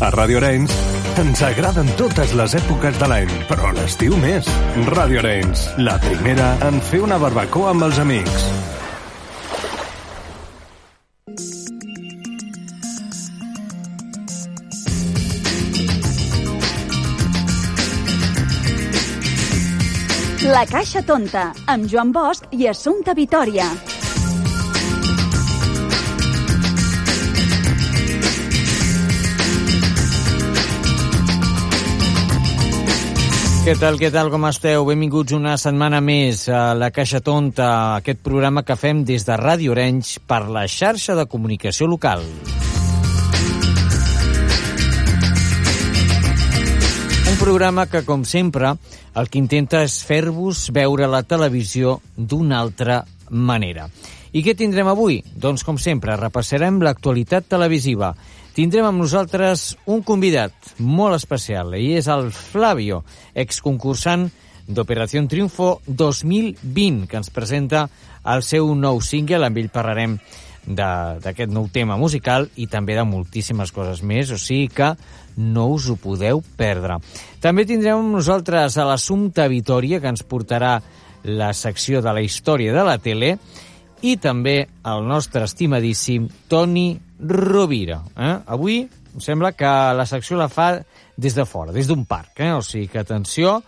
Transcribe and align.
A 0.00 0.08
Radio 0.08 0.38
Arenys 0.38 0.72
ens 1.20 1.42
agraden 1.44 1.88
totes 1.98 2.30
les 2.32 2.54
èpoques 2.56 2.96
de 2.96 3.08
l'any, 3.10 3.32
però 3.50 3.68
l'estiu 3.76 4.14
més. 4.22 4.46
Radio 4.94 5.20
Arenys, 5.20 5.66
la 5.76 5.98
primera 6.00 6.54
en 6.64 6.80
fer 6.88 7.02
una 7.04 7.18
barbacoa 7.20 7.74
amb 7.74 7.84
els 7.84 8.00
amics. 8.00 8.48
La 20.48 20.64
Caixa 20.64 21.04
Tonta, 21.04 21.50
amb 21.68 21.84
Joan 21.92 22.16
Bosch 22.16 22.48
i 22.56 22.72
Assumpta 22.72 23.12
Vitoria. 23.12 23.68
Què 33.60 33.74
tal, 33.76 33.98
què 34.00 34.08
tal, 34.08 34.30
com 34.32 34.46
esteu? 34.48 34.86
Benvinguts 34.88 35.34
una 35.36 35.50
setmana 35.60 35.98
més 36.00 36.46
a 36.48 36.72
La 36.72 36.88
Caixa 36.96 37.18
Tonta, 37.20 37.66
aquest 37.98 38.22
programa 38.24 38.62
que 38.64 38.72
fem 38.72 39.02
des 39.04 39.26
de 39.28 39.36
Ràdio 39.36 39.74
Orenys 39.74 40.14
per 40.24 40.46
la 40.48 40.62
xarxa 40.64 41.12
de 41.18 41.26
comunicació 41.28 41.84
local. 41.92 42.24
Un 47.28 47.36
programa 47.42 47.84
que, 47.84 48.00
com 48.08 48.24
sempre, 48.24 48.72
el 49.12 49.28
que 49.28 49.42
intenta 49.44 49.84
és 49.84 49.98
fer-vos 50.08 50.70
veure 50.72 51.12
la 51.12 51.20
televisió 51.28 51.98
d'una 52.16 52.62
altra 52.64 53.02
manera. 53.28 53.90
I 54.32 54.40
què 54.46 54.56
tindrem 54.56 54.88
avui? 54.88 55.20
Doncs, 55.36 55.68
com 55.68 55.76
sempre, 55.76 56.16
repassarem 56.16 56.80
l'actualitat 56.80 57.52
televisiva. 57.52 58.14
Tindrem 58.50 58.88
amb 58.88 58.98
nosaltres 58.98 59.76
un 59.86 60.00
convidat 60.02 60.72
molt 60.82 61.14
especial, 61.14 61.76
i 61.78 61.92
és 62.00 62.08
el 62.10 62.32
Flavio, 62.34 63.04
exconcursant 63.38 64.26
d'Operació 64.66 65.22
Triunfo 65.30 65.76
2020, 65.86 67.06
que 67.06 67.20
ens 67.20 67.30
presenta 67.30 67.84
el 68.26 68.42
seu 68.42 68.72
nou 68.74 68.98
single, 69.06 69.46
amb 69.46 69.62
ell 69.62 69.70
parlarem 69.70 70.18
d'aquest 70.66 71.54
nou 71.54 71.70
tema 71.72 71.96
musical 71.96 72.48
i 72.58 72.66
també 72.66 72.98
de 72.98 73.06
moltíssimes 73.06 73.70
coses 73.72 74.02
més, 74.02 74.34
o 74.34 74.38
sigui 74.38 74.66
que 74.74 74.92
no 75.38 75.68
us 75.76 75.86
ho 75.86 75.96
podeu 75.96 76.42
perdre. 76.58 76.98
També 77.40 77.64
tindrem 77.64 78.02
amb 78.02 78.18
nosaltres 78.18 78.76
a 78.76 78.90
l'Assumpta 78.90 79.46
Vitoria, 79.48 80.02
que 80.02 80.10
ens 80.10 80.26
portarà 80.26 80.80
la 81.22 81.54
secció 81.54 82.02
de 82.02 82.18
la 82.18 82.26
història 82.26 82.74
de 82.74 82.82
la 82.82 82.98
tele, 82.98 83.36
i 84.02 84.16
també 84.16 84.56
el 84.88 85.04
nostre 85.08 85.44
estimadíssim 85.44 86.28
Toni 86.48 86.94
Rovira. 87.20 88.00
Eh? 88.16 88.34
Avui 88.46 88.80
em 88.84 89.20
sembla 89.20 89.52
que 89.52 89.70
la 89.96 90.06
secció 90.06 90.38
la 90.38 90.48
fa 90.48 90.72
des 91.20 91.34
de 91.34 91.44
fora, 91.44 91.72
des 91.72 91.88
d'un 91.90 92.04
parc. 92.08 92.40
Eh? 92.40 92.52
O 92.54 92.62
sigui 92.64 92.88
que 92.88 93.02
atenció, 93.02 93.58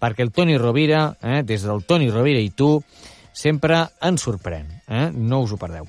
perquè 0.00 0.22
el 0.26 0.32
Toni 0.32 0.58
Rovira, 0.58 1.08
eh? 1.22 1.40
des 1.46 1.64
del 1.66 1.84
Toni 1.88 2.10
Rovira 2.10 2.40
i 2.40 2.52
tu, 2.54 2.76
sempre 3.32 3.82
ens 4.06 4.26
sorprèn. 4.26 4.68
Eh? 4.86 5.08
No 5.14 5.42
us 5.46 5.54
ho 5.54 5.60
perdeu. 5.60 5.88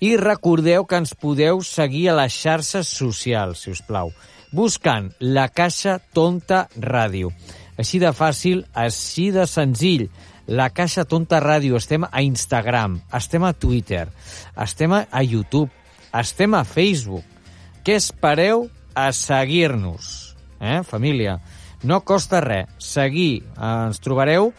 I 0.00 0.16
recordeu 0.20 0.84
que 0.86 0.98
ens 1.00 1.14
podeu 1.18 1.62
seguir 1.66 2.08
a 2.10 2.18
les 2.20 2.34
xarxes 2.34 2.90
socials, 2.90 3.64
si 3.64 3.72
us 3.74 3.82
plau, 3.82 4.12
buscant 4.52 5.10
la 5.20 5.48
Caixa 5.50 5.98
Tonta 6.14 6.66
Ràdio. 6.78 7.32
Així 7.78 8.00
de 8.02 8.12
fàcil, 8.14 8.64
així 8.74 9.30
de 9.34 9.46
senzill. 9.46 10.08
La 10.48 10.70
Caixa 10.72 11.04
Tonta 11.04 11.42
Ràdio. 11.44 11.76
Estem 11.76 12.06
a 12.08 12.22
Instagram, 12.24 12.96
estem 13.12 13.44
a 13.44 13.52
Twitter, 13.52 14.06
estem 14.56 14.94
a 14.96 15.22
YouTube, 15.22 15.68
estem 16.16 16.56
a 16.56 16.64
Facebook. 16.64 17.24
Què 17.84 17.98
espereu 18.00 18.64
a 18.96 19.10
seguir-nos? 19.12 20.34
Eh, 20.60 20.80
família? 20.88 21.38
No 21.84 22.00
costa 22.00 22.40
res. 22.40 22.72
Seguir. 22.80 23.44
Eh, 23.44 23.72
ens 23.88 24.00
trobareu 24.00 24.52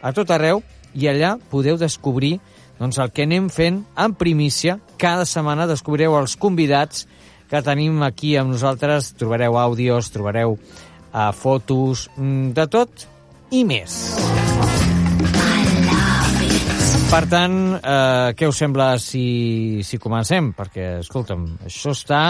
a 0.00 0.12
tot 0.16 0.32
arreu 0.32 0.62
i 0.94 1.08
allà 1.12 1.36
podeu 1.50 1.76
descobrir 1.76 2.38
doncs, 2.78 2.98
el 2.98 3.12
que 3.12 3.28
anem 3.28 3.50
fent 3.52 3.82
en 4.00 4.16
primícia. 4.16 4.78
Cada 4.98 5.28
setmana 5.28 5.68
descobrireu 5.70 6.16
els 6.18 6.38
convidats 6.40 7.04
que 7.52 7.62
tenim 7.62 8.00
aquí 8.02 8.34
amb 8.40 8.56
nosaltres. 8.56 9.12
Trobareu 9.20 9.60
àudios, 9.60 10.08
trobareu 10.10 10.56
uh, 10.56 11.30
fotos, 11.36 12.08
mm, 12.16 12.56
de 12.56 12.66
tot 12.72 13.06
i 13.52 13.62
més. 13.68 14.00
Per 17.14 17.28
tant, 17.30 17.52
eh, 17.78 18.32
què 18.34 18.46
us 18.50 18.56
sembla 18.58 18.96
si, 18.98 19.84
si 19.86 20.00
comencem? 20.02 20.48
Perquè, 20.50 20.86
escolta'm, 20.98 21.44
això 21.68 21.92
està, 21.94 22.22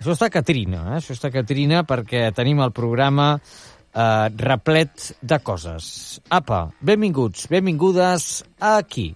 això 0.00 0.16
està 0.16 0.26
Catrina, 0.34 0.80
eh? 0.88 0.96
això 0.96 1.14
està 1.14 1.30
Catrina 1.30 1.84
perquè 1.86 2.24
tenim 2.34 2.58
el 2.64 2.72
programa 2.74 3.28
eh, 3.38 4.26
replet 4.34 5.12
de 5.22 5.38
coses. 5.46 6.18
Apa, 6.26 6.64
benvinguts, 6.82 7.46
benvingudes 7.54 8.26
aquí, 8.58 9.12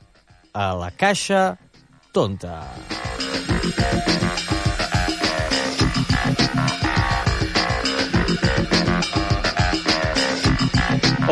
a 0.55 0.71
la 0.79 0.93
Caixa 0.95 1.43
Tonta. 2.15 2.63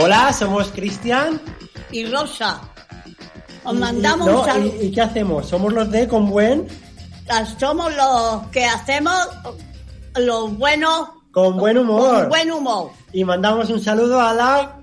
Hola, 0.03 0.33
somos 0.35 0.75
Cristian. 0.75 1.39
y 1.93 2.07
Rosa. 2.07 2.72
Os 3.65 3.75
mandamos 3.75 4.27
No, 4.27 4.41
un 4.41 4.47
saludo. 4.47 4.73
¿y, 4.81 4.87
y 4.87 4.93
qué 4.93 5.01
hacemos? 5.03 5.47
Somos 5.49 5.73
los 5.73 5.91
de 5.91 6.09
Con 6.09 6.29
Buen, 6.31 6.67
Somos 7.59 7.95
los 7.95 8.47
que 8.49 8.65
hacemos 8.65 9.15
los 10.17 10.57
buenos 10.59 11.09
con 11.33 11.57
buen 11.57 11.79
humor. 11.79 12.21
con 12.21 12.29
buen 12.29 12.51
humor. 12.51 12.91
Y 13.13 13.25
mandamos 13.25 13.71
un 13.71 13.81
saludo 13.81 14.21
a 14.21 14.35
la 14.35 14.77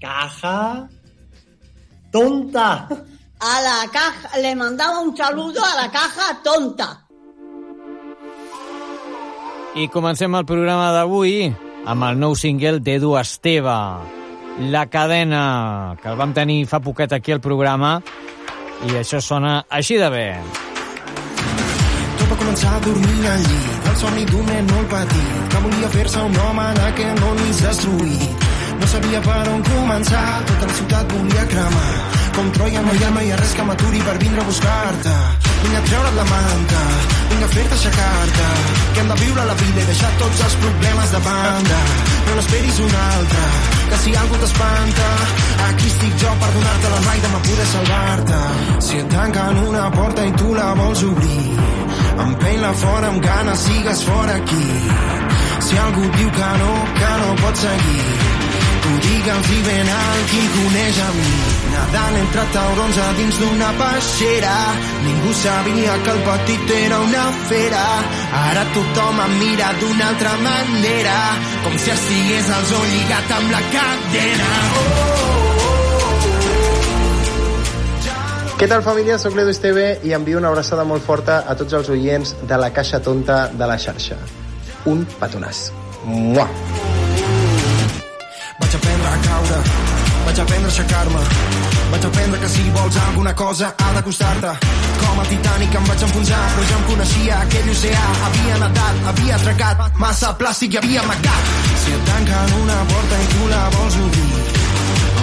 caja 0.00 0.88
tonta. 2.12 2.86
A 3.40 3.60
la 3.62 3.90
caja, 3.90 4.38
le 4.38 4.54
mandamos 4.54 5.06
un 5.08 5.16
saludo 5.16 5.60
a 5.64 5.82
la 5.82 5.90
caja 5.90 6.40
tonta. 6.44 7.06
I 9.74 9.88
comencem 9.88 10.34
el 10.34 10.44
programa 10.44 10.90
d'avui 10.92 11.46
amb 11.86 12.02
el 12.08 12.18
nou 12.18 12.34
single 12.34 12.80
d'Edu 12.82 13.14
Esteve, 13.20 13.74
La 14.60 14.86
cadena, 14.86 15.96
que 16.02 16.08
el 16.10 16.16
vam 16.20 16.34
tenir 16.36 16.66
fa 16.68 16.82
poquet 16.84 17.14
aquí 17.16 17.32
al 17.32 17.40
programa 17.40 17.94
i 18.84 18.92
això 19.00 19.20
sona 19.24 19.54
així 19.78 19.96
de 19.96 20.10
bé. 20.12 20.26
Tot 22.18 22.26
va 22.28 22.38
començar 22.42 22.76
dormint 22.84 23.24
al 23.32 23.48
llit, 23.48 23.88
el 23.88 23.98
somni 24.04 24.28
d'un 24.28 24.46
nen 24.52 24.70
molt 24.74 24.92
petit, 24.92 25.34
que 25.48 25.64
volia 25.64 25.92
fer-se 25.96 26.28
un 26.28 26.40
home 26.44 26.70
en 26.74 26.84
aquest 26.92 27.24
món 27.24 27.44
destruït. 27.64 28.48
No 28.80 28.94
sabia 28.94 29.24
per 29.24 29.42
on 29.56 29.68
començar, 29.72 30.26
tota 30.52 30.68
la 30.68 30.80
ciutat 30.82 31.14
volia 31.16 31.52
cremar. 31.54 32.19
Com 32.40 32.50
Troia 32.56 32.80
no 32.80 32.92
hi 32.96 33.02
ha, 33.04 33.08
ha 33.12 33.36
res 33.36 33.50
que 33.52 33.64
m'aturi 33.68 33.98
per 34.00 34.14
vindre 34.20 34.40
a 34.40 34.44
buscar-te. 34.48 35.16
Vinc 35.60 35.74
a 35.76 35.82
treure't 35.88 36.14
la 36.16 36.24
manta, 36.30 36.78
vinc 37.32 37.44
a 37.44 37.48
fer-te 37.54 37.76
aixecar-te. 37.76 38.46
Que 38.94 39.02
hem 39.02 39.10
de 39.12 39.18
viure 39.20 39.44
la 39.50 39.56
vida 39.60 39.82
i 39.82 39.88
deixar 39.90 40.12
tots 40.22 40.40
els 40.46 40.56
problemes 40.62 41.12
de 41.12 41.20
banda. 41.26 41.82
No 42.30 42.38
n'esperis 42.38 42.80
una 42.86 43.04
altra, 43.18 43.44
que 43.90 44.00
si 44.06 44.16
algú 44.22 44.40
t'espanta, 44.40 45.10
aquí 45.68 45.92
estic 45.92 46.18
jo 46.24 46.32
per 46.40 46.50
donar-te 46.56 46.94
la 46.94 47.04
raida, 47.10 47.34
me 47.36 47.44
poder 47.50 47.70
salvar-te. 47.74 48.42
Si 48.88 49.04
et 49.04 49.14
tanquen 49.18 49.64
una 49.68 49.86
porta 50.00 50.28
i 50.32 50.36
tu 50.40 50.56
la 50.56 50.72
vols 50.80 51.06
obrir, 51.12 51.46
empeny-la 52.24 52.76
fora 52.86 53.12
amb 53.12 53.26
ganes, 53.28 53.66
sigues 53.68 54.06
fora 54.08 54.40
aquí. 54.40 54.68
Si 55.68 55.84
algú 55.84 56.08
diu 56.16 56.36
que 56.40 56.54
no, 56.64 56.76
que 57.02 57.16
no 57.20 57.34
pots 57.44 57.68
seguir, 57.68 58.39
i 59.50 59.62
ben 59.62 59.88
alt 59.88 60.24
qui 60.30 60.42
coneix 60.54 60.98
a 61.00 61.08
mi. 61.14 61.32
Nadant 61.70 62.16
entre 62.20 62.44
taurons 62.54 62.98
a 62.98 63.08
dins 63.18 63.38
d'una 63.38 63.70
peixera, 63.78 64.56
ningú 65.04 65.32
sabia 65.34 65.96
que 66.04 66.10
el 66.10 66.20
petit 66.28 66.72
era 66.86 67.00
una 67.00 67.24
fera. 67.48 67.84
Ara 68.42 68.64
tothom 68.74 69.20
em 69.26 69.38
mira 69.38 69.72
d'una 69.80 70.08
altra 70.08 70.34
manera, 70.44 71.16
com 71.64 71.78
si 71.78 71.90
estigués 71.94 72.50
al 72.50 72.64
zoo 72.72 72.84
lligat 72.92 73.34
amb 73.38 73.50
la 73.54 73.62
cadena. 73.74 74.50
Què 78.60 78.68
tal, 78.68 78.82
família? 78.84 79.16
Soc 79.16 79.38
l'Edu 79.38 79.54
Esteve 79.54 79.86
i 80.04 80.12
envio 80.12 80.36
una 80.36 80.50
abraçada 80.52 80.84
molt 80.84 81.06
forta 81.06 81.44
a 81.48 81.56
tots 81.56 81.78
els 81.78 81.88
oients 81.88 82.34
de 82.42 82.60
la 82.60 82.68
Caixa 82.76 83.00
Tonta 83.00 83.46
de 83.48 83.66
la 83.66 83.80
xarxa. 83.80 84.20
Un 84.90 85.06
petonàs. 85.20 85.70
Mua! 86.04 86.48
A 89.10 89.16
caure, 89.26 89.58
vaig 90.24 90.38
aprendre 90.40 90.68
a 90.68 90.70
aixecar-me, 90.70 91.22
vaig 91.92 92.04
aprendre 92.08 92.38
que 92.42 92.48
si 92.48 92.62
vols 92.76 92.96
alguna 93.06 93.32
cosa 93.34 93.72
ha 93.76 93.88
de 93.96 94.02
costar-te. 94.06 94.52
Com 95.00 95.20
el 95.22 95.30
Titanic 95.32 95.74
em 95.80 95.88
vaig 95.88 96.04
enfonsar, 96.06 96.42
però 96.54 96.66
ja 96.68 96.76
em 96.76 96.84
coneixia 96.90 97.40
aquell 97.46 97.70
oceà. 97.72 98.04
Havia 98.28 98.60
nedat, 98.62 99.00
havia 99.12 99.38
atracat, 99.40 99.82
massa 100.04 100.30
plàstic 100.42 100.76
i 100.76 100.80
havia 100.82 101.02
amagat. 101.02 101.50
Si 101.82 101.96
et 101.96 102.06
tanquen 102.12 102.54
una 102.60 102.78
porta 102.92 103.20
i 103.24 103.28
tu 103.34 103.50
la 103.50 103.64
vols 103.76 103.98
obrir, 104.04 104.44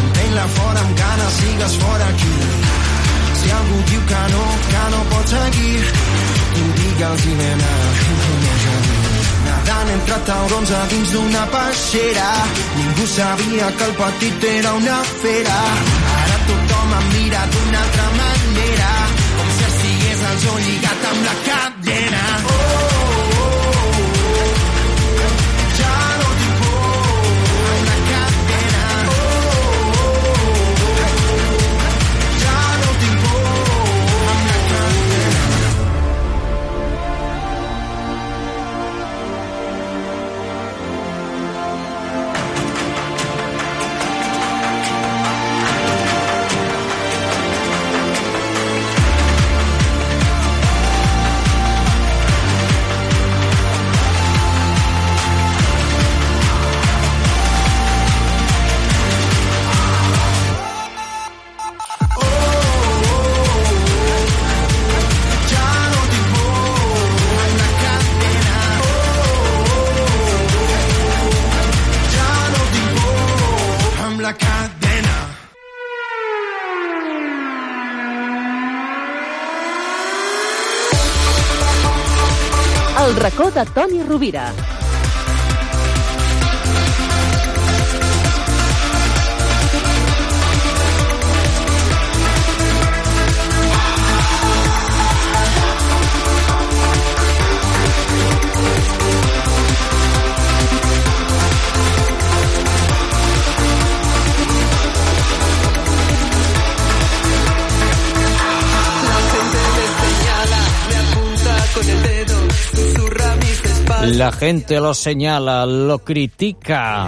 empeny-la 0.02 0.48
fora 0.58 0.84
amb 0.84 1.02
ganes, 1.04 1.40
sigues 1.40 1.80
fora 1.86 2.12
aquí. 2.12 2.36
Si 3.40 3.56
algú 3.62 3.82
diu 3.94 4.06
que 4.12 4.24
no, 4.36 4.46
que 4.68 4.86
no 4.96 5.04
pots 5.14 5.36
seguir, 5.38 5.82
tu 6.58 6.70
digue'ls 6.82 7.28
i 7.32 7.40
ven 7.44 7.68
mi. 9.68 9.78
Nadant 10.08 10.26
taurons 10.26 10.72
a 10.72 10.82
dins 10.88 11.10
d'una 11.12 11.44
peixera. 11.54 12.30
Ningú 12.78 13.06
sabia 13.08 13.68
que 13.78 13.84
el 13.84 13.94
petit 14.02 14.44
era 14.44 14.74
una 14.74 15.04
fera. 15.22 15.60
Ara 16.20 16.38
tothom 16.48 16.94
em 17.00 17.08
mira 17.14 17.42
d'una 17.54 17.80
altra 17.86 18.08
manera, 18.20 18.92
com 19.38 19.50
si 19.58 19.64
estigués 19.72 20.28
al 20.30 20.38
zoo 20.44 20.60
lligat 20.66 21.10
amb 21.12 21.26
la 21.28 21.36
cadena. 21.48 22.24
Oh, 22.56 22.87
de 83.58 83.66
Toni 83.66 84.04
Rovira. 84.04 84.77
La 114.18 114.32
gente 114.32 114.80
lo 114.80 114.96
señala, 114.96 115.68
lo 115.68 116.00
critica 116.00 117.06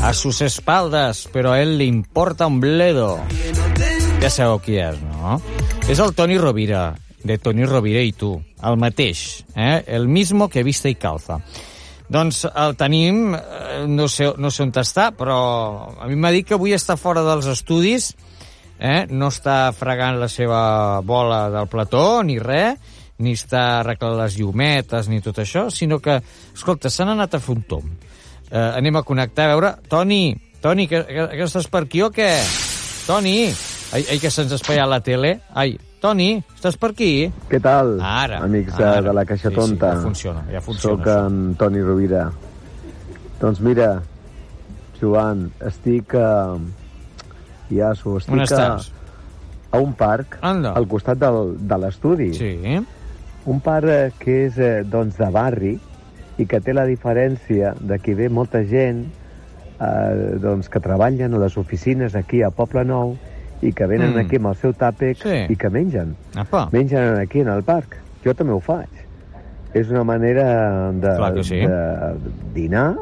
a 0.00 0.12
sus 0.14 0.40
espaldas, 0.40 1.28
pero 1.32 1.50
a 1.50 1.60
él 1.60 1.76
le 1.76 1.84
importa 1.84 2.46
un 2.46 2.60
bledo. 2.60 3.18
Ja 4.22 4.30
sabeu 4.30 4.60
qui 4.62 4.78
és, 4.78 5.00
no? 5.02 5.40
És 5.90 5.98
el 5.98 6.14
Toni 6.14 6.38
Rovira, 6.38 6.92
de 7.26 7.34
Toni 7.42 7.66
Rovira 7.66 7.98
i 8.06 8.14
tu, 8.14 8.30
el 8.62 8.78
mateix, 8.78 9.42
eh? 9.56 9.82
el 9.88 10.06
mismo 10.06 10.46
que 10.46 10.62
vista 10.62 10.86
i 10.86 10.94
calza. 10.94 11.40
Doncs 12.06 12.44
el 12.46 12.78
tenim, 12.78 13.34
eh, 13.34 13.82
no 13.90 14.06
sé, 14.06 14.30
no 14.38 14.54
sé 14.54 14.62
on 14.62 14.70
està, 14.78 15.10
però 15.18 15.42
a 15.98 16.06
mi 16.06 16.14
m'ha 16.14 16.30
dit 16.30 16.46
que 16.46 16.54
avui 16.54 16.78
està 16.78 16.94
fora 16.94 17.26
dels 17.26 17.50
estudis, 17.50 18.12
eh? 18.78 19.08
no 19.10 19.34
està 19.34 19.72
fregant 19.74 20.22
la 20.22 20.30
seva 20.30 20.62
bola 21.02 21.48
del 21.50 21.66
plató 21.66 22.22
ni 22.22 22.38
res, 22.38 22.78
ni 23.22 23.36
està 23.38 23.62
arreglant 23.80 24.16
les 24.18 24.34
llumetes 24.40 25.08
ni 25.08 25.20
tot 25.24 25.38
això, 25.42 25.68
sinó 25.70 26.00
que, 26.02 26.18
escolta, 26.54 26.90
s'han 26.90 27.14
anat 27.14 27.38
a 27.38 27.40
fer 27.42 27.54
un 27.56 27.62
tom. 27.70 27.86
Eh, 28.50 28.58
anem 28.58 28.98
a 28.98 29.04
connectar, 29.06 29.46
a 29.48 29.54
veure... 29.54 29.70
Toni, 29.88 30.24
Toni, 30.62 30.84
que, 30.90 31.00
que, 31.08 31.28
que 31.38 31.46
estàs 31.46 31.66
per 31.70 31.84
aquí 31.86 32.02
o 32.04 32.10
què? 32.14 32.28
Toni! 33.06 33.48
Ai, 33.92 34.04
ai 34.14 34.18
que 34.22 34.30
se'ns 34.32 34.52
espaia 34.56 34.84
la 34.88 35.00
tele. 35.04 35.34
Ai, 35.58 35.74
Toni, 36.02 36.36
estàs 36.56 36.76
per 36.80 36.92
aquí? 36.92 37.10
Què 37.50 37.58
tal, 37.62 37.96
Ara, 38.02 38.38
amics 38.46 38.76
de, 38.78 38.84
ara. 38.86 39.02
de 39.08 39.12
la 39.14 39.24
Caixa 39.28 39.48
Sí, 39.50 39.54
sí, 39.54 39.58
Tonta? 39.60 39.90
ja 39.96 40.00
funciona, 40.02 40.44
ja 40.50 40.60
funciona, 40.64 40.96
Soc 40.96 41.06
això. 41.10 41.26
en 41.28 41.54
Toni 41.60 41.82
Rovira. 41.84 42.22
Doncs 43.42 43.60
mira, 43.62 43.90
Joan, 45.00 45.48
estic 45.68 46.14
a... 46.18 46.30
Iaso, 47.72 48.18
estic 48.20 48.34
On 48.34 48.42
a, 48.44 48.72
a 49.72 49.78
un 49.80 49.94
parc 49.96 50.36
Anda. 50.44 50.74
al 50.76 50.84
costat 50.88 51.18
del, 51.22 51.54
de 51.68 51.78
l'estudi. 51.80 52.30
Sí. 52.36 52.50
Un 53.46 53.58
parc 53.60 53.88
eh, 53.90 54.12
que 54.20 54.36
és 54.46 54.58
eh, 54.58 54.82
doncs, 54.86 55.16
de 55.18 55.28
barri 55.34 55.72
i 56.38 56.46
que 56.46 56.60
té 56.62 56.72
la 56.74 56.84
diferència 56.88 57.74
de 57.80 57.98
que 57.98 58.14
ve 58.14 58.28
molta 58.30 58.62
gent 58.64 59.04
eh, 59.82 60.38
doncs, 60.42 60.68
que 60.70 60.80
treballen 60.80 61.34
a 61.34 61.40
les 61.42 61.56
oficines 61.58 62.14
aquí 62.18 62.42
a 62.46 62.50
Poble 62.54 62.84
Nou 62.86 63.16
i 63.62 63.72
que 63.72 63.86
venen 63.86 64.12
Mm. 64.14 64.24
aquí 64.24 64.36
amb 64.38 64.46
el 64.52 64.56
seu 64.56 64.72
tàpec 64.74 65.16
Sí. 65.22 65.46
i 65.52 65.56
que 65.56 65.70
mengen. 65.70 66.16
Apa. 66.34 66.68
Mengen 66.72 67.18
aquí 67.18 67.40
en 67.40 67.48
el 67.48 67.62
parc. 67.62 67.96
Jo 68.24 68.34
també 68.34 68.52
ho 68.52 68.60
faig. 68.60 68.88
És 69.74 69.88
una 69.90 70.04
manera 70.04 70.90
de, 70.92 71.16
sí. 71.44 71.60
de 71.66 72.14
dinar 72.54 72.96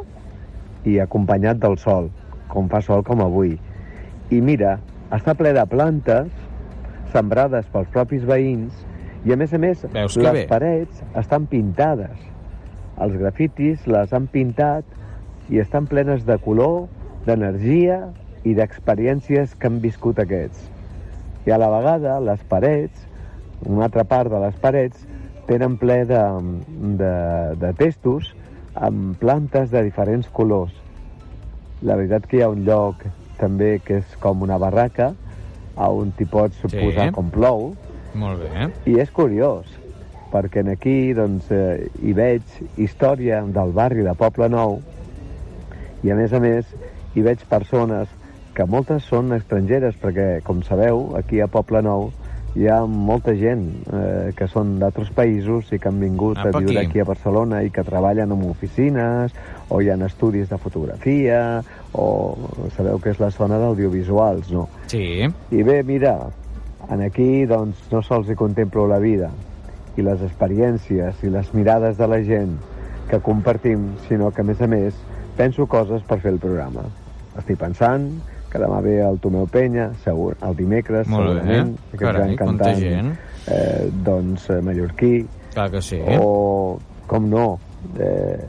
i 0.84 0.98
acompanyat 1.00 1.58
del 1.58 1.76
sol, 1.78 2.10
com 2.48 2.68
fa 2.68 2.80
sol 2.80 3.02
com 3.04 3.20
avui. 3.20 3.58
I 4.30 4.40
mira, 4.40 4.78
està 5.10 5.34
ple 5.34 5.52
de 5.52 5.64
plantes 5.66 6.28
sembrades 7.12 7.66
pels 7.72 7.88
propis 7.92 8.22
veïns 8.24 8.72
i, 9.24 9.32
a 9.32 9.36
més 9.36 9.52
a 9.52 9.58
més, 9.58 9.82
Veus 9.92 10.16
les 10.16 10.32
bé. 10.32 10.46
parets 10.48 11.02
estan 11.20 11.46
pintades. 11.50 12.16
Els 13.00 13.16
grafitis 13.16 13.86
les 13.88 14.12
han 14.12 14.26
pintat 14.28 14.84
i 15.50 15.58
estan 15.60 15.86
plenes 15.90 16.24
de 16.28 16.36
color, 16.38 16.86
d'energia 17.26 18.08
i 18.44 18.54
d'experiències 18.56 19.54
que 19.60 19.68
han 19.68 19.80
viscut 19.80 20.18
aquests. 20.22 20.68
I 21.46 21.52
a 21.52 21.58
la 21.60 21.68
vegada, 21.72 22.18
les 22.20 22.40
parets, 22.48 23.06
una 23.66 23.84
altra 23.88 24.04
part 24.04 24.30
de 24.32 24.40
les 24.40 24.54
parets, 24.60 25.06
tenen 25.48 25.76
ple 25.80 26.04
de, 26.08 26.20
de, 27.00 27.12
de 27.60 27.72
testos 27.76 28.34
amb 28.74 29.16
plantes 29.18 29.70
de 29.72 29.82
diferents 29.82 30.28
colors. 30.32 30.72
La 31.82 31.96
veritat 31.96 32.26
que 32.28 32.38
hi 32.38 32.42
ha 32.44 32.48
un 32.52 32.64
lloc 32.64 33.02
també 33.40 33.78
que 33.84 33.98
és 34.00 34.16
com 34.20 34.42
una 34.44 34.58
barraca 34.60 35.12
on 35.80 36.10
t'hi 36.12 36.26
pots 36.28 36.58
Sí. 36.68 36.76
posar 36.76 37.10
com 37.16 37.30
plou 37.32 37.70
Molt 38.14 38.42
bé. 38.42 38.68
i 38.90 38.98
és 39.00 39.10
curiós 39.10 39.66
perquè 40.30 40.62
en 40.62 40.70
aquí 40.70 41.12
doncs, 41.16 41.50
eh, 41.50 41.90
hi 42.02 42.12
veig 42.14 42.42
història 42.78 43.42
del 43.42 43.72
barri 43.74 44.06
de 44.06 44.14
Poble 44.14 44.48
Nou 44.48 44.80
i 46.02 46.10
a 46.10 46.16
més 46.16 46.32
a 46.32 46.40
més 46.40 46.66
hi 47.14 47.22
veig 47.26 47.42
persones 47.50 48.08
que 48.54 48.66
moltes 48.66 49.06
són 49.10 49.32
estrangeres 49.34 49.98
perquè 50.00 50.40
com 50.46 50.62
sabeu 50.62 51.16
aquí 51.18 51.40
a 51.40 51.48
Poble 51.50 51.82
Nou 51.82 52.10
hi 52.58 52.66
ha 52.66 52.80
molta 52.86 53.32
gent 53.38 53.62
eh, 53.94 54.32
que 54.34 54.48
són 54.50 54.78
d'altres 54.80 55.10
països 55.14 55.70
i 55.70 55.78
que 55.78 55.86
han 55.90 56.00
vingut 56.02 56.38
Apa, 56.38 56.58
a 56.58 56.62
viure 56.64 56.80
aquí. 56.80 56.88
aquí 56.88 57.02
a 57.02 57.06
Barcelona 57.06 57.62
i 57.62 57.70
que 57.70 57.84
treballen 57.86 58.34
en 58.34 58.42
oficines 58.48 59.34
o 59.70 59.78
hi 59.80 59.90
ha 59.90 59.98
estudis 60.06 60.50
de 60.50 60.58
fotografia 60.58 61.62
o 61.94 62.08
sabeu 62.76 62.98
que 62.98 63.14
és 63.14 63.20
la 63.22 63.30
zona 63.30 63.58
d'audiovisuals, 63.62 64.50
no? 64.50 64.66
Sí. 64.90 65.26
I 65.26 65.62
bé, 65.62 65.82
mira, 65.86 66.16
en 66.90 67.02
aquí 67.02 67.44
doncs, 67.46 67.76
no 67.92 68.02
sols 68.02 68.28
hi 68.30 68.34
contemplo 68.34 68.86
la 68.88 68.98
vida 68.98 69.30
i 69.96 70.02
les 70.02 70.20
experiències 70.22 71.22
i 71.24 71.30
les 71.30 71.52
mirades 71.54 71.96
de 71.98 72.06
la 72.08 72.20
gent 72.22 72.56
que 73.10 73.18
compartim, 73.20 73.88
sinó 74.08 74.30
que, 74.30 74.42
a 74.42 74.44
més 74.44 74.60
a 74.62 74.66
més, 74.70 74.94
penso 75.36 75.66
coses 75.66 76.02
per 76.06 76.20
fer 76.22 76.30
el 76.32 76.38
programa. 76.38 76.84
Estic 77.38 77.58
pensant 77.58 78.06
que 78.50 78.58
demà 78.58 78.80
ve 78.82 78.96
el 79.02 79.18
Tomeu 79.22 79.46
Penya, 79.50 79.90
segur, 80.04 80.36
el 80.42 80.54
dimecres, 80.58 81.08
Molt 81.08 81.26
bé. 81.28 81.34
segurament, 81.40 81.74
aquest 81.88 82.00
Carai, 82.02 82.20
gran 82.20 82.36
quanta 82.36 82.64
cantant 82.64 82.80
gent. 82.80 83.12
eh, 83.46 83.90
doncs, 84.04 84.48
eh, 84.50 84.60
mallorquí, 84.62 85.26
Clar 85.54 85.70
que 85.70 85.82
sí. 85.82 85.98
o, 86.18 86.78
com 87.06 87.28
no, 87.30 87.58
eh, 87.98 88.44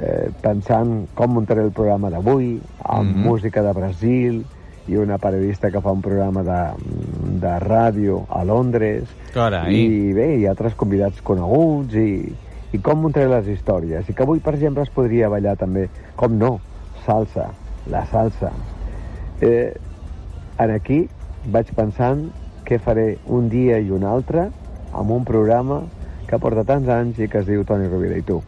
eh, 0.00 0.30
pensant 0.42 1.06
com 1.14 1.30
muntaré 1.34 1.62
el 1.62 1.70
programa 1.72 2.10
d'avui, 2.10 2.60
amb 2.82 3.14
Mhm. 3.16 3.22
música 3.24 3.62
de 3.62 3.72
Brasil, 3.72 4.44
i 4.88 4.96
una 5.00 5.18
periodista 5.18 5.70
que 5.72 5.80
fa 5.80 5.92
un 5.92 6.02
programa 6.04 6.42
de, 6.44 6.60
de 7.40 7.54
ràdio 7.64 8.24
a 8.28 8.42
Londres, 8.44 9.08
Carai. 9.32 9.72
i 9.72 10.12
bé, 10.16 10.28
hi 10.38 10.46
ha 10.46 10.52
altres 10.52 10.76
convidats 10.76 11.22
coneguts, 11.24 11.96
i, 11.96 12.34
i 12.74 12.80
com 12.84 13.00
muntaré 13.00 13.30
les 13.32 13.48
històries. 13.48 14.08
I 14.08 14.14
que 14.14 14.26
avui, 14.26 14.42
per 14.44 14.54
exemple, 14.58 14.84
es 14.84 14.92
podria 14.92 15.30
ballar 15.32 15.56
també, 15.60 15.88
com 16.20 16.36
no, 16.38 16.58
salsa, 17.06 17.48
la 17.90 18.04
salsa. 18.12 18.52
Eh, 19.40 19.72
en 20.60 20.70
aquí 20.70 21.04
vaig 21.52 21.72
pensant 21.76 22.28
què 22.64 22.78
faré 22.80 23.18
un 23.28 23.48
dia 23.52 23.80
i 23.80 23.90
un 23.92 24.04
altre 24.08 24.48
amb 24.94 25.10
un 25.12 25.24
programa 25.28 25.82
que 26.28 26.38
porta 26.40 26.64
tants 26.64 26.88
anys 26.88 27.18
i 27.20 27.28
que 27.28 27.42
es 27.42 27.48
diu 27.48 27.64
Toni 27.68 27.88
Rovira 27.90 28.16
i 28.18 28.24
tu. 28.24 28.42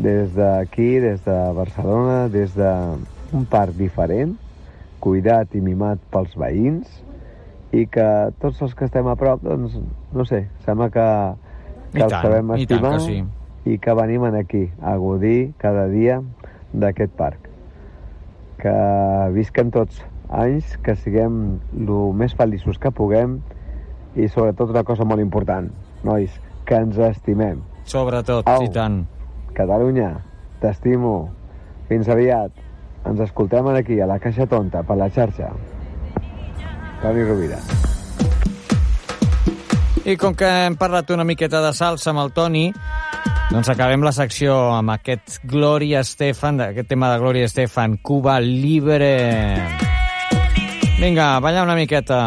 des 0.00 0.30
d'aquí, 0.32 0.98
des 0.98 1.20
de 1.24 1.36
Barcelona, 1.52 2.28
des 2.32 2.54
d'un 2.56 3.44
parc 3.50 3.74
diferent, 3.76 4.32
cuidat 5.02 5.54
i 5.56 5.62
mimat 5.64 6.02
pels 6.12 6.36
veïns, 6.38 7.00
i 7.72 7.86
que 7.86 8.06
tots 8.42 8.60
els 8.64 8.74
que 8.74 8.86
estem 8.88 9.06
a 9.10 9.16
prop, 9.18 9.42
doncs, 9.44 9.76
no 10.14 10.26
sé, 10.26 10.44
sembla 10.66 10.90
que, 10.94 11.06
que 11.92 12.00
I 12.00 12.06
els 12.06 12.14
tant, 12.14 12.24
sabem 12.24 12.54
i 12.56 12.64
estimar 12.64 12.96
que 12.96 13.04
sí. 13.04 13.18
i 13.70 13.78
que 13.82 13.94
venim 13.94 14.26
en 14.26 14.38
aquí 14.40 14.64
a 14.80 14.96
gaudir 14.98 15.52
cada 15.62 15.86
dia 15.92 16.18
d'aquest 16.72 17.14
parc. 17.18 17.46
Que 18.60 18.74
visquen 19.36 19.70
tots 19.74 20.02
anys, 20.30 20.76
que 20.84 20.96
siguem 20.98 21.60
el 21.78 21.94
més 22.18 22.34
feliços 22.38 22.78
que 22.78 22.92
puguem 22.94 23.38
i 24.18 24.26
sobretot 24.28 24.74
una 24.74 24.82
cosa 24.86 25.06
molt 25.06 25.22
important, 25.22 25.70
nois, 26.06 26.34
que 26.66 26.78
ens 26.78 26.98
estimem. 27.02 27.62
Sobretot, 27.90 28.46
Au. 28.50 28.64
i 28.66 28.70
tant. 28.74 29.04
Catalunya, 29.54 30.12
t'estimo. 30.62 31.30
Fins 31.88 32.10
aviat. 32.10 32.54
Ens 33.08 33.20
escoltem 33.24 33.66
aquí, 33.72 34.00
a 34.00 34.06
la 34.06 34.18
Caixa 34.18 34.46
Tonta, 34.46 34.82
per 34.82 34.96
la 34.96 35.08
xarxa. 35.10 35.50
Toni 37.00 37.24
Rovira. 37.24 37.58
I 40.04 40.16
com 40.16 40.34
que 40.36 40.48
hem 40.66 40.76
parlat 40.80 41.10
una 41.12 41.24
miqueta 41.28 41.60
de 41.64 41.72
salsa 41.76 42.12
amb 42.12 42.22
el 42.22 42.32
Toni, 42.36 42.66
doncs 43.50 43.68
acabem 43.72 44.04
la 44.06 44.12
secció 44.16 44.54
amb 44.76 44.92
aquest 44.94 45.40
Gloria 45.48 46.04
Estefan, 46.04 46.60
aquest 46.70 46.88
tema 46.88 47.10
de 47.12 47.18
Gloria 47.18 47.48
Estefan, 47.50 47.98
Cuba 47.98 48.38
Libre. 48.40 49.10
Vinga, 51.00 51.38
balla 51.40 51.64
una 51.64 51.74
miqueta. 51.74 52.20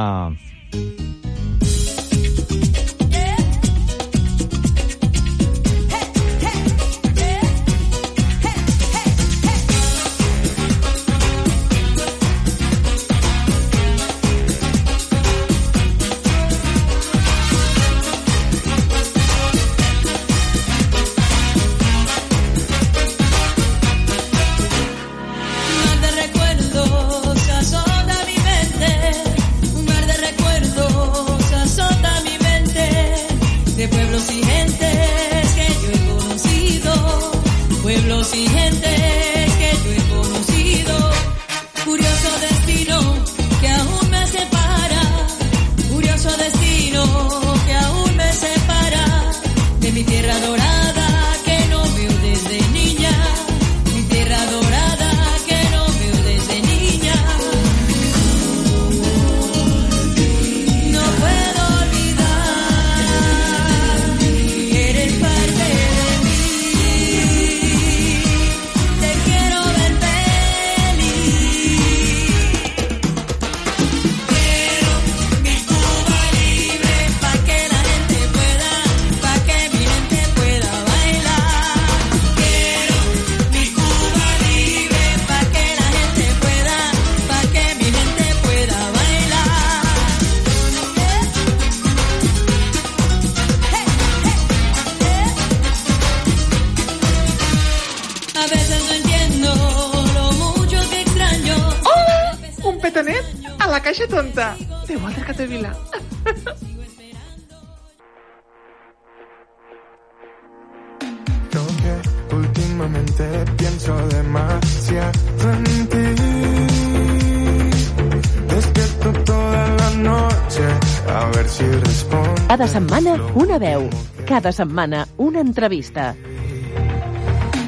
Una 123.35 123.57
veu. 123.57 123.89
Cada 124.25 124.51
setmana, 124.51 125.07
una 125.17 125.39
entrevista. 125.41 126.15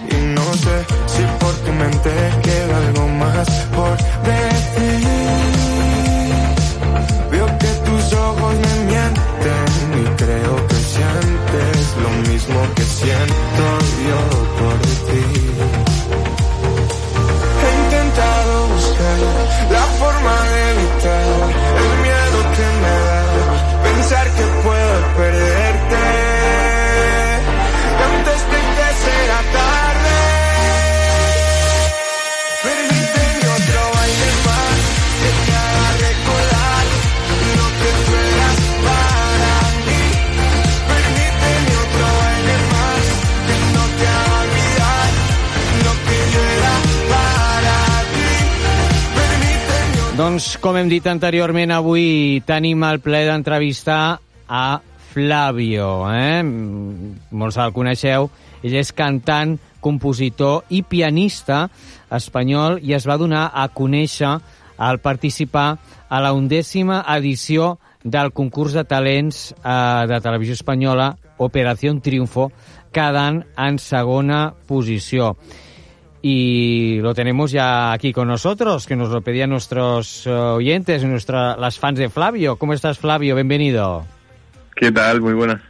Y 0.09 0.15
no 0.33 0.53
sé 0.53 0.85
si 1.07 1.23
por 1.39 1.53
tu 1.55 1.71
mente 1.73 2.11
queda 2.43 2.77
algo 2.77 3.04
hem 50.85 50.91
dit 50.91 51.07
anteriorment, 51.09 51.71
avui 51.73 52.43
tenim 52.45 52.83
el 52.85 52.99
plaer 53.01 53.25
d'entrevistar 53.25 54.19
a 54.45 54.65
Flavio. 55.15 55.87
Eh? 56.13 56.43
Molts 56.45 57.57
el 57.57 57.73
coneixeu. 57.73 58.27
Ell 58.61 58.75
és 58.77 58.91
cantant, 58.93 59.55
compositor 59.81 60.69
i 60.69 60.83
pianista 60.85 61.63
espanyol 62.13 62.77
i 62.85 62.93
es 62.93 63.09
va 63.09 63.17
donar 63.17 63.47
a 63.49 63.65
conèixer 63.73 64.35
al 64.77 65.01
participar 65.01 65.67
a 66.05 66.21
la 66.21 66.35
undècima 66.37 67.01
edició 67.15 67.79
del 68.03 68.29
concurs 68.29 68.77
de 68.77 68.85
talents 68.85 69.55
eh, 69.57 70.05
de 70.05 70.21
televisió 70.21 70.53
espanyola 70.53 71.15
Operación 71.41 71.97
Triunfo, 72.05 72.51
quedant 72.93 73.41
en 73.57 73.81
segona 73.81 74.51
posició. 74.69 75.33
Y 76.27 76.99
lo 77.01 77.13
tenemos 77.13 77.51
ya 77.51 77.91
aquí 77.91 78.11
con 78.11 78.27
nosotros, 78.27 78.87
que 78.87 78.95
nos 78.95 79.09
lo 79.09 79.21
pedían 79.21 79.51
nuestros 79.51 80.25
eh, 80.25 80.31
oyentes, 80.31 81.03
nuestra, 81.03 81.55
las 81.55 81.77
fans 81.77 81.99
de 81.99 82.09
Flavio. 82.09 82.55
¿Cómo 82.55 82.73
estás, 82.73 82.97
Flavio? 82.97 83.35
Bienvenido. 83.35 84.03
¿Qué 84.75 84.91
tal? 84.91 85.21
Muy 85.21 85.33
buenas. 85.33 85.61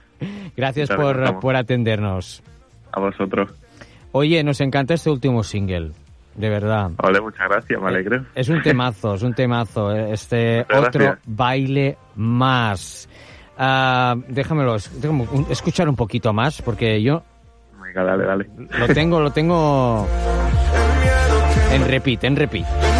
Gracias 0.55 0.87
¿Qué 0.87 0.95
tal 0.95 1.03
por, 1.03 1.39
por 1.41 1.55
atendernos. 1.57 2.41
A 2.93 3.01
vosotros. 3.01 3.51
Oye, 4.13 4.41
nos 4.45 4.61
encanta 4.61 4.93
este 4.93 5.09
último 5.09 5.43
single, 5.43 5.91
de 6.35 6.49
verdad. 6.49 6.91
Vale, 7.03 7.19
muchas 7.19 7.49
gracias, 7.49 7.81
me 7.81 7.89
alegro. 7.89 8.23
Es 8.33 8.47
un 8.47 8.61
temazo, 8.61 9.15
es 9.15 9.23
un 9.23 9.33
temazo. 9.33 9.93
eh, 9.93 10.13
Este 10.13 10.59
Muchas 10.69 10.87
otro 10.87 11.03
gracias. 11.03 11.23
baile 11.25 11.97
más. 12.15 13.09
Ah, 13.57 14.15
déjamelo, 14.29 14.75
es- 14.75 15.01
déjame 15.01 15.27
escuchar 15.49 15.89
un 15.89 15.97
poquito 15.97 16.31
más, 16.31 16.61
porque 16.61 17.01
yo 17.01 17.23
Dale, 18.03 18.25
dale. 18.25 18.49
lo 18.77 18.87
tengo, 18.89 19.21
lo 19.21 19.31
tengo 19.31 20.05
en 21.71 21.87
repeat, 21.87 22.25
en 22.25 22.35
repeat. 22.35 22.94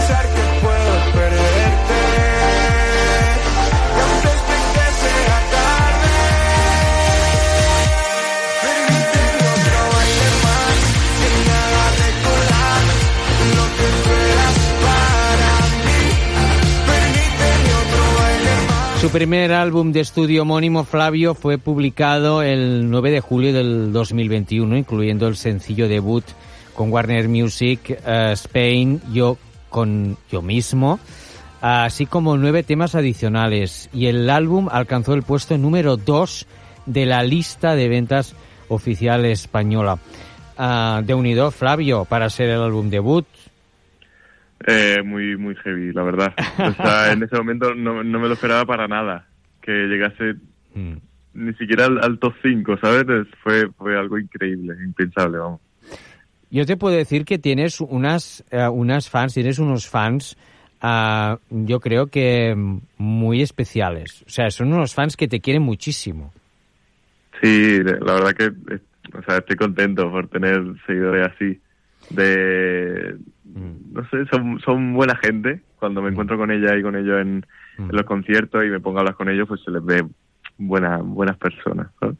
Primer 19.16 19.54
álbum 19.54 19.94
de 19.94 20.02
estudio 20.02 20.42
homónimo, 20.42 20.84
Flavio, 20.84 21.36
fue 21.36 21.58
publicado 21.58 22.42
el 22.42 22.90
9 22.90 23.12
de 23.12 23.22
julio 23.22 23.54
del 23.54 23.94
2021, 23.94 24.76
incluyendo 24.76 25.30
el 25.30 25.38
sencillo 25.38 25.88
debut 25.88 26.26
con 26.74 26.92
Warner 26.92 27.30
Music 27.30 27.98
eh, 28.06 28.32
Spain, 28.34 29.02
Yo 29.14 29.38
con 29.70 30.18
Yo 30.30 30.42
mismo, 30.42 31.00
así 31.62 32.08
como 32.08 32.36
nueve 32.36 32.64
temas 32.64 32.94
adicionales. 32.94 33.90
Y 33.94 34.08
el 34.08 34.30
álbum 34.30 34.68
alcanzó 34.70 35.14
el 35.14 35.24
puesto 35.24 35.58
número 35.58 35.96
2 35.96 36.46
de 36.86 37.06
la 37.06 37.24
lista 37.24 37.74
de 37.74 37.88
ventas 37.88 38.36
oficial 38.68 39.24
española. 39.24 39.98
Ah, 40.58 41.02
de 41.06 41.14
unido, 41.14 41.52
Flavio, 41.52 42.04
para 42.04 42.30
ser 42.30 42.50
el 42.50 42.62
álbum 42.62 42.90
debut. 42.90 43.26
Eh, 44.68 45.02
muy, 45.04 45.38
muy 45.38 45.56
heavy, 45.58 45.92
la 45.94 46.04
verdad. 46.04 46.34
O 46.58 46.74
sea, 46.74 47.12
en 47.14 47.24
ese 47.24 47.36
momento 47.38 47.76
no, 47.76 48.04
no 48.04 48.20
me 48.20 48.28
lo 48.28 48.34
esperaba 48.34 48.66
para 48.66 48.88
nada. 48.88 49.28
Que 49.62 49.72
llegase 49.72 50.36
Mm. 50.74 50.98
ni 51.36 51.54
siquiera 51.54 51.86
al, 51.86 52.04
al 52.04 52.20
top 52.20 52.34
5, 52.42 52.78
¿sabes? 52.82 53.08
Es- 53.08 53.34
Fue, 53.44 53.70
fue 53.78 53.98
algo 53.98 54.18
increíble, 54.20 54.76
impensable, 54.84 55.38
vamos. 55.38 55.62
Yo 56.52 56.66
te 56.66 56.78
puedo 56.78 56.96
decir 56.96 57.26
que 57.26 57.38
tienes 57.38 57.80
unas, 57.82 58.44
eh, 58.52 58.68
unas 58.68 59.10
fans, 59.10 59.34
tienes 59.34 59.58
unos 59.60 59.88
fans, 59.88 60.36
ah, 60.82 61.38
yo 61.50 61.80
creo 61.80 62.08
que 62.08 62.56
muy 62.98 63.42
especiales. 63.42 64.24
O 64.28 64.30
sea, 64.30 64.50
son 64.52 64.74
unos 64.74 64.94
fans 64.94 65.16
que 65.18 65.28
te 65.28 65.40
quieren 65.42 65.62
muchísimo. 65.64 66.34
Sí, 67.42 67.80
la 67.84 68.14
verdad 68.14 68.34
que 68.34 68.46
eh, 68.46 68.80
o 69.14 69.22
sea, 69.24 69.38
estoy 69.38 69.56
contento 69.56 70.10
por 70.12 70.28
tener 70.30 70.62
seguidores 70.86 71.32
así. 71.34 71.60
De. 72.10 73.16
No 73.54 74.04
sé, 74.10 74.26
son, 74.32 74.60
son 74.60 74.94
buena 74.94 75.16
gente. 75.18 75.62
Cuando 75.80 76.02
me 76.02 76.10
encuentro 76.10 76.38
con 76.38 76.52
ella 76.52 76.76
y 76.78 76.82
con 76.82 76.96
ellos 76.96 77.22
en, 77.22 77.46
en 77.78 77.88
los 77.92 78.04
conciertos 78.04 78.64
y 78.66 78.70
me 78.70 78.80
pongo 78.80 78.98
a 78.98 79.02
hablar 79.02 79.16
con 79.16 79.30
ellos, 79.30 79.48
pues 79.48 79.62
se 79.64 79.72
les 79.72 79.84
ve 79.86 80.04
buena, 80.58 80.98
buenas 80.98 81.38
personas. 81.38 81.88
¿sabes? 82.00 82.16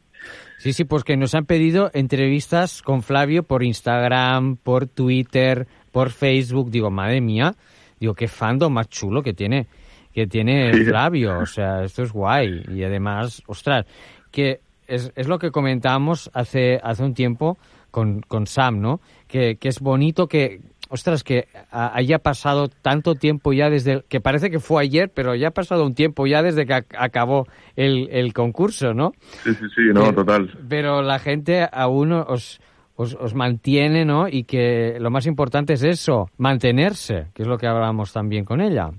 Sí, 0.58 0.72
sí, 0.72 0.84
pues 0.84 1.04
que 1.04 1.16
nos 1.16 1.34
han 1.34 1.44
pedido 1.44 1.90
entrevistas 1.92 2.80
con 2.82 3.02
Flavio 3.02 3.42
por 3.42 3.62
Instagram, 3.62 4.56
por 4.56 4.86
Twitter, 4.86 5.66
por 5.92 6.10
Facebook. 6.10 6.70
Digo, 6.70 6.90
madre 6.90 7.20
mía, 7.20 7.54
digo, 8.00 8.14
qué 8.14 8.28
fandom 8.28 8.72
más 8.72 8.88
chulo 8.88 9.22
que 9.22 9.34
tiene, 9.34 9.66
que 10.12 10.26
tiene 10.26 10.72
Sí. 10.72 10.84
Flavio. 10.84 11.38
O 11.40 11.46
sea, 11.46 11.82
esto 11.84 12.02
es 12.02 12.12
guay. 12.12 12.64
Y 12.72 12.84
además, 12.84 13.42
ostras, 13.46 13.84
que 14.30 14.60
es, 14.86 15.12
es 15.16 15.28
lo 15.28 15.38
que 15.38 15.50
comentábamos 15.50 16.30
hace, 16.32 16.80
hace 16.82 17.02
un 17.02 17.14
tiempo 17.14 17.58
con, 17.90 18.20
con 18.22 18.46
Sam, 18.46 18.80
¿no? 18.80 19.00
Que, 19.26 19.56
que 19.56 19.68
es 19.68 19.80
bonito 19.80 20.26
que, 20.28 20.60
ostras, 20.88 21.24
que 21.24 21.48
haya 21.70 22.18
pasado 22.18 22.68
tanto 22.68 23.14
tiempo 23.14 23.52
ya 23.52 23.70
desde, 23.70 24.02
que 24.08 24.20
parece 24.20 24.50
que 24.50 24.60
fue 24.60 24.82
ayer, 24.82 25.10
pero 25.14 25.34
ya 25.34 25.48
ha 25.48 25.52
pasado 25.52 25.84
un 25.84 25.94
tiempo 25.94 26.26
ya 26.26 26.42
desde 26.42 26.66
que 26.66 26.74
ac- 26.74 26.96
acabó 26.98 27.46
el, 27.74 28.08
el 28.10 28.32
concurso, 28.32 28.94
¿no? 28.94 29.12
Sí, 29.44 29.52
sí, 29.54 29.64
sí, 29.74 29.82
no, 29.92 30.00
Pero- 30.02 30.14
total. 30.14 30.50
Pero 30.68 31.02
la 31.02 31.18
gente 31.18 31.66
aún 31.72 32.12
os, 32.12 32.60
os, 32.96 33.14
os 33.14 33.34
mantiene, 33.34 34.04
¿no? 34.04 34.28
Y 34.28 34.44
que 34.44 34.96
lo 35.00 35.10
más 35.10 35.26
importante 35.26 35.72
es 35.74 35.82
eso, 35.82 36.30
mantenerse, 36.38 37.26
que 37.34 37.42
es 37.42 37.48
lo 37.48 37.58
que 37.58 37.66
hablábamos 37.66 38.12
también 38.12 38.44
con 38.44 38.60
ella, 38.60 38.90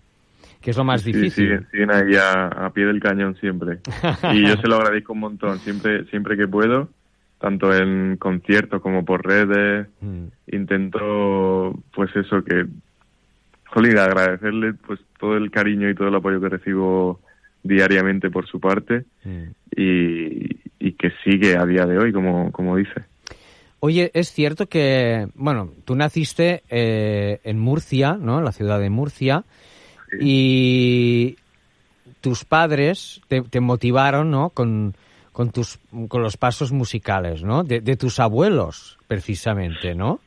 que 0.62 0.71
es 0.71 0.78
lo 0.78 0.84
más 0.84 1.02
Sí, 1.02 1.12
difícil. 1.12 1.45
siguen, 1.45 1.67
siguen 1.71 1.91
ahí 1.91 2.15
a, 2.15 2.47
a 2.65 2.69
pie 2.71 2.86
del 2.86 3.00
cañón 3.00 3.36
siempre. 3.39 3.80
Y 4.34 4.47
yo 4.47 4.56
se 4.58 4.67
lo 4.67 4.76
agradezco 4.76 5.13
un 5.13 5.19
montón, 5.19 5.60
siempre, 5.60 6.06
siempre 6.06 6.36
que 6.36 6.47
puedo, 6.47 6.89
tanto 7.39 7.73
en 7.73 8.17
conciertos 8.17 8.82
como 8.82 9.06
por 9.06 9.26
redes, 9.26 9.88
Mm. 10.02 10.26
intento, 10.52 11.73
pues 11.93 12.15
eso, 12.15 12.43
que, 12.43 12.65
jolín, 13.67 13.97
agradecerle 13.97 14.73
pues 14.73 15.00
todo 15.19 15.38
el 15.38 15.52
cariño 15.52 15.89
y 15.89 15.95
todo 15.95 16.08
el 16.08 16.15
apoyo 16.15 16.41
que 16.41 16.50
recibo 16.50 17.19
diariamente 17.63 18.30
por 18.30 18.47
su 18.47 18.60
parte 18.60 19.06
Mm. 19.23 19.43
y, 19.76 20.58
y 20.80 20.91
que 20.93 21.12
sigue 21.23 21.58
a 21.58 21.65
día 21.65 21.86
de 21.86 21.97
hoy, 21.97 22.12
como, 22.13 22.52
como 22.52 22.76
dice. 22.78 23.04
Oye, 23.80 24.10
es 24.15 24.32
cierto 24.32 24.65
que, 24.67 25.28
bueno, 25.36 25.69
tú 25.86 25.95
naciste 25.95 26.63
eh, 26.69 27.39
en 27.43 27.60
Murcia, 27.60 28.17
¿no? 28.19 28.39
En 28.39 28.45
la 28.45 28.52
ciudad 28.52 28.80
de 28.80 28.89
Murcia, 28.89 29.43
y 30.19 31.36
tus 32.21 32.45
padres 32.45 33.21
te, 33.28 33.41
te 33.41 33.60
motivaron, 33.60 34.32
¿no? 34.32 34.50
Con, 34.50 34.95
con, 35.38 35.52
tus, 35.52 35.78
con 36.08 36.23
los 36.23 36.36
pasos 36.36 36.71
musicales, 36.71 37.43
¿no? 37.43 37.63
De, 37.63 37.80
de 37.80 37.95
tus 37.95 38.19
abuelos, 38.19 38.97
precisamente, 39.08 39.93
¿no? 39.93 40.19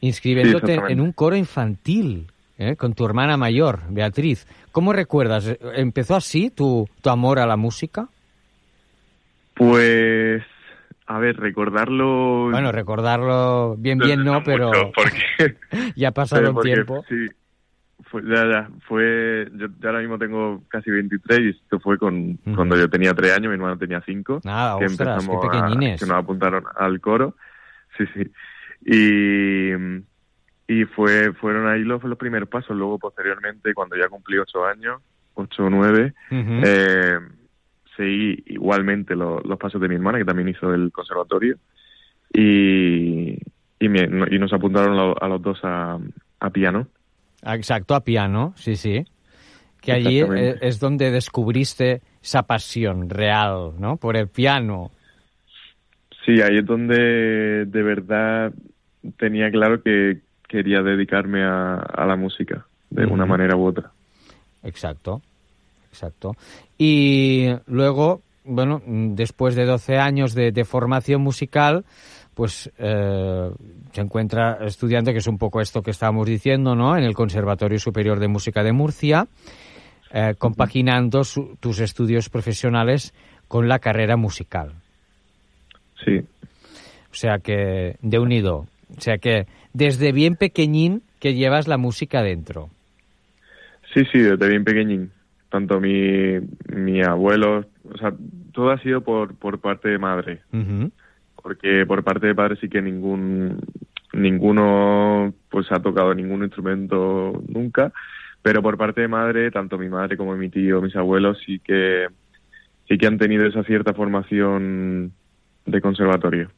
Inscribiéndote 0.00 0.74
en 0.88 1.00
un 1.00 1.10
coro 1.10 1.34
infantil, 1.34 2.28
¿eh? 2.58 2.76
Con 2.76 2.94
tu 2.94 3.04
hermana 3.04 3.36
mayor, 3.36 3.80
Beatriz. 3.88 4.46
¿Cómo 4.70 4.92
recuerdas? 4.92 5.58
¿Empezó 5.74 6.14
así 6.14 6.48
tu, 6.48 6.88
tu 7.00 7.10
amor 7.10 7.40
a 7.40 7.46
la 7.46 7.56
música? 7.56 8.06
Pues, 9.54 10.44
a 11.08 11.18
ver, 11.18 11.38
recordarlo... 11.38 12.50
Bueno, 12.52 12.70
recordarlo 12.70 13.74
bien, 13.76 13.98
bien 13.98 14.22
no, 14.22 14.44
pero 14.44 14.68
mucho, 14.68 14.92
porque 14.94 15.56
ya 15.96 16.10
ha 16.10 16.12
pasado 16.14 16.52
un 16.52 16.60
tiempo. 16.60 17.04
Sí, 17.08 17.26
fue, 18.10 18.22
ya, 18.24 18.46
ya, 18.46 18.70
fue, 18.88 19.48
yo, 19.54 19.66
yo 19.80 19.88
ahora 19.88 20.00
mismo 20.00 20.18
tengo 20.18 20.62
casi 20.68 20.90
23 20.90 21.40
y 21.40 21.48
esto 21.50 21.80
fue 21.80 21.98
con, 21.98 22.36
cuando 22.54 22.76
yo 22.76 22.88
tenía 22.90 23.14
3 23.14 23.32
años, 23.36 23.48
mi 23.48 23.54
hermano 23.54 23.78
tenía 23.78 24.02
5. 24.04 24.40
Nada, 24.44 24.78
que 24.78 24.86
ostras, 24.86 25.08
qué 25.08 25.12
empezamos 25.24 25.44
a- 25.44 25.50
pequeñines. 25.50 26.00
que 26.00 26.06
nos 26.06 26.16
apuntaron 26.18 26.64
al 26.76 27.00
coro. 27.00 27.36
Sí, 27.98 28.04
sí. 28.14 28.30
Y, 28.84 29.72
y 30.68 30.84
fue, 30.86 31.32
fueron 31.34 31.68
ahí 31.68 31.82
los, 31.84 32.02
los 32.04 32.18
primeros 32.18 32.48
pasos. 32.48 32.76
Luego, 32.76 32.98
posteriormente, 32.98 33.74
cuando 33.74 33.96
ya 33.96 34.08
cumplí 34.08 34.38
8 34.38 34.64
años, 34.66 35.00
8 35.34 35.64
o 35.66 35.70
9, 35.70 36.14
Ujú. 36.30 36.60
eh, 36.64 37.18
seguí 37.96 38.42
igualmente 38.46 39.14
lo- 39.14 39.40
los 39.40 39.58
pasos 39.58 39.80
de 39.80 39.88
mi 39.88 39.94
hermana, 39.96 40.18
que 40.18 40.24
también 40.24 40.48
hizo 40.48 40.72
el 40.74 40.90
conservatorio. 40.92 41.56
Y, 42.32 43.38
y, 43.78 43.88
me- 43.88 44.08
y 44.30 44.38
nos 44.38 44.52
apuntaron 44.52 45.14
a 45.20 45.28
los 45.28 45.42
dos 45.42 45.58
a, 45.62 45.98
a 46.40 46.50
piano. 46.50 46.86
Exacto, 47.44 47.94
a 47.94 48.00
piano, 48.00 48.54
sí, 48.56 48.76
sí. 48.76 49.04
Que 49.80 49.92
allí 49.92 50.20
eh, 50.20 50.58
es 50.60 50.78
donde 50.78 51.10
descubriste 51.10 52.02
esa 52.22 52.42
pasión 52.44 53.10
real, 53.10 53.72
¿no? 53.78 53.96
Por 53.96 54.16
el 54.16 54.28
piano. 54.28 54.92
Sí, 56.24 56.40
ahí 56.40 56.58
es 56.58 56.66
donde 56.66 57.64
de 57.66 57.82
verdad 57.82 58.52
tenía 59.16 59.50
claro 59.50 59.82
que 59.82 60.20
quería 60.48 60.82
dedicarme 60.82 61.42
a, 61.42 61.74
a 61.76 62.06
la 62.06 62.14
música, 62.14 62.64
de 62.90 63.06
una 63.06 63.26
manera 63.26 63.56
u 63.56 63.66
otra. 63.66 63.90
Exacto, 64.62 65.20
exacto. 65.88 66.36
Y 66.78 67.48
luego, 67.66 68.22
bueno, 68.44 68.80
después 68.86 69.56
de 69.56 69.64
12 69.64 69.98
años 69.98 70.34
de, 70.34 70.52
de 70.52 70.64
formación 70.64 71.22
musical, 71.22 71.84
pues 72.34 72.70
eh, 72.78 73.50
se 73.92 74.00
encuentra 74.00 74.58
estudiando, 74.66 75.12
que 75.12 75.18
es 75.18 75.26
un 75.26 75.38
poco 75.38 75.60
esto 75.60 75.82
que 75.82 75.90
estábamos 75.90 76.26
diciendo, 76.26 76.74
¿no? 76.74 76.96
En 76.96 77.04
el 77.04 77.14
Conservatorio 77.14 77.78
Superior 77.78 78.18
de 78.20 78.28
Música 78.28 78.62
de 78.62 78.72
Murcia, 78.72 79.26
eh, 80.12 80.34
compaginando 80.38 81.24
su- 81.24 81.56
tus 81.60 81.80
estudios 81.80 82.28
profesionales 82.30 83.12
con 83.48 83.68
la 83.68 83.78
carrera 83.78 84.16
musical. 84.16 84.72
Sí, 86.04 86.18
O 87.10 87.14
sea 87.14 87.38
que, 87.38 87.96
de 88.00 88.18
unido. 88.18 88.66
O 88.96 89.00
sea 89.00 89.18
que, 89.18 89.46
desde 89.74 90.12
bien 90.12 90.36
pequeñín 90.36 91.02
que 91.20 91.34
llevas 91.34 91.68
la 91.68 91.76
música 91.76 92.22
dentro. 92.22 92.70
sí, 93.94 94.02
sí, 94.10 94.18
desde 94.20 94.48
bien 94.48 94.64
pequeñín. 94.64 95.10
Tanto 95.50 95.78
mi, 95.80 96.38
mi 96.74 97.02
abuelo, 97.02 97.66
o 97.92 97.98
sea, 97.98 98.10
todo 98.52 98.70
ha 98.70 98.78
sido 98.78 99.02
por, 99.02 99.34
por 99.36 99.60
parte 99.60 99.90
de 99.90 99.98
madre. 99.98 100.40
Porque 101.42 101.84
por 101.86 102.04
parte 102.04 102.28
de 102.28 102.34
padre 102.34 102.56
sí 102.60 102.68
que 102.68 102.80
ningún 102.80 103.60
ninguno 104.12 105.34
pues 105.50 105.70
ha 105.72 105.80
tocado 105.80 106.14
ningún 106.14 106.44
instrumento 106.44 107.42
nunca 107.48 107.92
pero 108.42 108.62
por 108.62 108.76
parte 108.76 109.00
de 109.02 109.08
madre 109.08 109.50
tanto 109.50 109.78
mi 109.78 109.88
madre 109.88 110.16
como 110.16 110.36
mi 110.36 110.48
tío 110.48 110.80
mis 110.80 110.96
abuelos 110.96 111.38
sí 111.44 111.58
que 111.58 112.06
sí 112.88 112.98
que 112.98 113.06
han 113.06 113.18
tenido 113.18 113.46
esa 113.46 113.64
cierta 113.64 113.94
formación 113.94 115.12
de 115.66 115.80
conservatorio 115.80 116.50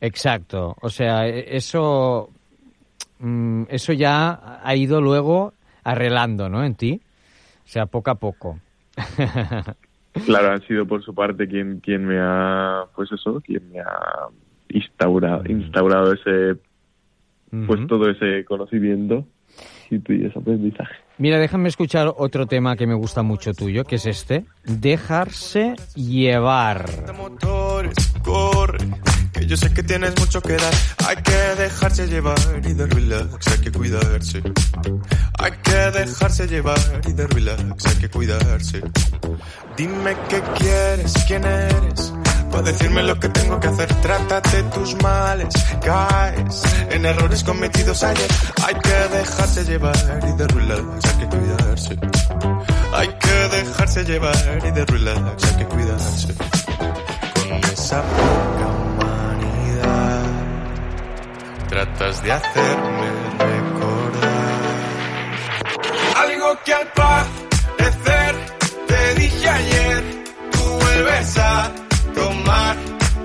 Exacto. 0.00 0.76
O 0.80 0.88
sea, 0.88 1.26
e- 1.28 1.56
eso, 1.56 2.30
mm, 3.18 3.64
eso 3.68 3.92
ya 3.92 4.60
ha 4.62 4.74
ido 4.74 5.00
luego 5.00 5.52
arreglando, 5.84 6.48
¿no? 6.48 6.64
En 6.64 6.74
ti. 6.74 7.00
O 7.64 7.68
sea, 7.68 7.86
poco 7.86 8.10
a 8.10 8.14
poco. 8.16 8.58
claro 10.26 10.52
han 10.52 10.62
sido 10.66 10.86
por 10.86 11.02
su 11.02 11.14
parte 11.14 11.48
quien 11.48 11.80
quien 11.80 12.06
me 12.06 12.18
ha 12.18 12.84
pues 12.94 13.10
eso 13.12 13.40
quien 13.40 13.70
me 13.70 13.80
ha 13.80 14.28
instaurado 14.68 15.42
instaurado 15.48 16.12
ese 16.12 16.56
pues 17.66 17.86
todo 17.86 18.08
ese 18.08 18.44
conocimiento 18.44 19.24
y 19.90 19.96
y 19.96 20.26
ese 20.26 20.38
aprendizaje 20.38 20.94
Mira, 21.20 21.38
déjame 21.38 21.68
escuchar 21.68 22.14
otro 22.16 22.46
tema 22.46 22.76
que 22.76 22.86
me 22.86 22.94
gusta 22.94 23.22
mucho 23.22 23.52
tuyo, 23.52 23.84
que 23.84 23.96
es 23.96 24.06
este. 24.06 24.46
Dejarse 24.64 25.74
llevar. 25.94 26.86
motores, 27.14 28.14
corre, 28.24 28.78
que 28.78 29.09
Yo 29.50 29.56
sé 29.56 29.68
que 29.74 29.82
tienes 29.82 30.16
mucho 30.16 30.40
que 30.40 30.52
dar. 30.52 30.72
Hay 31.08 31.16
que 31.16 31.60
dejarse 31.60 32.06
llevar 32.06 32.38
y 32.62 32.72
de 32.72 32.86
relax, 32.86 33.48
hay 33.48 33.58
que 33.58 33.72
cuidarse. 33.72 34.42
Hay 35.40 35.50
que 35.64 35.90
dejarse 35.90 36.46
llevar 36.46 36.78
y 37.04 37.12
de 37.12 37.26
relax, 37.26 37.86
hay 37.86 37.96
que 37.96 38.08
cuidarse. 38.08 38.80
Dime 39.76 40.16
qué 40.28 40.40
quieres, 40.56 41.14
quién 41.26 41.44
eres. 41.44 42.12
Para 42.52 42.62
decirme 42.62 43.02
lo 43.02 43.18
que 43.18 43.28
tengo 43.28 43.58
que 43.58 43.66
hacer, 43.66 43.92
trátate 44.02 44.62
tus 44.72 44.94
males, 45.02 45.52
caes 45.82 46.62
en 46.90 47.06
errores 47.06 47.42
cometidos 47.42 48.04
ayer. 48.04 48.30
Hay 48.64 48.74
que 48.76 49.16
dejarse 49.16 49.64
llevar 49.64 49.96
y 50.32 50.36
de 50.38 50.46
relax, 50.46 51.04
hay 51.06 51.18
que 51.18 51.26
cuidarse. 51.26 51.98
Hay 52.92 53.08
que 53.08 53.56
dejarse 53.56 54.04
llevar 54.04 54.62
y 54.64 54.70
de 54.70 54.86
relax, 54.86 55.44
hay 55.44 55.56
que 55.56 55.64
cuidarse. 55.64 56.34
Con 57.48 57.64
esa 57.72 58.00
poca 58.00 58.59
tratas 61.70 62.22
de 62.24 62.32
hacerme 62.32 63.08
recordar 63.38 64.60
algo 66.16 66.58
que 66.64 66.72
al 66.72 66.88
parecer 66.92 68.34
te 68.88 69.20
dije 69.20 69.48
ayer. 69.48 70.02
Tú 70.50 70.58
vuelves 70.58 71.38
a 71.38 71.72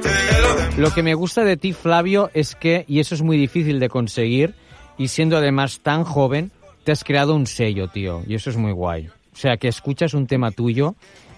de 0.04 0.82
Lo 0.82 0.92
que 0.92 1.02
me 1.02 1.16
gusta 1.16 1.44
de 1.44 1.58
ti, 1.58 1.74
Flavio, 1.74 2.30
es 2.36 2.56
que, 2.56 2.86
y 2.88 3.00
eso 3.00 3.16
es 3.16 3.24
muy 3.24 3.38
difícil 3.38 3.80
de 3.80 3.90
conseguir, 3.90 4.54
y 4.98 5.08
siendo 5.08 5.38
además 5.38 5.80
tan 5.80 6.04
joven, 6.04 6.52
te 6.84 6.92
has 6.92 7.04
creado 7.04 7.36
un 7.36 7.48
sello, 7.48 7.88
tío, 7.88 8.22
y 8.28 8.36
eso 8.36 8.52
es 8.52 8.58
muy 8.58 8.74
guay. 8.74 9.08
O 9.08 9.38
sea, 9.38 9.58
que 9.58 9.68
escuchas 9.68 10.14
un 10.14 10.28
tema 10.28 10.52
tuyo 10.52 10.94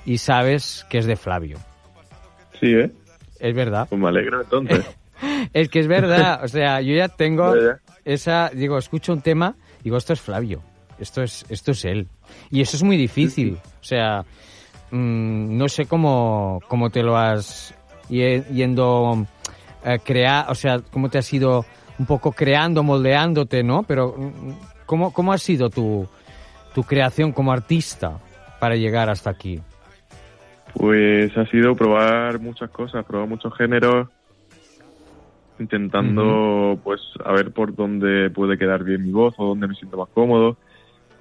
y 0.05 0.17
sabes 0.17 0.85
que 0.89 0.97
es 0.97 1.05
de 1.05 1.15
Flavio. 1.15 1.57
Sí, 2.59 2.73
¿eh? 2.73 2.91
Es 3.39 3.55
verdad. 3.55 3.87
Pues 3.89 4.01
me 4.01 4.09
alegro 4.09 4.41
entonces. 4.41 4.85
Es 5.53 5.69
que 5.69 5.80
es 5.80 5.88
verdad, 5.88 6.41
o 6.43 6.47
sea, 6.47 6.82
yo 6.82 6.93
ya 6.95 7.08
tengo 7.10 7.53
esa, 8.06 8.49
digo, 8.53 8.77
escucho 8.77 9.13
un 9.13 9.21
tema, 9.21 9.56
digo, 9.84 9.97
esto 9.97 10.13
es 10.13 10.21
Flavio, 10.21 10.62
esto 10.99 11.21
es, 11.23 11.45
esto 11.49 11.71
es 11.71 11.86
él. 11.86 12.08
Y 12.51 12.62
eso 12.62 12.77
es 12.77 12.84
muy 12.84 12.97
difícil, 12.97 13.58
o 13.82 13.84
sea, 13.84 14.21
mm, 14.91 15.58
no 15.58 15.67
sé 15.69 15.86
cómo, 15.86 16.60
cómo 16.67 16.89
te 16.89 17.03
lo 17.03 17.17
has 17.17 17.73
ye- 18.10 18.43
yendo 18.51 19.25
a 19.84 19.97
crear, 19.99 20.45
o 20.49 20.56
sea, 20.56 20.80
cómo 20.91 21.10
te 21.10 21.17
has 21.17 21.34
ido 21.34 21.65
un 21.99 22.06
poco 22.06 22.32
creando, 22.32 22.84
moldeándote, 22.84 23.63
¿no? 23.63 23.84
Pero, 23.84 24.13
mm, 24.17 24.51
¿cómo, 24.86 25.12
cómo 25.13 25.34
ha 25.34 25.38
sido 25.38 25.69
tu, 25.69 26.08
tu 26.75 26.84
creación 26.84 27.32
como 27.32 27.51
artista 27.51 28.19
para 28.60 28.75
llegar 28.75 29.10
hasta 29.10 29.30
aquí? 29.32 29.60
Pues 30.73 31.36
ha 31.38 31.45
sido 31.47 31.75
probar 31.75 32.39
muchas 32.39 32.69
cosas, 32.69 33.03
probar 33.06 33.27
muchos 33.27 33.53
géneros, 33.58 34.10
intentando 35.59 36.79
pues 36.83 37.01
a 37.23 37.31
ver 37.33 37.51
por 37.51 37.75
dónde 37.75 38.29
puede 38.29 38.57
quedar 38.57 38.83
bien 38.83 39.03
mi 39.03 39.11
voz 39.11 39.33
o 39.37 39.45
dónde 39.47 39.67
me 39.67 39.75
siento 39.75 39.97
más 39.97 40.09
cómodo, 40.13 40.57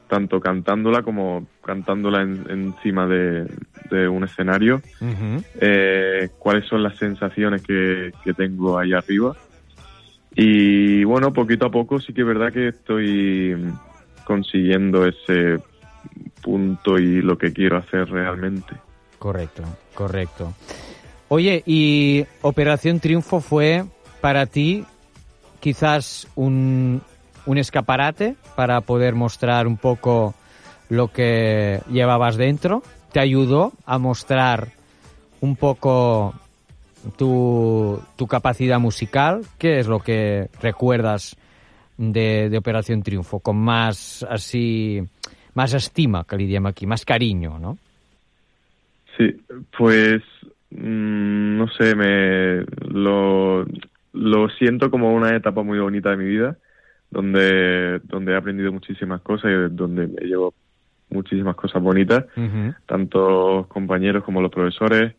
tanto 0.08 0.40
cantándola 0.40 1.02
como 1.02 1.46
cantándola 1.64 2.22
en- 2.22 2.44
encima 2.48 3.06
de, 3.06 3.46
de 3.90 4.08
un 4.08 4.24
escenario, 4.24 4.80
eh, 5.60 6.28
cuáles 6.38 6.66
son 6.68 6.82
las 6.82 6.96
sensaciones 6.96 7.62
que, 7.62 8.12
que 8.22 8.34
tengo 8.34 8.78
ahí 8.78 8.92
arriba. 8.92 9.36
Y 10.34 11.02
bueno, 11.04 11.32
poquito 11.32 11.66
a 11.66 11.70
poco 11.70 11.98
sí 11.98 12.12
que 12.12 12.20
es 12.20 12.26
verdad 12.26 12.52
que 12.52 12.68
estoy 12.68 13.56
consiguiendo 14.24 15.06
ese 15.06 15.58
punto 16.42 16.98
y 16.98 17.22
lo 17.22 17.38
que 17.38 17.52
quiero 17.52 17.78
hacer 17.78 18.08
realmente. 18.10 18.74
Correcto, 19.18 19.62
correcto. 19.94 20.52
Oye, 21.28 21.62
y 21.66 22.24
Operación 22.42 23.00
Triunfo 23.00 23.40
fue 23.40 23.84
para 24.20 24.46
ti 24.46 24.84
quizás 25.60 26.28
un, 26.34 27.02
un 27.46 27.58
escaparate 27.58 28.36
para 28.54 28.80
poder 28.80 29.14
mostrar 29.14 29.66
un 29.66 29.76
poco 29.76 30.34
lo 30.88 31.08
que 31.08 31.80
llevabas 31.90 32.36
dentro. 32.36 32.82
¿Te 33.12 33.20
ayudó 33.20 33.72
a 33.86 33.98
mostrar 33.98 34.68
un 35.40 35.56
poco 35.56 36.34
tu, 37.16 38.00
tu 38.16 38.26
capacidad 38.26 38.78
musical? 38.78 39.42
¿Qué 39.58 39.78
es 39.78 39.86
lo 39.86 40.00
que 40.00 40.48
recuerdas 40.60 41.36
de, 41.96 42.48
de 42.50 42.58
Operación 42.58 43.02
Triunfo? 43.02 43.40
Con 43.40 43.56
más 43.56 44.26
así, 44.28 45.02
más 45.54 45.72
estima, 45.72 46.24
que 46.24 46.36
le 46.36 46.68
aquí, 46.68 46.86
más 46.86 47.04
cariño, 47.04 47.58
¿no? 47.58 47.78
Sí, 49.16 49.34
pues 49.76 50.22
mm, 50.70 51.56
no 51.56 51.68
sé, 51.68 51.94
me 51.94 52.64
lo, 52.88 53.64
lo 54.16 54.48
siento 54.50 54.90
como 54.90 55.14
una 55.14 55.36
etapa 55.36 55.62
muy 55.62 55.78
bonita 55.78 56.10
de 56.10 56.16
mi 56.16 56.24
vida, 56.24 56.56
donde, 57.10 58.00
donde 58.04 58.32
he 58.32 58.36
aprendido 58.36 58.72
muchísimas 58.72 59.20
cosas 59.20 59.50
y 59.50 59.74
donde 59.74 60.06
me 60.06 60.22
llevo 60.22 60.54
muchísimas 61.10 61.54
cosas 61.54 61.82
bonitas, 61.82 62.24
tanto 62.86 63.58
los 63.58 63.66
compañeros 63.68 64.24
como 64.24 64.40
los 64.40 64.50
profesores, 64.50 65.14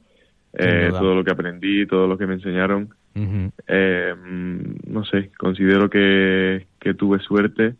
eh, 0.54 0.90
todo 0.92 1.16
lo 1.16 1.24
que 1.24 1.32
aprendí, 1.32 1.86
todo 1.86 2.08
lo 2.08 2.18
que 2.18 2.28
me 2.28 2.34
enseñaron. 2.36 2.90
Eh, 3.68 4.14
no 4.88 5.04
sé, 5.06 5.32
considero 5.38 5.90
que, 5.90 6.68
que 6.80 6.94
tuve 6.94 7.20
suerte 7.20 7.76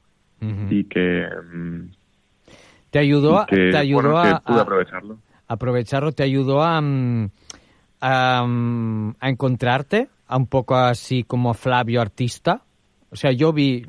y 0.70 0.84
que, 0.86 1.28
Te 2.92 3.00
ayudó, 3.00 3.46
que, 3.48 3.72
te 3.72 3.78
ayudó 3.78 4.12
bueno, 4.14 4.18
a, 4.20 4.40
pude 4.40 4.62
aprovecharlo. 4.62 5.18
aprovecharlo, 5.48 6.12
te 6.12 6.24
ayudó 6.24 6.64
a, 6.64 6.80
mm, 6.82 7.30
a, 8.02 8.46
mm, 8.48 9.16
a 9.20 9.30
encontrarte 9.30 10.10
un 10.36 10.48
poco 10.48 10.76
así 10.76 11.24
como 11.24 11.54
Flavio 11.54 12.02
artista. 12.02 12.64
O 13.10 13.16
sea, 13.16 13.32
yo 13.32 13.54
vi 13.54 13.86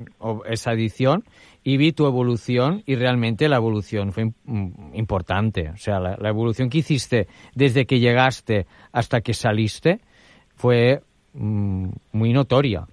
esa 0.49 0.73
edición 0.73 1.25
y 1.65 1.77
vi 1.77 1.93
tu 1.93 2.07
evolución 2.07 2.83
y 2.87 2.95
realmente 2.95 3.49
la 3.49 3.57
evolución 3.57 4.13
fue 4.13 4.27
mm, 4.45 4.95
importante. 4.95 5.71
O 5.71 5.77
sea, 5.77 5.99
la, 5.99 6.17
la 6.21 6.29
evolución 6.29 6.71
que 6.71 6.79
hiciste 6.79 7.27
desde 7.55 7.85
que 7.87 7.99
llegaste 7.99 8.67
hasta 8.93 9.21
que 9.21 9.35
saliste 9.35 10.01
fue 10.55 11.03
mm, 11.35 11.89
muy 12.13 12.33
notoria. 12.33 12.87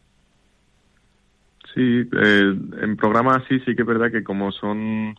Sí, 1.76 1.82
eh, 1.82 2.56
en 2.82 2.96
programas 2.98 3.44
así 3.44 3.60
sí 3.60 3.76
que 3.76 3.82
es 3.82 3.88
verdad 3.88 4.10
que 4.12 4.24
como 4.24 4.52
son, 4.52 5.14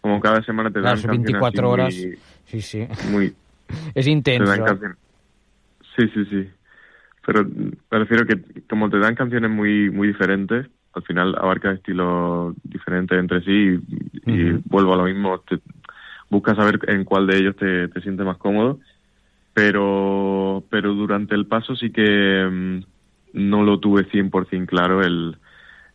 como 0.00 0.20
cada 0.20 0.42
semana 0.44 0.70
te 0.70 0.80
dan 0.80 0.92
Las 0.92 1.02
canciones 1.02 1.24
24 1.24 1.66
así 1.66 1.72
horas. 1.72 1.94
muy- 1.94 2.18
Sí, 2.46 2.60
sí. 2.62 2.86
muy, 3.10 3.34
Es 3.94 4.04
te 4.06 4.10
intenso. 4.10 4.52
Sí, 5.96 6.08
sí, 6.14 6.24
sí. 6.30 6.50
Pero 7.24 7.44
me 7.44 7.98
refiero 7.98 8.26
que 8.26 8.62
como 8.68 8.90
te 8.90 8.98
dan 8.98 9.14
canciones 9.14 9.50
muy 9.50 9.90
muy 9.90 10.08
diferentes, 10.08 10.66
al 10.94 11.02
final 11.04 11.34
abarca 11.38 11.72
estilos 11.72 12.54
diferentes 12.64 13.18
entre 13.18 13.42
sí 13.42 13.78
y, 14.26 14.50
vuelvo 14.64 14.94
a 14.94 14.98
lo 14.98 15.04
mismo, 15.04 15.40
te, 15.40 15.58
buscas 16.28 16.56
saber 16.56 16.80
en 16.88 17.04
cuál 17.04 17.26
de 17.26 17.38
ellos 17.38 17.56
te, 17.56 17.88
te 17.88 18.00
sientes 18.00 18.26
más 18.26 18.38
cómodo, 18.38 18.80
pero 19.54 20.64
pero 20.70 20.94
durante 20.94 21.34
el 21.34 21.46
paso 21.46 21.76
sí 21.76 21.90
que 21.90 22.48
mm, 22.50 22.84
no 23.34 23.62
lo 23.62 23.78
tuve 23.78 24.04
100% 24.10 24.66
claro 24.66 25.02
el, 25.02 25.36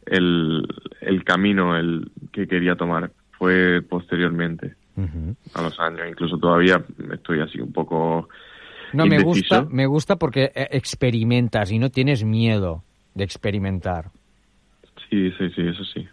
el, 0.06 0.66
el 1.02 1.24
camino 1.24 1.78
el 1.78 2.12
que 2.32 2.48
quería 2.48 2.76
tomar. 2.76 3.12
Fue 3.38 3.84
posteriormente, 3.88 4.76
Ujú. 4.96 5.36
a 5.54 5.62
los 5.62 5.80
años. 5.80 6.08
Incluso 6.10 6.40
todavía 6.40 6.84
estoy 7.14 7.40
así 7.42 7.60
un 7.62 7.72
poco 7.72 8.30
No, 8.94 9.06
me 9.06 9.20
gusta, 9.20 9.62
me 9.62 9.86
gusta 9.86 10.16
porque 10.16 10.52
eh, 10.56 10.68
experimentas 10.72 11.72
y 11.72 11.80
no 11.80 11.90
tienes 11.90 12.24
miedo 12.24 12.84
de 13.14 13.24
experimentar. 13.24 14.12
Sí, 15.10 15.32
sí, 15.38 15.50
sí, 15.56 15.62
eso 15.62 15.84
sí. 15.86 16.08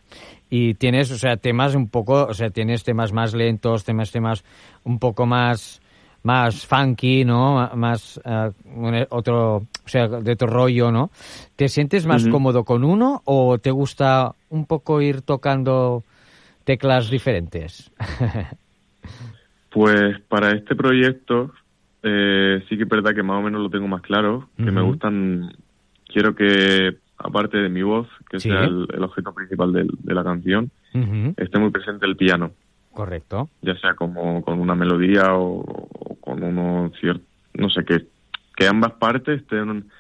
Y 0.50 0.74
tienes, 0.74 1.10
o 1.10 1.18
sea, 1.18 1.36
temas 1.36 1.74
un 1.74 1.88
poco, 1.88 2.26
o 2.26 2.34
sea, 2.34 2.50
tienes 2.50 2.84
temas 2.84 3.12
más 3.12 3.34
lentos, 3.34 3.84
temas, 3.84 4.10
temas 4.12 4.44
un 4.84 4.98
poco 4.98 5.26
más, 5.26 5.80
más 6.22 6.64
funky, 6.66 7.24
¿no? 7.24 7.70
Más, 7.74 8.20
eh, 8.24 8.50
un- 8.66 9.06
otro, 9.10 9.56
o 9.56 9.66
sea, 9.88 10.06
de 10.08 10.32
otro 10.32 10.46
rollo, 10.48 10.92
¿no? 10.92 11.10
¿Te 11.56 11.68
sientes 11.68 12.06
más 12.06 12.24
cómodo 12.30 12.64
con 12.64 12.84
uno 12.84 13.22
o 13.24 13.58
te 13.58 13.70
gusta 13.70 14.32
un 14.50 14.66
poco 14.66 15.00
ir 15.00 15.22
tocando 15.22 16.04
teclas 16.64 17.10
diferentes? 17.10 17.90
Pues 19.70 20.20
para 20.28 20.52
este 20.52 20.76
proyecto 20.76 21.52
eh, 22.04 22.62
sí 22.68 22.76
que 22.76 22.84
es 22.84 22.88
verdad 22.88 23.14
que 23.14 23.22
más 23.22 23.38
o 23.38 23.42
menos 23.42 23.60
lo 23.62 23.70
tengo 23.70 23.88
más 23.88 24.02
claro, 24.02 24.48
que 24.56 24.70
me 24.70 24.82
gustan, 24.82 25.52
quiero 26.06 26.34
que 26.34 26.96
aparte 27.18 27.58
de 27.58 27.68
mi 27.68 27.82
voz, 27.82 28.06
que 28.30 28.38
Sí. 28.40 28.48
sea 28.50 28.64
el, 28.64 28.86
el 28.92 29.02
objeto 29.02 29.32
principal 29.34 29.72
de, 29.72 30.14
la 30.14 30.22
canción, 30.22 30.70
esté 31.36 31.58
muy 31.58 31.70
presente 31.70 32.06
el 32.06 32.16
piano, 32.16 32.52
Correcto. 32.92 33.48
ya 33.62 33.74
sea 33.78 33.94
como 33.94 34.42
con 34.42 34.60
una 34.60 34.74
melodía 34.74 35.34
o, 35.34 35.60
o 35.60 36.16
con 36.20 36.42
uno 36.42 36.92
cierto, 37.00 37.24
no 37.54 37.68
sé, 37.70 37.84
que, 37.84 38.06
que 38.56 38.66
ambas 38.68 38.92
partes 38.92 39.40
estén 39.40 39.90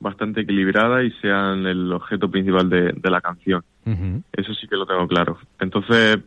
bastante 0.00 0.42
equilibradas 0.42 1.04
y 1.04 1.10
sean 1.22 1.66
el 1.66 1.90
objeto 1.92 2.30
principal 2.30 2.68
de, 2.68 2.92
de 2.92 3.10
la 3.10 3.20
canción. 3.20 3.64
Eso 4.32 4.54
sí 4.54 4.66
que 4.68 4.76
lo 4.76 4.86
tengo 4.86 5.06
claro. 5.08 5.38
Entonces, 5.60 6.18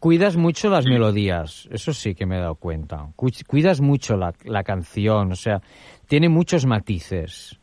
Cuidas 0.00 0.36
mucho 0.36 0.70
las 0.70 0.86
melodías, 0.86 1.68
eso 1.70 1.92
sí 1.92 2.14
que 2.14 2.24
me 2.26 2.36
he 2.38 2.40
dado 2.40 2.54
cuenta. 2.54 3.06
Cu- 3.16 3.28
Cuidas 3.46 3.80
mucho 3.82 4.16
la, 4.16 4.32
la 4.44 4.64
canción, 4.64 5.30
o 5.32 5.36
sea, 5.36 5.60
tiene 6.08 6.28
muchos 6.30 6.64
matices. 6.66 7.60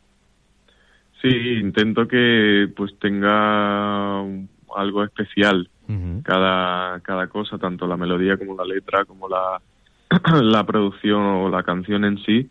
Sí, 1.21 1.29
intento 1.29 2.07
que 2.07 2.71
pues 2.75 2.97
tenga 2.99 4.19
algo 4.19 5.03
especial 5.03 5.67
cada, 6.23 6.99
cada 6.99 7.27
cosa, 7.27 7.57
tanto 7.57 7.87
la 7.87 7.97
melodía 7.97 8.37
como 8.37 8.55
la 8.55 8.65
letra, 8.65 9.03
como 9.05 9.27
la, 9.27 9.59
la 10.43 10.63
producción 10.63 11.21
o 11.21 11.49
la 11.49 11.63
canción 11.63 12.05
en 12.05 12.17
sí, 12.23 12.47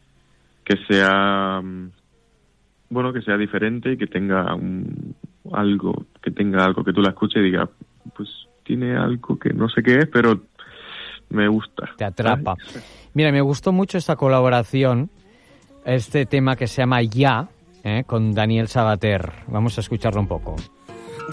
que 0.65 0.79
sea 0.89 1.61
mm, 1.63 1.91
bueno, 2.91 3.13
que 3.13 3.23
sea 3.23 3.37
diferente 3.37 3.93
y 3.93 3.97
que 3.97 4.09
tenga 4.09 4.53
un- 4.55 5.15
algo, 5.53 6.07
que 6.21 6.33
tenga 6.33 6.65
algo 6.65 6.83
que 6.83 6.93
tú 6.93 7.03
la 7.03 7.11
escuches 7.11 7.41
y 7.41 7.45
digas, 7.45 7.69
pues 8.17 8.29
tiene 8.67 8.97
algo 8.97 9.39
que 9.39 9.53
no 9.53 9.69
sé 9.69 9.83
qué 9.83 10.01
es, 10.01 10.09
pero 10.09 10.41
me 11.31 11.49
gusta. 11.49 11.91
Te 11.97 12.05
atrapa. 12.05 12.57
Mira, 13.15 13.33
me 13.33 13.41
gustó 13.41 13.73
mucho 13.73 13.99
esta 13.99 14.17
colaboración, 14.17 15.11
este 15.85 16.27
tema 16.27 16.57
que 16.57 16.67
se 16.67 16.83
llama 16.83 17.03
Ya, 17.03 17.49
¿eh? 17.85 18.05
con 18.07 18.35
Daniel 18.35 18.69
Sabater. 18.69 19.33
Vamos 19.47 19.79
a 19.79 19.81
escucharlo 19.81 20.21
un 20.21 20.29
poco. 20.29 20.57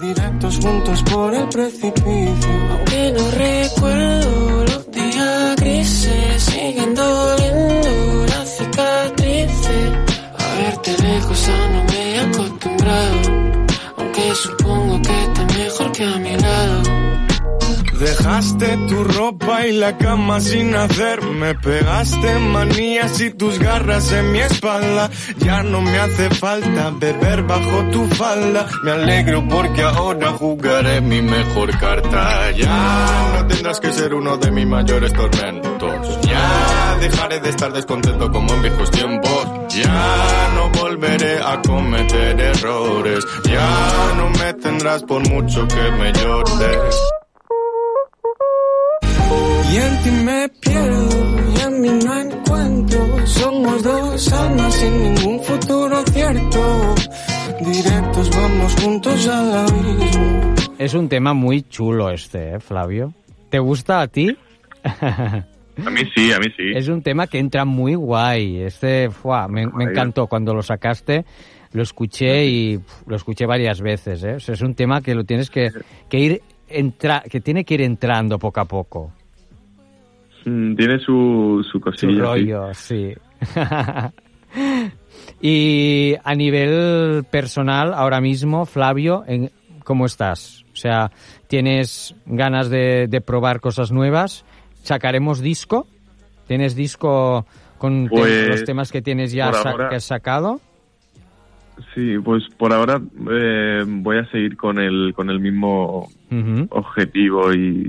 Directos 0.00 0.58
juntos 0.60 1.02
por 1.04 1.34
el 1.34 1.48
precipicio. 1.48 2.50
Aunque 2.70 3.12
no 3.12 3.30
recuerdo 3.30 4.64
los 4.64 4.90
días 4.90 5.56
grises, 5.56 6.42
siguen 6.42 6.94
doliendo 6.94 8.26
las 8.26 8.56
cicatrices. 8.58 9.92
A 10.38 10.54
verte 10.56 11.02
lejos 11.02 11.48
aún 11.48 11.72
no 11.72 11.84
me 11.84 12.14
he 12.14 12.20
acostumbrado, 12.20 13.66
aunque 13.98 14.34
supongo 14.34 15.02
que 15.02 15.22
estás 15.22 15.56
mejor 15.58 15.92
que 15.92 16.04
a 16.04 16.18
mi 16.18 16.30
lado. 16.30 16.43
Dejaste 18.04 18.76
tu 18.86 19.02
ropa 19.02 19.66
y 19.66 19.72
la 19.72 19.96
cama 19.96 20.38
sin 20.38 20.74
hacer. 20.74 21.22
Me 21.22 21.54
pegaste 21.54 22.38
manías 22.38 23.18
y 23.18 23.30
tus 23.30 23.58
garras 23.58 24.12
en 24.12 24.30
mi 24.30 24.40
espalda. 24.40 25.10
Ya 25.38 25.62
no 25.62 25.80
me 25.80 25.98
hace 25.98 26.28
falta 26.28 26.90
beber 27.00 27.44
bajo 27.44 27.82
tu 27.92 28.06
falda. 28.08 28.68
Me 28.82 28.90
alegro 28.90 29.48
porque 29.48 29.80
ahora 29.80 30.32
jugaré 30.32 31.00
mi 31.00 31.22
mejor 31.22 31.78
carta. 31.78 32.50
Ya 32.50 33.32
no 33.36 33.46
tendrás 33.46 33.80
que 33.80 33.90
ser 33.90 34.12
uno 34.12 34.36
de 34.36 34.50
mis 34.50 34.66
mayores 34.66 35.10
tormentos. 35.14 36.20
Ya 36.26 36.98
dejaré 37.00 37.40
de 37.40 37.48
estar 37.48 37.72
descontento 37.72 38.30
como 38.30 38.52
en 38.52 38.60
viejos 38.60 38.90
tiempos. 38.90 39.46
Ya 39.70 40.50
no 40.54 40.68
volveré 40.78 41.38
a 41.42 41.62
cometer 41.62 42.38
errores. 42.38 43.24
Ya 43.44 44.12
no 44.18 44.28
me 44.28 44.52
tendrás 44.52 45.02
por 45.04 45.26
mucho 45.26 45.66
que 45.66 45.90
me 45.92 46.12
llores. 46.12 47.13
Y 49.74 49.76
en 49.76 50.02
ti 50.04 50.10
me 50.24 50.48
pierdo 50.60 51.08
y 51.52 51.60
en 51.66 51.80
mí 51.80 51.88
no 52.04 52.20
encuentro. 52.20 53.26
Somos 53.26 53.82
dos 53.82 54.32
almas 54.32 54.72
sin 54.72 55.02
ningún 55.02 55.40
futuro 55.42 56.00
cierto. 56.12 56.94
Directos 57.58 58.30
vamos 58.36 58.74
juntos 58.76 59.26
al 59.26 59.52
abismo. 59.52 60.54
Es 60.78 60.94
un 60.94 61.08
tema 61.08 61.34
muy 61.34 61.62
chulo 61.62 62.10
este, 62.10 62.54
¿eh, 62.54 62.60
Flavio? 62.60 63.14
¿Te 63.50 63.58
gusta 63.58 64.02
a 64.02 64.06
ti? 64.06 64.36
A 64.84 65.90
mí 65.90 66.02
sí, 66.14 66.32
a 66.32 66.38
mí 66.38 66.46
sí. 66.56 66.70
Es 66.72 66.86
un 66.86 67.02
tema 67.02 67.26
que 67.26 67.40
entra 67.40 67.64
muy 67.64 67.96
guay. 67.96 68.62
Este, 68.62 69.10
fuá, 69.10 69.48
me, 69.48 69.66
me 69.66 69.82
encantó 69.82 70.28
cuando 70.28 70.54
lo 70.54 70.62
sacaste. 70.62 71.24
Lo 71.72 71.82
escuché 71.82 72.46
y 72.46 72.78
pf, 72.78 73.08
lo 73.08 73.16
escuché 73.16 73.44
varias 73.44 73.80
veces. 73.80 74.22
¿eh? 74.22 74.34
O 74.34 74.40
sea, 74.40 74.54
es 74.54 74.62
un 74.62 74.76
tema 74.76 75.00
que 75.00 75.16
lo 75.16 75.24
tienes 75.24 75.50
que, 75.50 75.70
que 76.08 76.18
ir 76.20 76.42
entra, 76.68 77.24
que 77.28 77.40
tiene 77.40 77.64
que 77.64 77.74
ir 77.74 77.82
entrando 77.82 78.38
poco 78.38 78.60
a 78.60 78.66
poco. 78.66 79.10
Mm, 80.44 80.74
Tiene 80.76 80.98
su, 80.98 81.62
su 81.64 81.70
Su 81.72 81.80
cosilla. 81.80 82.12
sí. 82.12 82.20
rollo, 82.20 82.74
sí. 82.74 83.14
y 85.40 86.14
a 86.22 86.34
nivel 86.34 87.24
personal, 87.30 87.92
ahora 87.94 88.20
mismo, 88.20 88.66
Flavio, 88.66 89.24
¿cómo 89.84 90.06
estás? 90.06 90.64
O 90.72 90.76
sea, 90.76 91.10
¿tienes 91.46 92.14
ganas 92.26 92.70
de, 92.70 93.06
de 93.08 93.20
probar 93.20 93.60
cosas 93.60 93.92
nuevas? 93.92 94.44
¿Sacaremos 94.82 95.40
disco? 95.40 95.86
¿Tienes 96.46 96.74
disco 96.74 97.46
con 97.78 98.04
te- 98.08 98.16
Pues, 98.16 98.48
los 98.48 98.64
temas 98.64 98.92
que 98.92 99.02
tienes 99.02 99.32
ya 99.32 99.50
por 99.50 99.62
sa- 99.62 99.70
ahora- 99.70 99.88
que 99.88 99.96
has 99.96 100.04
sacado? 100.04 100.60
Sí, 101.94 102.16
pues 102.22 102.44
por 102.56 102.72
ahora 102.72 103.00
eh, 103.32 103.82
voy 103.86 104.18
a 104.18 104.30
seguir 104.30 104.56
con 104.56 104.78
el, 104.78 105.12
con 105.14 105.28
el 105.28 105.40
mismo 105.40 106.08
objetivo 106.70 107.52
y 107.52 107.88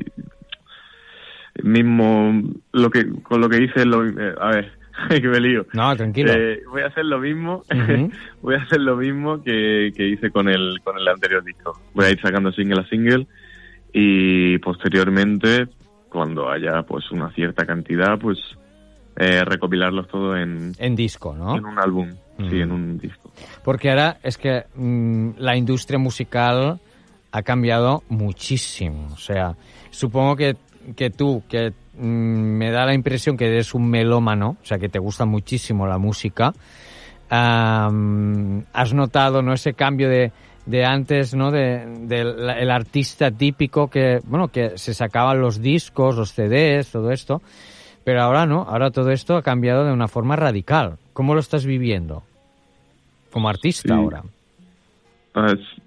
mismo 1.64 2.42
lo 2.72 2.90
que 2.90 3.08
con 3.24 3.42
lo 3.42 3.50
que 3.50 3.64
hice 3.64 3.86
lo, 3.86 4.06
eh, 4.06 4.36
a 4.40 4.50
ver 4.50 4.72
que 5.10 5.28
me 5.28 5.40
lío 5.40 5.66
No, 5.74 5.96
tranquilo. 5.96 6.34
Eh, 6.34 6.62
voy 6.70 6.82
a 6.82 6.88
hacer 6.88 7.06
lo 7.06 7.20
mismo 7.20 7.64
voy 8.42 8.56
a 8.56 8.60
hacer 8.60 8.82
lo 8.82 8.98
mismo 8.98 9.42
que, 9.42 9.92
que 9.96 10.08
hice 10.08 10.32
con 10.32 10.50
el 10.50 10.80
con 10.84 10.98
el 10.98 11.08
anterior 11.08 11.44
disco 11.44 11.80
voy 11.94 12.06
a 12.06 12.12
ir 12.12 12.22
sacando 12.22 12.52
single 12.52 12.82
a 12.82 12.88
single 12.88 13.28
y 13.94 14.58
posteriormente 14.60 15.68
cuando 16.10 16.50
haya 16.50 16.84
pues 16.84 17.12
una 17.12 17.32
cierta 17.32 17.66
cantidad 17.66 18.20
pues 18.20 18.38
eh, 19.18 19.46
recopilarlos 19.46 20.08
todo 20.10 20.36
en 20.36 20.74
En 20.78 20.96
disco, 20.96 21.34
¿no? 21.36 21.58
en 21.58 21.66
un 21.66 21.80
álbum 21.80 22.10
sí 22.50 22.60
en 22.60 22.72
un 22.72 22.98
disco 22.98 23.32
Porque 23.64 23.90
ahora 23.90 24.18
es 24.24 24.38
que 24.38 24.66
mm, 24.76 25.32
la 25.38 25.56
industria 25.56 25.98
musical 25.98 26.80
ha 27.36 27.44
cambiado 27.44 28.04
muchísimo. 28.08 29.10
O 29.14 29.18
sea, 29.18 29.56
supongo 29.90 30.38
que, 30.38 30.56
que 30.96 31.10
tú, 31.10 31.44
que 31.50 31.72
mm, 31.98 32.04
me 32.06 32.72
da 32.72 32.86
la 32.86 32.94
impresión 32.94 33.38
que 33.38 33.48
eres 33.48 33.74
un 33.74 33.90
melómano, 33.90 34.58
o 34.62 34.66
sea, 34.66 34.78
que 34.78 34.90
te 34.90 35.00
gusta 35.00 35.26
muchísimo 35.26 35.88
la 35.88 35.98
música, 35.98 36.54
has 37.30 38.94
notado 38.94 39.42
no 39.42 39.54
ese 39.54 39.74
cambio 39.74 40.10
de, 40.10 40.32
de 40.66 40.86
antes, 40.86 41.34
¿no? 41.34 41.52
De, 41.52 41.86
del 42.02 42.50
el 42.50 42.72
artista 42.72 43.32
típico 43.32 43.90
que, 43.90 44.20
bueno, 44.26 44.50
que 44.50 44.78
se 44.78 44.94
sacaban 44.94 45.42
los 45.42 45.62
discos, 45.62 46.16
los 46.16 46.34
CDs, 46.34 46.92
todo 46.92 47.12
esto. 47.12 47.42
Pero 48.04 48.22
ahora 48.22 48.46
no, 48.46 48.62
ahora 48.62 48.92
todo 48.92 49.10
esto 49.10 49.36
ha 49.36 49.42
cambiado 49.42 49.84
de 49.86 49.92
una 49.92 50.08
forma 50.08 50.36
radical. 50.36 50.98
¿Cómo 51.14 51.34
lo 51.34 51.40
estás 51.40 51.66
viviendo? 51.66 52.24
Como 53.32 53.50
artista 53.50 53.88
Sí. 53.96 54.00
ahora. 54.00 54.24
Ah, 55.34 55.48
es- 55.54 55.82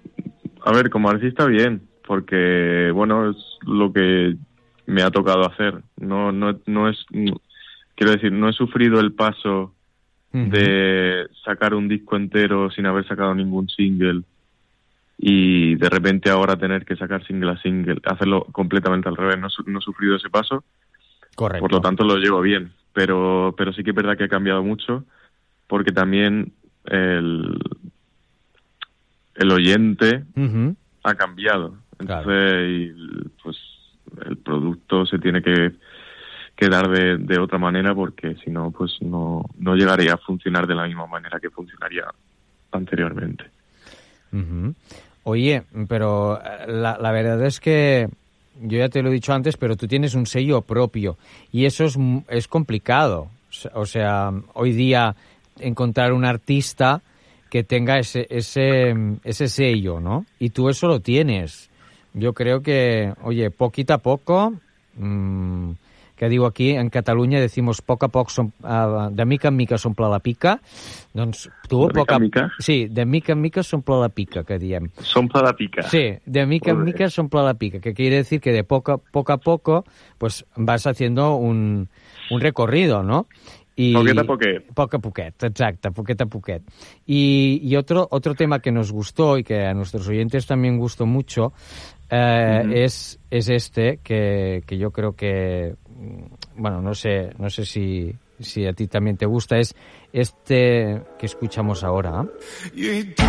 A 0.65 0.73
ver, 0.73 0.89
como 0.89 1.09
artista 1.09 1.45
bien, 1.45 1.81
porque 2.05 2.91
bueno, 2.93 3.29
es 3.29 3.37
lo 3.65 3.93
que 3.93 4.35
me 4.89 5.01
ha 5.03 5.11
tocado 5.11 5.45
hacer. 5.47 5.81
No, 5.97 6.31
no, 6.31 6.59
no 6.65 6.89
es, 6.89 7.05
no- 7.11 7.39
quiero 7.95 8.13
decir, 8.13 8.31
no 8.31 8.49
he 8.49 8.53
sufrido 8.53 8.99
el 8.99 9.13
paso 9.13 9.73
de 10.31 11.27
sacar 11.43 11.73
un 11.73 11.87
disco 11.87 12.15
entero 12.15 12.69
sin 12.69 12.85
haber 12.85 13.07
sacado 13.07 13.33
ningún 13.33 13.67
single 13.67 14.21
y 15.17 15.73
de 15.75 15.89
repente 15.89 16.29
ahora 16.29 16.55
tener 16.55 16.85
que 16.85 16.95
sacar 16.95 17.25
single 17.25 17.51
a 17.51 17.61
single, 17.61 17.99
hacerlo 18.05 18.45
completamente 18.51 19.09
al 19.09 19.17
revés. 19.17 19.39
No, 19.39 19.47
no 19.65 19.79
he 19.79 19.81
sufrido 19.81 20.15
ese 20.15 20.29
paso, 20.29 20.63
Correcto. 21.35 21.61
por 21.61 21.71
lo 21.71 21.81
tanto 21.81 22.03
lo 22.05 22.17
llevo 22.17 22.41
bien. 22.41 22.71
Pero, 22.93 23.53
pero 23.57 23.73
sí 23.73 23.83
que 23.83 23.89
es 23.89 23.95
verdad 23.95 24.17
que 24.17 24.25
ha 24.25 24.29
cambiado 24.29 24.63
mucho, 24.63 25.03
porque 25.67 25.91
también 25.91 26.53
el, 26.85 27.57
el 29.35 29.51
oyente 29.51 30.25
ha 31.03 31.15
cambiado. 31.15 31.75
Entonces, 31.99 32.69
y, 32.69 32.93
pues 33.43 33.57
el 34.25 34.37
producto 34.37 35.05
se 35.05 35.19
tiene 35.19 35.41
que, 35.41 35.71
que 36.55 36.69
dar 36.69 36.89
de, 36.89 37.39
otra 37.39 37.57
manera 37.57 37.93
porque 37.95 38.35
si 38.43 38.49
no, 38.51 38.71
pues 38.71 38.97
no, 39.01 39.43
no 39.57 39.75
llegaría 39.75 40.13
a 40.13 40.17
funcionar 40.17 40.67
de 40.67 40.75
la 40.75 40.85
misma 40.87 41.07
manera 41.07 41.39
que 41.39 41.49
funcionaría 41.49 42.03
anteriormente. 42.71 43.45
Ujú. 44.31 44.73
Oye, 45.23 45.63
pero 45.87 46.39
eh, 46.41 46.65
la, 46.67 46.97
la 46.99 47.11
verdad 47.11 47.43
es 47.45 47.59
que 47.59 48.07
yo 48.61 48.77
ya 48.77 48.89
te 48.89 49.01
lo 49.01 49.09
he 49.09 49.13
dicho 49.13 49.33
antes, 49.33 49.57
pero 49.57 49.75
tú 49.75 49.87
tienes 49.87 50.15
un 50.15 50.25
sello 50.25 50.61
propio 50.61 51.17
y 51.51 51.65
eso 51.65 51.85
es, 51.85 51.95
m- 51.95 52.23
es 52.29 52.47
complicado. 52.47 53.29
O 53.49 53.53
se- 53.53 53.69
O 53.73 53.85
sea, 53.85 54.31
hoy 54.53 54.73
día 54.73 55.15
encontrar 55.59 56.13
un 56.13 56.25
artista 56.25 57.01
que 57.49 57.63
tenga 57.63 57.97
ese, 57.97 58.27
ese, 58.29 58.93
ese 59.23 59.47
sello, 59.47 59.99
¿no? 59.99 60.25
Y 60.39 60.51
tú 60.51 60.69
eso 60.69 60.87
lo 60.87 60.99
tienes. 60.99 61.68
Yo 62.13 62.33
creo 62.33 62.61
que, 62.61 63.13
oye, 63.23 63.51
poquito 63.51 63.93
a 63.93 63.99
poco, 63.99 64.53
mm, 64.97 65.71
que 66.19 66.27
digo 66.27 66.45
aquí, 66.45 66.71
en 66.71 66.89
Catalunya 66.89 67.39
decimos 67.39 67.81
poc 67.81 68.03
a 68.03 68.09
poc, 68.11 68.27
som, 68.29 68.51
uh, 68.59 69.07
de 69.09 69.25
mica 69.25 69.47
en 69.47 69.55
mica 69.55 69.77
s'omple 69.79 70.09
la 70.11 70.19
pica, 70.19 70.59
doncs 71.15 71.47
tu 71.71 71.87
De 71.87 71.93
poc 71.93 72.11
mica 72.11 72.15
a 72.15 72.19
mica? 72.19 72.43
Sí, 72.59 72.87
de 72.91 73.05
mica 73.05 73.31
en 73.31 73.41
mica 73.41 73.63
s'omple 73.63 74.01
la 74.01 74.09
pica, 74.09 74.43
que 74.43 74.59
diem. 74.59 74.89
S'omple 74.99 75.41
la 75.41 75.53
pica. 75.55 75.83
Sí, 75.87 76.19
de 76.25 76.45
mica 76.45 76.71
en 76.71 76.83
mica 76.83 77.09
s'omple 77.09 77.41
la 77.41 77.53
pica, 77.53 77.79
que 77.79 77.93
quiere 77.93 78.17
decir 78.17 78.41
que 78.41 78.51
de 78.51 78.65
poco, 78.65 78.97
poco 78.97 79.31
a 79.31 79.37
poco 79.37 79.85
pues 80.17 80.45
vas 80.57 80.85
haciendo 80.87 81.35
un, 81.35 81.87
un 82.29 82.41
recorrido, 82.41 83.01
¿no? 83.01 83.27
Y, 83.77 83.93
Poquet 83.93 84.17
a 84.17 84.23
poquet. 84.25 84.73
Poco 84.73 84.97
a 84.97 84.99
poquet, 84.99 85.43
exacto, 85.43 85.93
poquet 85.93 86.19
a 86.19 86.25
poquet. 86.25 86.61
Y, 87.07 87.61
y 87.63 87.77
otro, 87.77 88.09
otro 88.11 88.35
tema 88.35 88.59
que 88.59 88.73
nos 88.73 88.91
gustó 88.91 89.37
y 89.37 89.45
que 89.45 89.65
a 89.65 89.73
nuestros 89.73 90.05
oyentes 90.09 90.45
también 90.45 90.77
gustó 90.77 91.05
mucho 91.05 91.53
eh, 92.09 92.61
Ujú. 92.63 92.73
es, 92.73 93.19
es 93.29 93.49
este, 93.49 93.99
que, 94.03 94.63
que 94.65 94.77
yo 94.77 94.91
creo 94.91 95.15
que, 95.15 95.75
mm, 95.87 96.61
bueno, 96.61 96.81
no 96.81 96.93
sé, 96.93 97.31
no 97.37 97.49
sé 97.49 97.65
si, 97.65 98.15
si 98.39 98.65
a 98.65 98.73
ti 98.73 98.87
también 98.87 99.17
te 99.17 99.25
gusta, 99.25 99.57
es 99.57 99.75
este 100.11 101.01
que 101.17 101.25
escuchamos 101.25 101.83
ahora. 101.83 102.25
Y 102.73 103.03
tú 103.03 103.23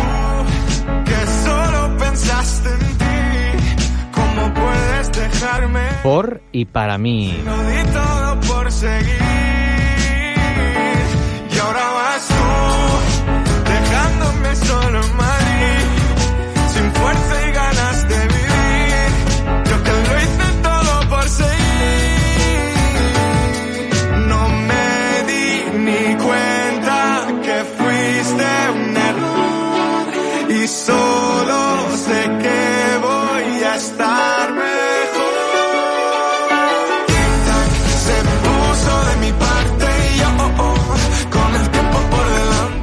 pensaste 2.11 2.69
en 2.69 2.97
ti. 2.97 3.85
¿Cómo 4.11 4.53
puedes 4.53 5.11
dejarme? 5.11 5.87
Por 6.03 6.41
y 6.51 6.65
para 6.65 6.97
mí. 6.97 7.41
Lo 7.45 7.63
di 7.63 7.83
todo 7.93 8.39
por 8.41 8.71
seguir. 8.71 9.50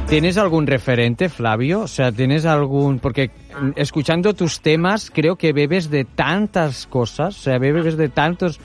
¿Tienes 0.09 0.37
algún 0.39 0.65
referente, 0.65 1.29
Flavio? 1.29 1.81
O 1.81 1.87
sea, 1.87 2.11
¿tienes 2.11 2.45
algún...? 2.45 2.97
Porque 2.99 3.29
mm, 3.61 3.69
escuchando 3.75 4.33
tus 4.33 4.59
temas 4.59 5.11
creo 5.13 5.35
que 5.35 5.53
bebes 5.53 5.91
de 5.91 6.03
tantas 6.03 6.87
cosas, 6.87 7.37
o 7.37 7.41
sea, 7.41 7.59
bebes 7.59 7.95
de 7.95 8.09
tantos 8.09 8.59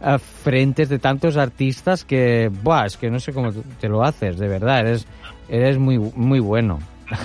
eh, 0.00 0.18
frentes, 0.18 0.88
de 0.88 1.00
tantos 1.00 1.36
artistas 1.36 2.04
que... 2.04 2.48
Buah, 2.62 2.86
es 2.86 2.96
que 2.96 3.10
no 3.10 3.18
sé 3.18 3.32
cómo 3.32 3.50
te 3.80 3.88
lo 3.88 4.04
haces, 4.04 4.38
de 4.38 4.46
verdad, 4.46 4.80
eres, 4.80 5.06
eres 5.48 5.78
muy, 5.78 5.98
muy 5.98 6.38
bueno. 6.40 6.78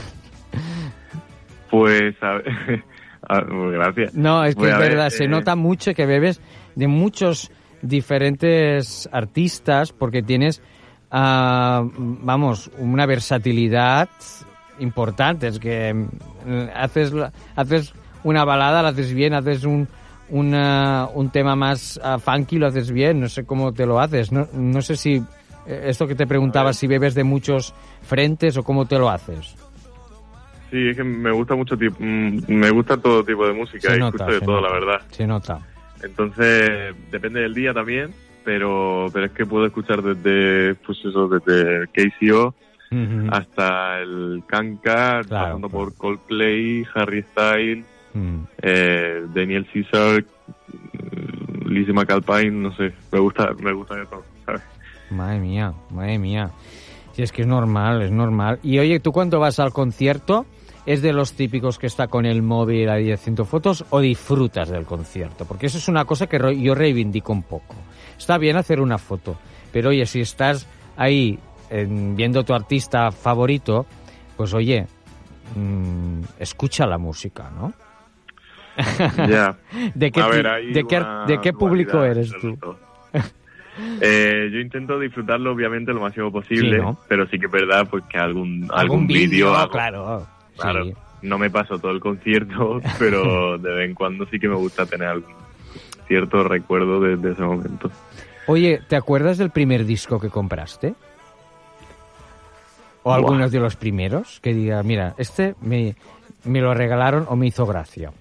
Pues, 1.71 2.15
a 2.23 2.31
ver, 2.33 2.47
a- 3.29 3.45
pues, 3.45 3.71
gracias. 3.73 4.13
No, 4.15 4.43
es 4.43 4.55
que 4.55 4.61
Pues, 4.61 4.71
es 4.71 4.75
a 4.75 4.79
ver, 4.79 4.89
verdad, 4.93 5.09
se 5.11 5.25
eh, 5.25 5.27
nota 5.27 5.55
mucho 5.55 5.93
que 5.93 6.07
bebes 6.07 6.41
de 6.73 6.87
muchos 6.87 7.51
diferentes 7.83 9.07
artistas 9.11 9.91
porque 9.93 10.23
tienes, 10.23 10.63
ah, 11.11 11.83
vamos, 11.95 12.69
una 12.77 13.05
versatilidad 13.05 14.09
importante. 14.79 15.47
Es 15.47 15.59
que 15.59 15.93
mm, 15.93 16.05
haces, 16.75 17.13
haces 17.55 17.93
una 18.23 18.45
balada, 18.45 18.81
la 18.81 18.89
haces 18.89 19.13
bien, 19.13 19.33
haces 19.33 19.63
un, 19.63 19.87
una- 20.29 21.07
un 21.13 21.29
tema 21.29 21.55
más 21.55 21.99
ah, 22.03 22.17
funky, 22.19 22.57
lo 22.57 22.67
haces 22.67 22.91
bien. 22.91 23.19
No 23.19 23.29
sé 23.29 23.45
cómo 23.45 23.73
te 23.73 23.85
lo 23.85 23.99
haces. 23.99 24.31
No, 24.31 24.47
no 24.53 24.81
sé 24.81 24.95
si 24.95 25.15
eh, 25.67 25.83
esto 25.85 26.07
que 26.07 26.15
te 26.15 26.27
preguntaba, 26.27 26.73
si 26.73 26.87
bebes 26.87 27.15
de 27.15 27.23
muchos 27.23 27.73
frentes 28.01 28.57
o 28.57 28.63
cómo 28.63 28.85
te 28.85 28.97
lo 28.97 29.09
haces. 29.09 29.55
Sí, 30.71 30.89
es 30.89 30.95
que 30.97 31.03
me 31.03 31.31
gusta 31.31 31.55
mucho 31.55 31.75
mm, 31.75 32.37
me 32.47 32.69
gusta 32.69 32.95
todo 32.97 33.23
tipo 33.23 33.45
de 33.47 33.53
música 33.53 33.89
Se 33.89 33.95
y 33.97 33.99
nota, 33.99 34.17
escucho 34.17 34.39
de 34.39 34.41
todo, 34.45 34.61
nota. 34.61 34.67
la 34.67 34.73
verdad. 34.73 35.01
Se 35.09 35.25
nota. 35.25 35.59
Entonces, 36.03 36.95
depende 37.11 37.41
del 37.41 37.53
día 37.53 37.73
también, 37.73 38.13
pero 38.43 39.07
pero 39.13 39.25
es 39.25 39.31
que 39.31 39.45
puedo 39.45 39.65
escuchar 39.65 40.01
desde 40.01 40.75
pues 40.75 40.97
eso, 41.05 41.27
desde 41.27 41.87
KCO 41.87 42.53
hasta 43.31 43.99
el 43.99 44.41
Kanka, 44.47 45.21
pasando 45.29 45.69
por 45.69 45.93
Coldplay, 45.95 46.85
Harry 46.95 47.23
Styles, 47.31 47.85
Mm. 48.15 48.39
eh, 48.63 49.23
Daniel 49.35 49.67
Caesar, 49.71 50.23
mm, 50.23 51.67
Lizzie 51.69 51.93
McAlpine, 51.93 52.49
no 52.51 52.75
sé, 52.75 52.91
me 53.11 53.19
gusta 53.19 53.53
me 53.61 53.71
gusta 53.71 53.95
de 53.95 54.05
todo, 54.07 54.23
¿sabes? 54.45 54.61
Madre 55.11 55.39
mía, 55.39 55.73
madre 55.91 56.17
mía. 56.17 56.49
Si 57.13 57.21
es 57.21 57.31
que 57.31 57.41
es 57.43 57.47
normal, 57.47 58.01
es 58.01 58.11
normal. 58.11 58.59
Y 58.63 58.79
oye, 58.79 58.99
¿tú 58.99 59.11
cuando 59.11 59.39
vas 59.39 59.59
al 59.59 59.73
concierto 59.73 60.45
es 60.91 61.03
de 61.03 61.13
los 61.13 61.33
típicos 61.33 61.77
que 61.77 61.85
está 61.85 62.07
con 62.07 62.25
el 62.25 62.41
móvil 62.41 62.89
ahí 62.89 63.11
haciendo 63.11 63.45
fotos 63.45 63.85
o 63.91 63.99
disfrutas 63.99 64.69
del 64.69 64.85
concierto? 64.85 65.45
Porque 65.45 65.67
eso 65.67 65.77
es 65.77 65.87
una 65.87 66.03
cosa 66.05 66.25
que 66.25 66.39
yo 66.59 66.73
reivindico 66.73 67.31
un 67.31 67.43
poco. 67.43 67.75
Está 68.17 68.39
bien 68.39 68.57
hacer 68.57 68.81
una 68.81 68.97
foto, 68.97 69.37
pero 69.71 69.89
oye, 69.89 70.05
si 70.07 70.21
estás 70.21 70.65
ahí 70.97 71.37
en- 71.69 72.15
viendo 72.15 72.43
tu 72.43 72.55
artista 72.55 73.11
favorito, 73.11 73.85
pues 74.35 74.51
oye, 74.55 74.87
mm, 75.55 76.21
escucha 76.39 76.87
la 76.87 76.97
música, 76.97 77.51
¿no? 77.51 77.71
Ya. 79.27 79.57
¿De 79.93 80.11
qué, 80.11 80.21
ver, 80.23 80.63
de 80.73 80.83
de 81.27 81.53
público 81.53 82.03
eres 82.03 82.31
tú? 82.41 82.57
Eh, 84.01 84.49
yo 84.51 84.59
intento 84.59 84.99
disfrutarlo 84.99 85.51
obviamente 85.51 85.93
lo 85.93 86.01
máximo 86.01 86.31
posible, 86.31 86.77
Sí, 86.77 86.81
¿no? 86.81 86.97
pero 87.07 87.27
sí 87.27 87.37
que 87.39 87.45
es 87.45 87.51
verdad 87.51 87.87
pues 87.89 88.03
que 88.09 88.17
algún 88.17 88.63
Algún 88.63 88.79
algún 88.79 89.07
vídeo, 89.07 89.69
claro. 89.69 90.27
Claro, 90.61 90.85
sí. 90.85 90.93
no 91.23 91.37
me 91.37 91.49
paso 91.49 91.79
todo 91.79 91.91
el 91.91 91.99
concierto, 91.99 92.79
pero 92.99 93.57
de 93.57 93.71
vez 93.73 93.89
en 93.89 93.95
cuando 93.95 94.25
sí 94.27 94.39
que 94.39 94.47
me 94.47 94.55
gusta 94.55 94.85
tener 94.85 95.07
algún 95.07 95.33
cierto 96.07 96.43
recuerdo 96.43 96.99
de, 97.01 97.17
de 97.17 97.31
ese 97.31 97.41
momento. 97.41 97.89
Oye, 98.47 98.79
¿te 98.87 98.95
acuerdas 98.95 99.37
del 99.37 99.51
primer 99.51 99.85
disco 99.85 100.19
que 100.19 100.29
compraste? 100.29 100.95
¿O 103.03 103.09
Buah. 103.09 103.15
algunos 103.15 103.51
de 103.51 103.59
los 103.59 103.75
primeros? 103.75 104.39
Que 104.41 104.53
diga, 104.53 104.81
mira, 104.83 105.13
este 105.17 105.55
me, 105.61 105.95
me 106.45 106.61
lo 106.61 106.73
regalaron 106.73 107.25
o 107.29 107.35
me 107.35 107.47
hizo 107.47 107.65
gracia 107.65 108.11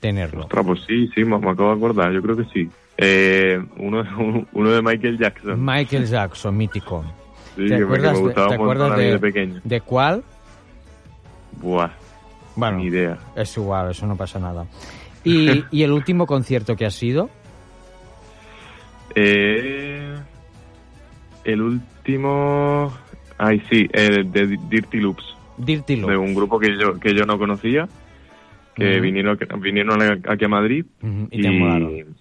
tenerlo. 0.00 0.42
Ostras, 0.42 0.66
pues 0.66 0.80
sí, 0.86 1.08
sí, 1.14 1.24
me, 1.24 1.38
me 1.38 1.50
acabo 1.50 1.70
de 1.70 1.76
acordar, 1.76 2.12
yo 2.12 2.22
creo 2.22 2.36
que 2.36 2.44
sí. 2.52 2.68
Eh, 2.98 3.62
uno, 3.78 4.02
uno 4.52 4.70
de 4.70 4.82
Michael 4.82 5.18
Jackson. 5.18 5.62
Michael 5.64 6.06
Jackson, 6.06 6.56
mítico. 6.56 7.04
Sí, 7.56 7.62
¿Te 7.62 7.68
que 7.68 7.72
me- 7.72 7.78
que 7.78 7.84
acuerdas, 7.84 8.20
me 8.20 8.32
te 8.32 9.12
de 9.12 9.18
pequeño. 9.18 9.60
de 9.64 9.80
cuál? 9.82 10.24
Buah, 11.60 11.90
Bueno, 12.54 12.78
ni 12.78 12.84
idea. 12.86 13.18
es 13.34 13.56
igual, 13.56 13.90
eso 13.90 14.06
no 14.06 14.16
pasa 14.16 14.38
nada. 14.38 14.66
¿Y, 15.24 15.64
y 15.70 15.82
el 15.82 15.92
último 15.92 16.26
concierto 16.26 16.76
que 16.76 16.86
ha 16.86 16.90
sido? 16.90 17.28
Eh, 19.14 20.14
el 21.44 21.62
último... 21.62 22.92
Ay, 23.38 23.62
sí, 23.70 23.86
el 23.92 24.30
de 24.32 24.56
Dirty 24.68 24.98
Loops. 24.98 25.24
Dirty 25.58 25.96
Loops. 25.96 26.10
De 26.12 26.16
un 26.16 26.34
grupo 26.34 26.58
que 26.58 26.76
yo, 26.78 26.98
que 26.98 27.14
yo 27.14 27.24
no 27.26 27.38
conocía, 27.38 27.88
que 28.74 29.00
vinieron, 29.00 29.38
vinieron 29.60 30.00
aquí 30.28 30.44
a 30.44 30.48
Madrid 30.48 30.84
y 31.30 31.42
te 31.42 31.50
molaron. 31.50 32.16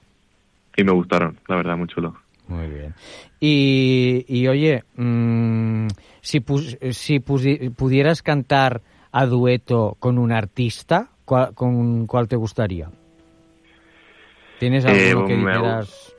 y 0.76 0.84
me 0.84 0.91
gustaron, 0.91 1.38
la 1.48 1.56
verdad, 1.58 1.78
muy 1.78 1.88
chulo. 1.88 2.15
Muy 2.48 2.67
bien. 2.67 2.93
Y, 3.39 4.26
y, 4.28 4.48
oye, 4.48 4.84
mm, 4.98 5.88
si, 6.21 6.39
pus- 6.41 6.78
si 6.91 7.19
pudieras 7.19 8.21
cantar 8.21 8.82
a 9.17 9.25
dueto 9.25 9.95
con 9.99 10.17
un 10.17 10.34
artista, 10.34 11.08
¿cuál, 11.23 11.54
¿con 11.54 12.06
cuál 12.06 12.28
te 12.28 12.36
gustaría? 12.36 12.89
¿Tienes 14.60 14.84
Eh, 14.86 14.89
alguno 15.12 15.25
que 15.28 15.36
dijeras, 15.38 16.15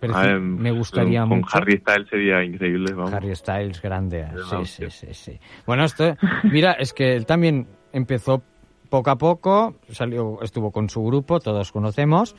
"Pero 0.00 0.14
A 0.14 0.20
sí, 0.20 0.26
ver, 0.28 0.40
me 0.40 0.70
gustaría 0.70 1.20
con 1.26 1.38
mucho? 1.40 1.58
Harry 1.58 1.76
Styles 1.76 2.08
sería 2.08 2.42
increíble, 2.42 2.94
vamos. 2.94 3.12
Harry 3.12 3.34
Styles, 3.36 3.82
grande. 3.82 4.26
Es 4.34 4.46
Sí, 4.46 4.64
sí, 4.64 4.90
sí, 4.90 5.06
sí. 5.12 5.40
Bueno, 5.66 5.84
esto, 5.84 6.16
mira, 6.50 6.72
es 6.72 6.94
que 6.94 7.14
él 7.14 7.26
también 7.26 7.66
empezó 7.92 8.42
poco 8.88 9.10
a 9.10 9.16
poco, 9.18 9.76
salió, 9.90 10.38
estuvo 10.42 10.70
con 10.70 10.88
su 10.88 11.02
grupo, 11.04 11.38
todos 11.38 11.70
conocemos, 11.70 12.34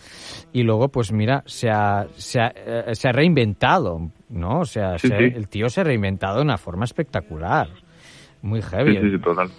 y 0.52 0.64
luego, 0.64 0.90
pues 0.90 1.12
mira, 1.12 1.44
se 1.46 1.70
ha, 1.70 2.08
se 2.16 2.40
ha, 2.40 2.52
eh, 2.56 2.96
se 2.96 3.10
ha 3.10 3.12
reinventado, 3.12 4.10
¿no? 4.30 4.62
O 4.62 4.66
sea, 4.66 4.98
Sí, 4.98 5.08
se 5.08 5.14
ha- 5.16 5.20
sí. 5.20 5.24
el 5.36 5.48
tío 5.50 5.70
se 5.70 5.82
ha 5.82 5.84
reinventado 5.84 6.38
de 6.38 6.42
una 6.44 6.58
forma 6.58 6.86
espectacular. 6.86 7.70
Muy 8.44 8.62
heavy. 8.62 8.98
Sí, 8.98 9.12
sí, 9.12 9.20
total. 9.20 9.50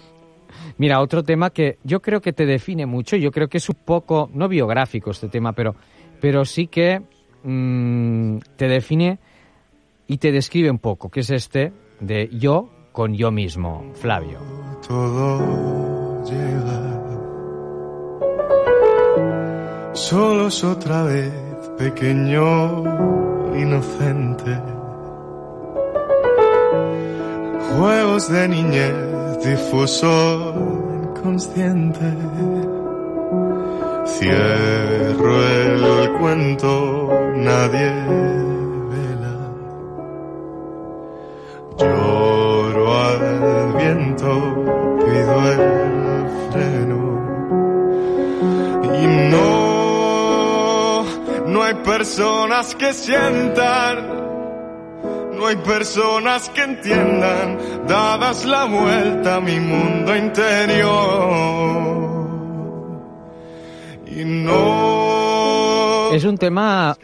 Mira, 0.77 1.01
otro 1.01 1.23
tema 1.23 1.49
que 1.49 1.77
yo 1.83 2.01
creo 2.01 2.21
que 2.21 2.33
te 2.33 2.45
define 2.45 2.85
mucho, 2.85 3.15
yo 3.15 3.31
creo 3.31 3.47
que 3.47 3.57
es 3.57 3.69
un 3.69 3.77
poco, 3.83 4.29
no 4.33 4.47
biográfico 4.47 5.11
este 5.11 5.29
tema, 5.29 5.53
pero, 5.53 5.75
pero 6.19 6.45
sí 6.45 6.67
que 6.67 7.01
mm, 7.43 8.37
te 8.55 8.67
define 8.67 9.19
y 10.07 10.17
te 10.17 10.31
describe 10.31 10.69
un 10.69 10.79
poco, 10.79 11.09
que 11.09 11.21
es 11.21 11.29
este 11.29 11.73
de 11.99 12.29
yo 12.31 12.69
con 12.91 13.13
yo 13.13 13.31
mismo, 13.31 13.91
Flavio. 13.95 14.39
todo 14.87 16.23
llega. 16.23 16.95
Solos 19.95 20.61
otra 20.65 21.03
vez, 21.03 21.31
pequeño, 21.77 22.83
inocente. 23.55 24.61
Juegos 27.71 28.29
de 28.29 28.47
niñez, 28.49 28.93
difuso, 29.45 30.53
inconsciente. 31.03 32.05
Cierro 34.05 35.47
el 35.47 36.11
cuento, 36.19 37.09
nadie 37.35 37.91
vela. 38.91 39.35
Lloro 41.77 42.93
al 43.03 43.73
viento, 43.77 44.29
pido 44.99 45.51
el 45.51 45.61
freno. 46.51 47.01
Y 48.83 49.07
no, 49.31 51.03
no 51.47 51.63
hay 51.63 51.75
personas 51.75 52.75
que 52.75 52.93
sientan, 52.93 54.24
no 55.37 55.47
hay 55.47 55.55
personas 55.57 56.49
que 56.49 56.61
entiendan, 56.63 57.57
dadas 57.87 58.45
la 58.45 58.65
vuelta 58.65 59.35
a 59.37 59.41
mi 59.41 59.59
mundo 59.59 60.15
interior. 60.15 62.05
y 64.07 64.23
no... 64.25 66.11
Es 66.13 66.23
un 66.23 66.37
tema 66.37 66.95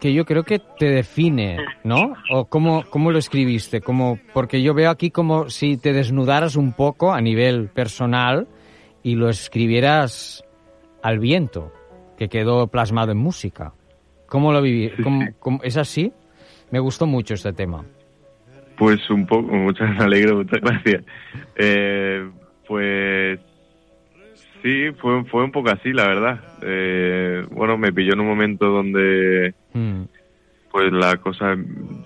que 0.00 0.12
yo 0.12 0.24
creo 0.24 0.42
que 0.42 0.58
te 0.58 0.86
define, 0.86 1.58
¿no? 1.84 2.14
¿O 2.30 2.46
cómo, 2.46 2.84
cómo 2.90 3.10
lo 3.12 3.18
escribiste? 3.18 3.80
Como, 3.80 4.18
porque 4.34 4.60
yo 4.62 4.74
veo 4.74 4.90
aquí 4.90 5.10
como 5.10 5.48
si 5.48 5.76
te 5.76 5.92
desnudaras 5.92 6.56
un 6.56 6.72
poco 6.72 7.12
a 7.12 7.20
nivel 7.20 7.68
personal 7.68 8.48
y 9.02 9.14
lo 9.14 9.28
escribieras 9.28 10.42
al 11.02 11.20
viento, 11.20 11.72
que 12.18 12.28
quedó 12.28 12.66
plasmado 12.66 13.12
en 13.12 13.18
música. 13.18 13.72
¿Cómo 14.26 14.52
lo 14.52 14.60
viví? 14.60 14.90
¿Cómo- 15.02 15.26
cómo- 15.38 15.60
¿Es 15.62 15.76
así? 15.76 16.12
Me 16.72 16.80
gustó 16.80 17.06
mucho 17.06 17.34
este 17.34 17.52
tema. 17.52 17.84
Pues 18.76 19.08
un 19.10 19.26
poco, 19.26 19.42
muchas 19.52 19.90
me 19.96 20.04
alegro, 20.04 20.36
muchas 20.38 20.60
gracias. 20.60 21.04
Eh, 21.54 22.28
pues 22.66 23.38
sí, 24.62 24.90
fue, 25.00 25.24
fue 25.26 25.44
un 25.44 25.52
poco 25.52 25.70
así, 25.70 25.92
la 25.92 26.06
verdad. 26.08 26.40
Eh, 26.62 27.46
bueno, 27.50 27.76
me 27.76 27.92
pilló 27.92 28.14
en 28.14 28.20
un 28.20 28.26
momento 28.28 28.66
donde 28.66 29.54
Mm, 29.74 30.02
pues 30.70 30.92
la 30.92 31.16
cosa 31.18 31.56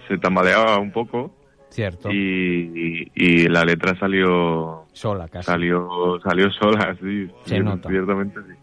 se 0.08 0.18
tambaleaba 0.18 0.78
un 0.78 0.92
poco 0.92 1.34
cierto. 1.70 2.10
y, 2.12 2.16
y- 2.16 3.12
y 3.14 3.48
la 3.48 3.64
letra 3.64 3.96
salió 3.98 4.84
Sola 4.92 5.28
casi. 5.28 5.46
salió 5.46 6.18
salió 6.22 6.50
sola, 6.52 6.96
sí, 7.00 7.28
Se 7.44 7.56
sí, 7.56 7.60
nota. 7.62 7.88
ciertamente 7.88 8.40
sí. 8.46 8.54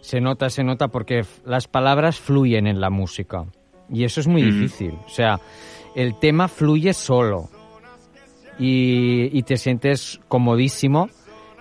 Se 0.00 0.20
nota, 0.20 0.48
se 0.50 0.64
nota 0.64 0.88
porque 0.88 1.24
las 1.44 1.66
palabras 1.68 2.20
fluyen 2.20 2.66
en 2.66 2.80
la 2.80 2.88
música. 2.90 3.44
Y 3.90 4.04
eso 4.04 4.20
es 4.20 4.26
muy 4.26 4.42
difícil. 4.42 4.94
O 5.06 5.08
sea, 5.08 5.40
el 5.94 6.18
tema 6.18 6.48
fluye 6.48 6.92
solo. 6.92 7.48
Y, 8.58 9.38
y 9.38 9.42
te 9.44 9.56
sientes 9.56 10.20
comodísimo 10.26 11.08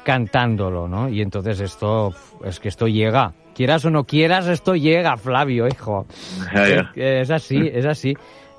cantándolo, 0.03 0.87
¿no? 0.87 1.09
Y 1.09 1.21
entonces 1.21 1.59
esto, 1.59 2.13
es 2.43 2.59
que 2.59 2.69
esto 2.69 2.87
llega. 2.87 3.33
Quieras 3.53 3.85
o 3.85 3.89
no 3.89 4.05
quieras, 4.05 4.47
esto 4.47 4.75
llega, 4.75 5.17
Flavio, 5.17 5.67
hijo. 5.67 6.05
Es, 6.53 6.85
es 6.95 7.31
así, 7.31 7.57
es 7.71 7.85
así. 7.85 8.13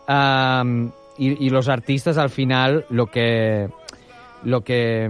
Am, 0.07 0.93
y, 1.17 1.47
y 1.47 1.51
los 1.51 1.69
artistas 1.69 2.17
al 2.19 2.31
final 2.31 2.85
lo 2.91 3.07
que 3.07 3.69
lo 4.45 4.63
que 4.63 5.09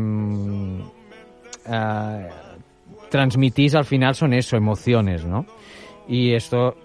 ah, 1.66 2.28
transmitís 3.11 3.74
al 3.74 3.84
final 3.84 4.14
son 4.14 4.32
eso, 4.32 4.56
emociones, 4.56 5.24
¿no? 5.24 5.46
Y 6.06 6.32
esto 6.34 6.76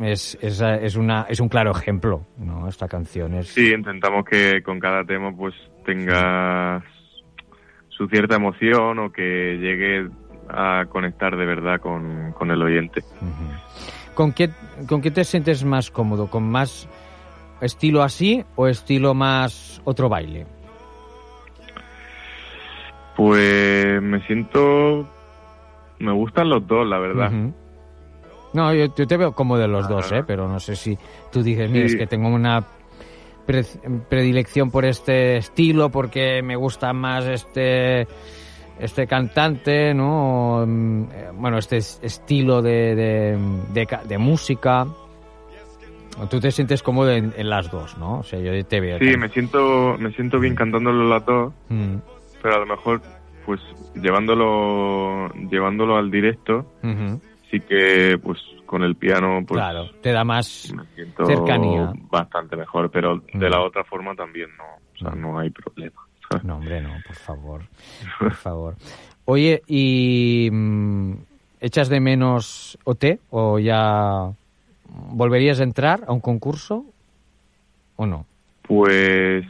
es, 0.00 0.38
es, 0.40 0.60
es, 0.60 0.96
una, 0.96 1.22
es 1.28 1.40
un 1.40 1.48
claro 1.48 1.70
ejemplo, 1.72 2.26
¿no? 2.38 2.68
Esta 2.68 2.88
canción 2.88 3.34
es... 3.34 3.48
Sí, 3.48 3.72
intentamos 3.72 4.24
que 4.24 4.62
con 4.62 4.78
cada 4.78 5.04
tema 5.04 5.32
pues 5.36 5.54
tenga 5.84 6.82
su 7.88 8.06
cierta 8.08 8.36
emoción 8.36 8.98
o 8.98 9.12
que 9.12 9.58
llegue 9.60 10.08
a 10.48 10.84
conectar 10.88 11.36
de 11.36 11.44
verdad 11.44 11.80
con, 11.80 12.32
con 12.32 12.50
el 12.50 12.62
oyente. 12.62 13.02
¿Con 14.14 14.32
qué, 14.32 14.50
¿Con 14.88 15.00
qué 15.00 15.10
te 15.10 15.24
sientes 15.24 15.64
más 15.64 15.90
cómodo? 15.90 16.28
¿Con 16.28 16.48
más 16.48 16.88
estilo 17.60 18.02
así 18.02 18.44
o 18.56 18.68
estilo 18.68 19.14
más 19.14 19.82
otro 19.84 20.08
baile? 20.08 20.46
Pues 23.16 24.00
me 24.02 24.24
siento... 24.26 25.08
Me 25.98 26.12
gustan 26.12 26.48
los 26.48 26.64
dos, 26.66 26.86
la 26.86 26.98
verdad. 26.98 27.32
No, 28.54 28.72
yo, 28.74 28.86
yo 28.94 29.06
te 29.06 29.16
veo 29.16 29.32
como 29.32 29.56
de 29.58 29.68
los 29.68 29.88
dos, 29.88 30.10
Ah. 30.12 30.18
¿eh? 30.18 30.24
Pero 30.26 30.48
no 30.48 30.58
sé 30.60 30.74
si 30.76 30.96
tú 31.30 31.42
dices, 31.42 31.70
mira, 31.70 31.86
Sí. 31.88 31.94
es 31.94 31.98
que 32.00 32.06
tengo 32.06 32.28
una 32.28 32.64
pre- 33.46 33.64
predilección 34.08 34.70
por 34.70 34.84
este 34.84 35.36
estilo, 35.36 35.90
porque 35.90 36.42
me 36.42 36.56
gusta 36.56 36.92
más 36.92 37.24
este 37.26 38.06
este 38.80 39.08
cantante, 39.08 39.92
¿no? 39.92 40.64
Mm, 40.64 41.02
eh, 41.12 41.28
Bueno, 41.34 41.58
este 41.58 41.78
es- 41.78 41.98
estilo 42.00 42.62
de, 42.62 42.94
de, 42.94 43.38
de 43.72 43.86
ca- 43.86 44.04
de 44.04 44.18
música. 44.18 44.86
Tú 46.30 46.38
te 46.40 46.50
sientes 46.52 46.82
cómodo 46.82 47.10
en, 47.12 47.32
en 47.36 47.48
las 47.50 47.70
dos, 47.70 47.96
¿no? 47.98 48.18
O 48.20 48.22
sea, 48.22 48.38
yo 48.40 48.64
te 48.66 48.80
veo. 48.80 48.98
Sí, 48.98 49.16
me 49.16 49.28
siento, 49.30 49.96
me 49.98 50.10
siento 50.12 50.38
bien 50.40 50.54
cantándolo 50.54 51.08
las 51.08 51.24
dos, 51.26 51.52
Mm, 51.68 51.96
pero 52.42 52.54
a 52.54 52.58
lo 52.58 52.66
mejor 52.66 53.00
pues 53.46 53.60
llevándolo 53.94 55.28
llevándolo 55.50 55.96
al 55.96 56.10
directo. 56.10 56.66
Sí 57.50 57.60
que 57.60 58.18
pues 58.22 58.38
con 58.66 58.82
el 58.82 58.96
piano 58.96 59.42
pues 59.46 59.58
Claro, 59.60 59.90
te 60.02 60.12
da 60.12 60.24
más 60.24 60.72
cercanía. 61.26 61.92
bastante 62.10 62.56
mejor, 62.56 62.90
pero 62.90 63.22
de 63.32 63.48
Mm. 63.48 63.50
la 63.50 63.60
otra 63.60 63.84
forma 63.84 64.14
también 64.14 64.48
no, 64.56 64.64
o 64.64 64.98
sea, 64.98 65.10
no 65.18 65.38
hay 65.38 65.50
problema. 65.50 66.00
No, 66.42 66.56
hombre, 66.56 66.80
no, 66.82 66.90
por 67.06 67.16
favor. 67.16 67.62
Por 68.18 68.34
favor. 68.34 68.76
Oye, 69.24 69.62
¿y 69.66 70.48
mm, 70.52 71.12
echas 71.60 71.88
de 71.88 72.00
menos 72.00 72.78
OT 72.84 73.18
o 73.30 73.58
ya 73.58 74.30
volverías 75.12 75.60
a 75.60 75.62
entrar 75.64 76.04
a 76.06 76.12
un 76.12 76.20
concurso 76.20 76.84
o 77.96 78.04
no? 78.06 78.26
Pues 78.62 79.46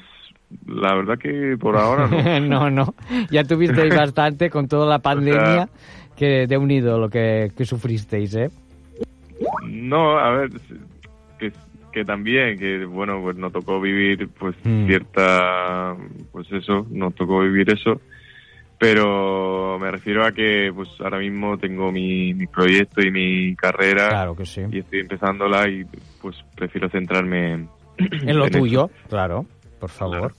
la 0.67 0.95
verdad 0.95 1.19
que 1.19 1.57
por 1.59 1.77
ahora 1.77 2.07
no. 2.07 2.41
no, 2.49 2.71
no. 2.71 2.95
Ya 3.31 3.45
tuvisteis 3.45 3.95
bastante 3.97 4.49
con 4.51 4.69
toda 4.69 4.87
la 4.87 4.99
pandemia 4.99 5.69
que 6.17 6.47
de 6.47 6.57
unido 6.57 6.99
lo 6.99 7.09
que, 7.09 7.53
que 7.57 7.65
sufristeis, 7.65 8.35
¿eh? 8.35 8.51
No, 9.69 10.19
a 10.19 10.31
ver, 10.31 10.51
que, 11.39 11.53
que 11.93 12.05
también, 12.05 12.59
que 12.59 12.85
bueno, 12.85 13.21
pues 13.23 13.37
nos 13.37 13.53
tocó 13.53 13.81
vivir 13.81 14.29
pues 14.39 14.57
Mm. 14.65 14.87
cierta, 14.87 15.97
pues 16.33 16.51
eso, 16.53 16.87
nos 16.91 17.15
tocó 17.15 17.41
vivir 17.41 17.71
eso, 17.73 18.01
pero 18.79 19.79
me 19.81 19.91
refiero 19.91 20.25
a 20.25 20.33
que 20.33 20.73
pues 20.75 20.89
ahora 21.01 21.19
mismo 21.19 21.57
tengo 21.59 21.91
mi, 21.93 22.35
mi 22.35 22.47
proyecto 22.47 23.01
y 23.01 23.11
mi 23.11 23.55
carrera 23.57 24.09
Claro 24.09 24.35
que 24.37 24.47
sí. 24.47 24.63
y 24.71 24.79
estoy 24.79 25.01
empezándola 25.01 25.69
y 25.69 25.85
pues 26.21 26.37
prefiero 26.57 26.89
centrarme 26.89 27.53
en, 27.55 27.69
En 27.99 28.37
lo 28.39 28.47
en 28.47 28.51
eso. 28.51 28.59
tuyo, 28.61 28.91
claro, 29.09 29.47
por 29.79 29.91
favor. 29.91 30.35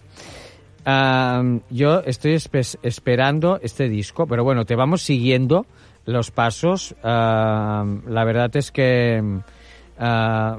Yo 1.70 2.00
estoy 2.06 2.34
espe- 2.34 2.80
esperando 2.82 3.60
este 3.62 3.88
disco, 3.90 4.26
pero 4.28 4.44
bueno, 4.44 4.66
te 4.66 4.76
vamos 4.76 5.02
siguiendo 5.02 5.66
los 6.06 6.32
pasos. 6.32 6.96
La 7.04 8.24
verdad 8.26 8.56
es 8.56 8.72
que, 8.72 9.22
ah, 10.00 10.58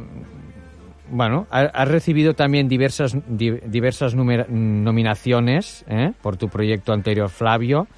bueno, 1.11 1.47
ha- 1.51 1.63
has 1.73 1.89
recibido 1.89 2.35
también 2.35 2.69
diversas, 2.69 3.17
di- 3.27 3.59
diversas 3.67 4.15
nominaciones 4.15 5.85
¿eh? 5.89 6.13
por 6.23 6.37
tu 6.37 6.49
proyecto 6.49 6.93
anterior, 6.93 7.29
Flavio, 7.29 7.89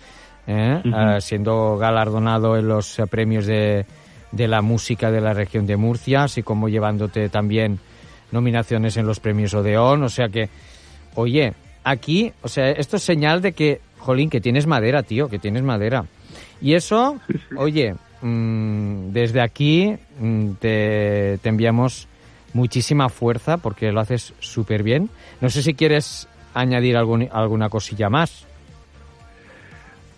¿eh? 0.46 0.80
Ah, 0.92 1.20
siendo 1.20 1.76
galardonado 1.76 2.56
en 2.56 2.68
los 2.68 2.98
eh, 2.98 3.06
premios 3.06 3.44
de, 3.46 3.84
de 4.30 4.48
la 4.48 4.62
música 4.62 5.10
de 5.10 5.20
la 5.20 5.34
región 5.34 5.66
de 5.66 5.76
Murcia, 5.76 6.24
así 6.24 6.42
como 6.42 6.68
llevándote 6.70 7.28
también 7.28 7.78
nominaciones 8.30 8.96
en 8.96 9.06
los 9.06 9.20
premios 9.20 9.52
Odeón, 9.52 10.02
o 10.04 10.08
sea 10.08 10.28
que, 10.30 10.48
oye, 11.14 11.54
aquí, 11.84 12.32
o 12.42 12.48
sea, 12.48 12.70
esto 12.70 12.96
es 12.96 13.02
señal 13.02 13.42
de 13.42 13.52
que, 13.52 13.80
jolín, 13.98 14.30
que 14.30 14.40
tienes 14.40 14.66
madera, 14.66 15.02
tío, 15.02 15.28
que 15.28 15.38
tienes 15.38 15.62
madera. 15.62 16.04
Y 16.60 16.74
eso, 16.74 17.18
oye, 17.56 17.94
mm, 18.20 19.10
desde 19.12 19.40
aquí 19.40 19.94
mm, 20.18 20.52
te, 20.60 21.38
te 21.42 21.48
enviamos 21.48 22.08
muchísima 22.54 23.08
fuerza 23.08 23.56
porque 23.58 23.92
lo 23.92 24.00
haces 24.00 24.34
súper 24.40 24.82
bien. 24.82 25.10
No 25.40 25.50
sé 25.50 25.62
si 25.62 25.74
quieres 25.74 26.28
añadir 26.54 26.96
algún, 26.96 27.28
alguna 27.32 27.68
cosilla 27.68 28.08
más. 28.10 28.46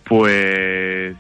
Pues 0.04 1.16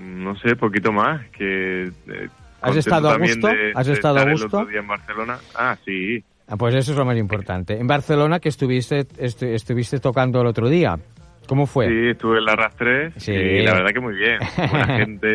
no 0.00 0.36
sé, 0.38 0.56
poquito 0.56 0.92
más 0.92 1.26
que 1.30 1.84
eh, 2.08 2.28
¿Has 2.62 2.76
estado 2.76 3.10
a 3.10 3.18
gusto? 3.18 3.48
de- 3.48 3.72
¿Has 3.74 3.86
de 3.86 3.92
estado 3.92 4.18
a 4.18 4.30
gusto? 4.30 4.46
El 4.46 4.62
otro 4.62 4.66
día 4.70 4.80
en 4.80 4.86
Barcelona. 4.88 5.38
Ah, 5.54 5.76
sí. 5.84 6.24
Ah, 6.46 6.56
pues 6.56 6.74
eso 6.74 6.92
es 6.92 6.98
lo 6.98 7.04
más 7.04 7.16
importante. 7.16 7.78
En 7.78 7.86
Barcelona 7.86 8.38
que 8.40 8.50
estuviste, 8.50 9.06
estu- 9.06 9.48
estuviste 9.54 9.98
tocando 9.98 10.40
el 10.40 10.46
otro 10.46 10.68
día. 10.68 10.98
¿Cómo 11.46 11.66
fue? 11.66 11.88
Sí, 11.88 12.08
estuve 12.10 12.38
en 12.38 12.44
la 12.46 12.56
RAS 12.56 12.74
3 12.76 13.12
Sí. 13.16 13.32
y 13.32 13.62
la 13.62 13.74
verdad 13.74 13.90
que 13.92 14.00
muy 14.00 14.14
bien. 14.14 14.38
Buena 14.56 14.86
gente, 14.98 15.28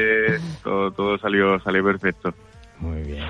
todo, 0.64 0.91
todo 0.91 1.18
salió, 1.20 1.60
salió 1.60 1.84
perfecto. 1.84 2.34
Muy 2.80 3.01
bien. 3.03 3.26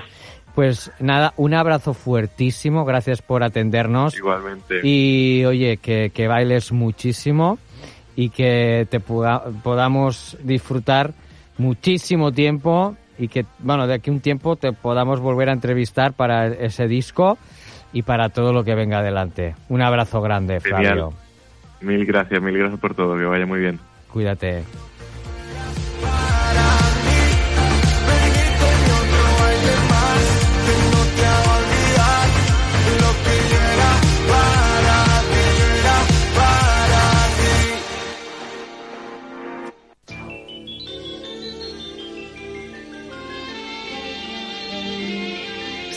Pues 0.54 0.90
nada, 0.98 1.32
un 1.36 1.54
abrazo 1.54 1.94
fuertísimo, 1.94 2.84
gracias 2.84 3.22
por 3.22 3.42
atendernos. 3.42 4.16
Igualmente. 4.16 4.80
Y 4.82 5.44
oye, 5.44 5.76
que, 5.76 6.10
que 6.12 6.26
bailes 6.28 6.72
muchísimo 6.72 7.58
y 8.16 8.30
que 8.30 8.86
te 8.90 8.98
pueda- 9.00 9.44
podamos 9.62 10.36
disfrutar 10.42 11.12
muchísimo 11.58 12.32
tiempo 12.32 12.96
y 13.18 13.28
que, 13.28 13.44
bueno, 13.58 13.86
de 13.86 13.94
aquí 13.94 14.10
un 14.10 14.20
tiempo 14.20 14.56
te 14.56 14.72
podamos 14.72 15.20
volver 15.20 15.50
a 15.50 15.52
entrevistar 15.52 16.14
para 16.14 16.46
ese 16.48 16.88
disco 16.88 17.36
y 17.92 18.02
para 18.02 18.28
todo 18.28 18.52
lo 18.52 18.64
que 18.64 18.74
venga 18.74 18.98
adelante. 18.98 19.54
Un 19.68 19.82
abrazo 19.82 20.20
grande, 20.20 20.60
Genial. 20.60 20.82
Flavio. 20.82 21.12
Mil 21.80 22.04
gracias, 22.04 22.42
mil 22.42 22.56
gracias 22.56 22.80
por 22.80 22.94
todo, 22.94 23.16
que 23.16 23.24
vaya 23.24 23.46
muy 23.46 23.60
bien. 23.60 23.78
Cuídate. 24.12 24.64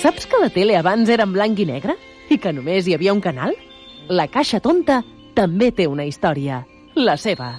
Saps 0.04 0.26
que 0.28 0.36
la 0.36 0.50
tele 0.52 0.76
abans 0.76 1.08
era 1.08 1.24
en 1.24 1.32
blanc 1.32 1.60
i 1.64 1.64
negre? 1.64 1.94
I 2.28 2.36
que 2.36 2.52
només 2.52 2.90
hi 2.90 2.92
havia 2.92 3.14
un 3.16 3.22
canal? 3.24 3.54
La 4.12 4.26
Caixa 4.28 4.60
Tonta 4.60 4.98
també 5.32 5.70
té 5.72 5.86
una 5.88 6.04
història. 6.04 6.58
La 7.00 7.16
seva. 7.16 7.54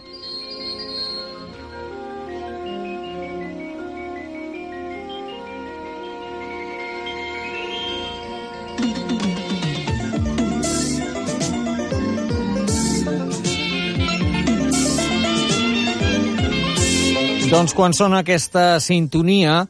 Doncs 17.49 17.73
quan 17.73 17.97
sona 17.97 18.21
aquesta 18.21 18.83
sintonia, 18.85 19.63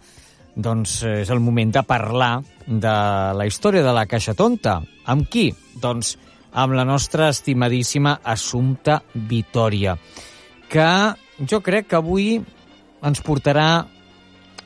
doncs 0.57 1.03
eh, 1.03 1.21
és 1.25 1.31
el 1.35 1.41
moment 1.43 1.73
de 1.75 1.83
parlar 1.87 2.43
de 2.67 2.95
la 3.37 3.47
història 3.47 3.83
de 3.85 3.93
la 3.95 4.07
Caixa 4.07 4.35
Tonta. 4.39 4.79
Amb 5.11 5.27
qui? 5.31 5.49
Doncs 5.83 6.15
amb 6.55 6.77
la 6.79 6.85
nostra 6.87 7.29
estimadíssima 7.35 8.21
Assumpta 8.23 9.01
Vitoria, 9.15 9.97
que 10.71 10.87
jo 11.51 11.59
crec 11.67 11.89
que 11.91 11.99
avui 11.99 12.29
ens 13.05 13.21
portarà 13.27 13.85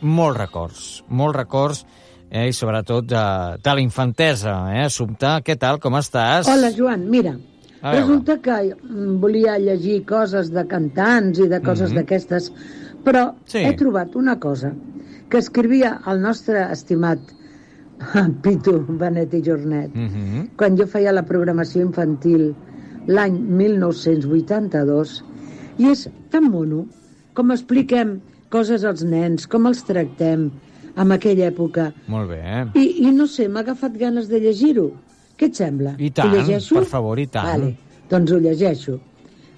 molts 0.05 0.39
records, 0.39 0.83
molts 1.09 1.37
records 1.39 1.81
eh, 2.31 2.51
i 2.51 2.53
sobretot 2.53 3.09
de, 3.09 3.23
de 3.65 3.75
la 3.75 3.81
infantesa. 3.83 4.59
Eh? 4.77 4.85
Assumpta, 4.85 5.39
què 5.43 5.57
tal, 5.59 5.81
com 5.81 5.97
estàs? 5.99 6.47
Hola, 6.53 6.71
Joan, 6.77 7.09
mira, 7.11 7.33
resulta 7.83 8.37
que 8.45 8.59
mm, 8.77 9.17
volia 9.23 9.57
llegir 9.59 10.03
coses 10.07 10.53
de 10.53 10.67
cantants 10.69 11.41
i 11.41 11.49
de 11.49 11.63
coses 11.65 11.91
Mhm. 11.91 11.97
d'aquestes, 12.03 12.53
però 13.03 13.33
Sí. 13.49 13.65
he 13.65 13.73
trobat 13.81 14.15
una 14.15 14.37
cosa 14.39 14.75
que 15.29 15.39
escrivia 15.39 16.01
el 16.07 16.23
nostre 16.23 16.63
estimat 16.73 17.19
Pitu 18.43 18.79
Benet 18.89 19.35
i 19.35 19.43
Jornet 19.45 19.95
Mm 19.95 20.09
-hmm. 20.09 20.49
quan 20.57 20.77
jo 20.77 20.87
feia 20.87 21.13
la 21.13 21.23
programació 21.23 21.83
infantil 21.83 22.55
l'any 23.07 23.39
1982 23.39 25.25
i 25.79 25.91
és 25.91 26.09
tan 26.31 26.51
mono 26.51 26.87
com 27.35 27.51
expliquem 27.51 28.21
coses 28.51 28.85
als 28.85 29.05
nens, 29.05 29.47
com 29.47 29.67
els 29.67 29.85
tractem 29.85 30.51
en 30.97 31.13
aquella 31.13 31.47
època 31.53 31.93
Molt 32.07 32.29
bé. 32.29 32.41
Eh? 32.43 32.65
i, 32.75 33.09
i 33.09 33.13
no 33.15 33.27
sé, 33.27 33.49
m'ha 33.49 33.61
agafat 33.61 33.97
ganes 33.99 34.29
de 34.29 34.41
llegir-ho. 34.41 34.91
Què 35.39 35.47
et 35.47 35.55
sembla? 35.55 35.95
I 35.99 36.11
tant, 36.11 36.33
per 36.75 36.85
favor, 36.85 37.19
i 37.19 37.27
tant. 37.31 37.47
Vale, 37.47 37.77
doncs 38.11 38.33
ho 38.33 38.39
llegeixo. 38.43 38.99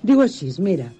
Diu 0.02 0.20
així, 0.20 0.50
mira. 0.60 0.90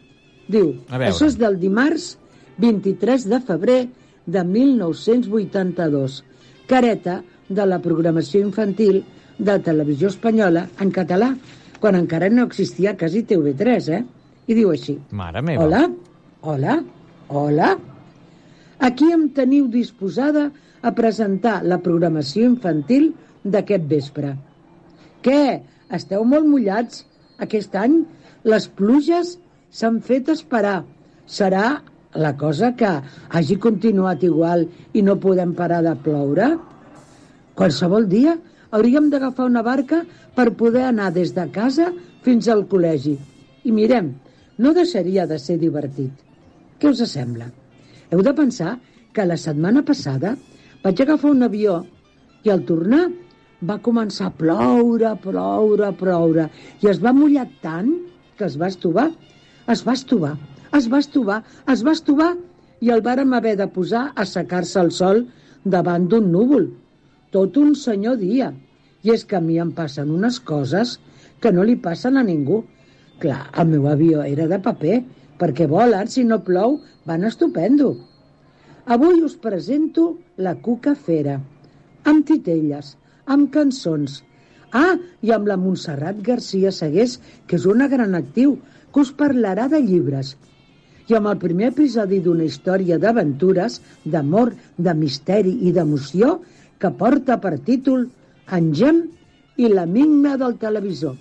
Diu, 0.48 0.72
això 0.90 1.26
és 1.28 1.36
del 1.38 1.58
dimarts 1.60 2.14
23 2.58 3.26
de 3.28 3.40
febrer 3.40 3.80
de 4.26 4.44
1982. 4.44 6.22
Careta 6.70 7.20
de 7.48 7.66
la 7.66 7.80
programació 7.82 8.42
infantil 8.44 9.02
de 9.38 9.58
Televisió 9.64 10.10
Espanyola 10.12 10.66
en 10.80 10.92
català, 10.94 11.32
quan 11.80 11.96
encara 11.96 12.28
no 12.30 12.44
existia 12.46 12.96
quasi 12.96 13.24
TV3, 13.24 13.88
eh? 13.96 14.02
I 14.50 14.56
diu 14.56 14.70
així. 14.72 14.98
Mare 15.16 15.42
meva. 15.42 15.64
Hola, 15.64 15.82
hola, 16.42 16.76
hola. 17.28 17.70
Aquí 18.80 19.10
em 19.12 19.28
teniu 19.36 19.68
disposada 19.72 20.50
a 20.82 20.92
presentar 20.96 21.60
la 21.64 21.80
programació 21.84 22.46
infantil 22.48 23.10
d'aquest 23.44 23.84
vespre. 23.88 24.34
Què? 25.24 25.60
Esteu 25.92 26.24
molt 26.24 26.46
mullats? 26.48 27.04
Aquest 27.40 27.74
any 27.76 28.02
les 28.48 28.68
pluges 28.68 29.36
s'han 29.70 30.00
fet 30.04 30.28
esperar. 30.32 30.82
Serà 31.26 31.80
la 32.14 32.36
cosa 32.36 32.74
que 32.76 32.90
hagi 33.30 33.56
continuat 33.56 34.22
igual 34.26 34.66
i 34.92 35.02
no 35.02 35.18
podem 35.22 35.54
parar 35.54 35.82
de 35.84 35.94
ploure? 36.02 36.48
Qualsevol 37.54 38.08
dia 38.10 38.36
hauríem 38.70 39.10
d'agafar 39.10 39.46
una 39.46 39.62
barca 39.62 40.02
per 40.34 40.50
poder 40.58 40.86
anar 40.88 41.12
des 41.14 41.34
de 41.34 41.46
casa 41.54 41.90
fins 42.24 42.48
al 42.48 42.66
col·legi. 42.70 43.16
I 43.64 43.70
mirem, 43.72 44.14
no 44.58 44.74
deixaria 44.74 45.26
de 45.26 45.38
ser 45.38 45.58
divertit. 45.60 46.12
Què 46.80 46.90
us 46.90 47.02
sembla? 47.12 47.50
Heu 48.10 48.22
de 48.26 48.34
pensar 48.34 48.78
que 49.12 49.26
la 49.26 49.38
setmana 49.38 49.82
passada 49.86 50.36
vaig 50.82 51.02
agafar 51.02 51.30
un 51.30 51.44
avió 51.46 51.80
i 52.44 52.50
al 52.50 52.64
tornar 52.64 53.08
va 53.60 53.76
començar 53.84 54.30
a 54.30 54.36
ploure, 54.36 55.12
ploure, 55.20 55.90
ploure 56.00 56.46
i 56.80 56.88
es 56.88 57.02
va 57.02 57.12
mullar 57.12 57.46
tant 57.62 57.90
que 58.38 58.46
es 58.48 58.56
va 58.56 58.70
estovar. 58.72 59.10
Es 59.70 59.84
va 59.86 59.92
estovar, 59.94 60.32
es 60.78 60.88
va 60.92 61.00
estovar, 61.02 61.42
es 61.72 61.84
va 61.86 61.94
estovar 61.96 62.30
i 62.80 62.90
el 62.94 63.02
vàrem 63.04 63.32
haver 63.36 63.56
de 63.60 63.66
posar 63.74 64.10
a 64.16 64.26
secar-se 64.28 64.80
el 64.80 64.90
sol 64.96 65.24
davant 65.64 66.06
d'un 66.08 66.30
núvol. 66.32 66.68
Tot 67.34 67.56
un 67.60 67.74
senyor 67.78 68.18
dia. 68.20 68.50
I 69.04 69.14
és 69.14 69.24
que 69.24 69.38
a 69.38 69.44
mi 69.44 69.58
em 69.62 69.70
passen 69.72 70.10
unes 70.12 70.38
coses 70.40 70.98
que 71.40 71.52
no 71.52 71.64
li 71.64 71.76
passen 71.76 72.16
a 72.20 72.24
ningú. 72.26 72.62
Clar, 73.20 73.42
el 73.60 73.68
meu 73.72 73.88
avió 73.88 74.24
era 74.24 74.46
de 74.48 74.58
paper, 74.64 75.02
perquè 75.40 75.66
volen, 75.68 76.08
si 76.08 76.24
no 76.24 76.40
plou, 76.44 76.78
van 77.08 77.24
estupendo. 77.28 77.94
Avui 78.86 79.20
us 79.24 79.36
presento 79.36 80.06
la 80.36 80.56
Cuca 80.64 80.94
Fera, 80.96 81.38
amb 82.04 82.26
titelles, 82.28 82.96
amb 83.26 83.50
cançons. 83.54 84.20
Ah, 84.72 84.96
i 85.22 85.32
amb 85.34 85.48
la 85.50 85.58
Montserrat 85.60 86.20
Garcia 86.26 86.72
Segués, 86.72 87.18
que 87.46 87.58
és 87.58 87.66
una 87.66 87.88
gran 87.92 88.14
actiu, 88.18 88.56
que 88.92 89.02
us 89.04 89.12
parlarà 89.16 89.68
de 89.68 89.80
llibres. 89.84 90.36
I 91.10 91.16
amb 91.18 91.26
el 91.26 91.38
primer 91.42 91.72
episodi 91.72 92.20
d'una 92.22 92.44
història 92.46 92.96
d'aventures, 93.02 93.80
d'amor, 94.06 94.52
de 94.78 94.92
misteri 94.94 95.56
i 95.66 95.72
d'emoció, 95.74 96.36
que 96.78 96.90
porta 97.00 97.40
per 97.42 97.56
títol 97.66 98.04
Engem 98.54 99.00
i 99.58 99.70
la 99.72 99.86
migna 99.90 100.36
del 100.38 100.54
televisor. 100.62 101.16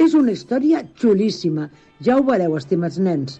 És 0.00 0.16
una 0.16 0.32
història 0.32 0.80
xulíssima, 1.02 1.68
ja 2.00 2.16
ho 2.16 2.24
veureu, 2.24 2.56
estimats 2.56 2.96
nens. 2.98 3.36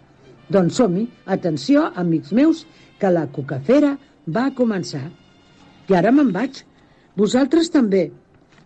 Doncs 0.52 0.76
som-hi, 0.76 1.06
atenció, 1.36 1.86
amics 2.04 2.36
meus, 2.36 2.66
que 3.00 3.08
la 3.08 3.24
cucafera 3.32 3.96
va 4.28 4.50
començar. 4.60 5.06
I 5.88 5.96
ara 5.96 6.12
me'n 6.12 6.36
vaig. 6.36 6.62
Vosaltres 7.16 7.72
també. 7.72 8.10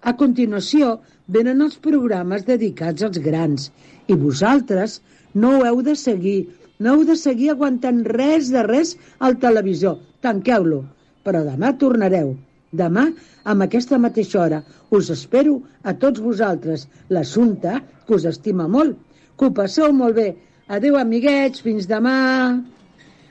A 0.02 0.18
continuació 0.18 0.96
venen 1.38 1.62
els 1.62 1.78
programes 1.86 2.44
dedicats 2.50 3.06
als 3.06 3.22
grans 3.22 3.70
i 4.10 4.18
vosaltres 4.18 5.00
no 5.34 5.56
ho 5.56 5.64
heu 5.66 5.82
de 5.86 5.94
seguir, 5.98 6.40
no 6.78 6.94
heu 6.94 7.04
de 7.08 7.16
seguir 7.16 7.50
aguantant 7.52 8.02
res 8.12 8.50
de 8.52 8.62
res 8.66 8.96
al 9.18 9.38
televisor. 9.42 9.98
Tanqueu-lo. 10.24 10.82
Però 11.24 11.42
demà 11.46 11.72
tornareu. 11.80 12.34
Demà, 12.76 13.06
amb 13.48 13.64
aquesta 13.64 13.98
mateixa 13.98 14.40
hora, 14.42 14.62
us 14.90 15.10
espero 15.14 15.60
a 15.82 15.94
tots 15.94 16.20
vosaltres. 16.20 16.86
L'assumpte, 17.08 17.80
que 18.06 18.14
us 18.18 18.26
estima 18.28 18.68
molt. 18.68 18.98
Que 19.38 19.48
ho 19.48 19.54
passeu 19.54 19.92
molt 19.92 20.18
bé. 20.18 20.28
Adeu, 20.68 20.98
amiguets, 21.00 21.62
fins 21.64 21.86
demà. 21.88 22.16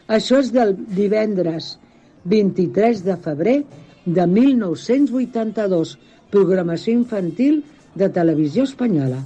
Això 0.07 0.39
és 0.41 0.51
del 0.55 0.75
divendres 0.97 1.75
23 2.25 3.03
de 3.05 3.15
febrer 3.21 3.57
de 4.05 4.25
1982, 4.29 5.95
programació 6.33 6.93
infantil 6.93 7.63
de 7.95 8.09
Televisió 8.13 8.65
Espanyola. 8.69 9.21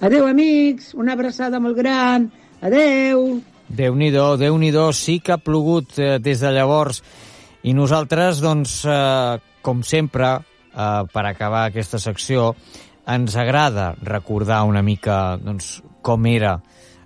Adeu, 0.00 0.26
amics, 0.26 0.92
una 0.94 1.14
abraçada 1.18 1.60
molt 1.60 1.78
gran. 1.78 2.28
Adeu. 2.60 3.40
Déu-n'hi-do, 3.68 4.36
déu 4.40 4.56
nhi 4.58 4.70
déu 4.72 4.92
sí 4.96 5.18
que 5.20 5.34
ha 5.36 5.42
plogut 5.42 5.98
eh, 6.00 6.16
des 6.18 6.40
de 6.40 6.52
llavors. 6.54 7.02
I 7.62 7.74
nosaltres, 7.76 8.40
doncs, 8.40 8.80
eh, 8.88 9.38
com 9.62 9.82
sempre, 9.84 10.38
eh, 10.72 11.02
per 11.12 11.26
acabar 11.26 11.66
aquesta 11.68 12.00
secció, 12.00 12.54
ens 13.08 13.36
agrada 13.36 13.94
recordar 14.02 14.64
una 14.68 14.82
mica 14.82 15.36
doncs, 15.40 15.78
com 16.02 16.26
era 16.26 16.58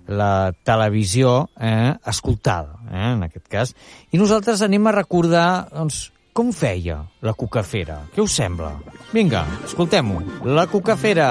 la 0.07 0.51
televisió 0.63 1.49
eh, 1.59 1.93
escoltada, 2.05 2.79
eh, 2.89 3.11
en 3.13 3.23
aquest 3.27 3.47
cas. 3.47 3.75
I 4.11 4.19
nosaltres 4.19 4.63
anem 4.65 4.87
a 4.87 4.95
recordar 4.95 5.69
doncs, 5.71 6.09
com 6.33 6.49
feia 6.51 7.03
la 7.21 7.35
cucafera. 7.37 8.01
Què 8.15 8.23
us 8.23 8.39
sembla? 8.39 8.73
Vinga, 9.13 9.45
escoltem-ho. 9.67 10.23
La 10.49 10.65
cucafera. 10.67 11.29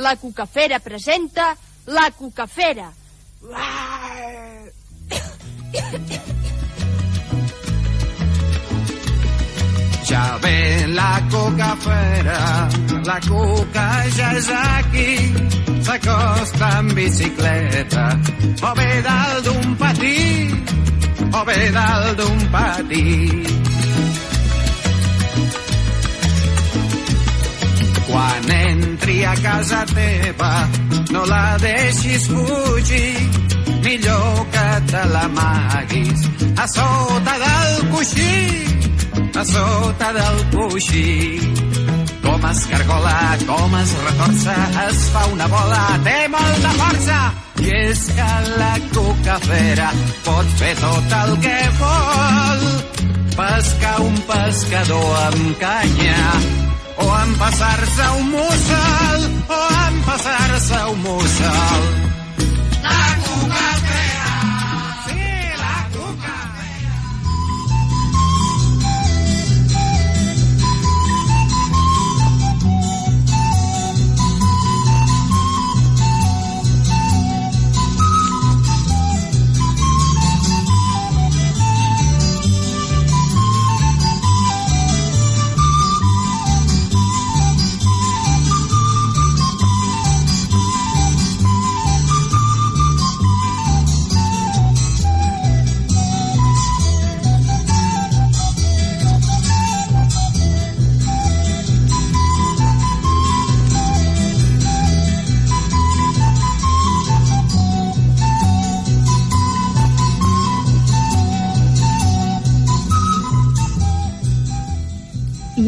La 0.00 0.16
Cucafera 0.16 0.80
presenta 0.80 1.54
La 1.84 2.10
Cucafera. 2.10 2.90
Ja 10.08 10.38
ve 10.42 10.86
la 10.88 11.22
cucafera, 11.30 12.68
la 13.04 13.20
cuca 13.20 13.86
ja 14.16 14.32
és 14.38 14.48
aquí, 14.50 15.12
s'acosta 15.84 16.78
en 16.78 16.94
bicicleta, 16.94 18.06
o 18.62 18.74
bé 18.74 18.90
dalt 19.06 19.44
d'un 19.44 19.76
patí, 19.76 20.18
o 21.30 21.44
bé 21.44 21.60
dalt 21.76 22.16
d'un 22.18 22.40
patí. 22.50 23.06
Quan 28.08 28.50
entri 29.00 29.24
a 29.24 29.34
casa 29.36 29.84
teva, 29.86 30.68
no 31.10 31.24
la 31.24 31.56
deixis 31.58 32.26
fugir, 32.28 33.16
millor 33.82 34.46
que 34.52 34.68
te 34.90 35.04
l'amaguis 35.12 36.20
a 36.56 36.66
sota 36.68 37.34
del 37.44 37.88
coixí, 37.92 38.36
a 39.34 39.44
sota 39.44 40.12
del 40.12 40.38
coixí. 40.52 41.40
Com 42.20 42.44
es 42.50 42.60
cargola, 42.66 43.16
com 43.46 43.76
es 43.80 43.94
retorça, 44.04 44.56
es 44.88 45.04
fa 45.14 45.26
una 45.32 45.48
bola, 45.48 45.84
té 46.04 46.18
molta 46.28 46.72
força. 46.82 47.20
I 47.60 47.72
és 47.76 48.06
que 48.16 48.30
la 48.60 48.74
cucafera 48.92 49.90
pot 50.24 50.56
fer 50.60 50.74
tot 50.80 51.16
el 51.24 51.36
que 51.44 51.58
vol. 51.80 52.66
Pescar 53.36 54.00
un 54.04 54.16
pescador 54.28 55.16
amb 55.26 55.54
canya, 55.60 56.18
o 56.96 57.20
empassar-se 57.22 58.08
un 58.18 58.30
mussol, 58.30 59.20
o 59.48 59.60
empassar-se 59.88 60.84
un 60.90 60.98
mussol. 61.02 62.19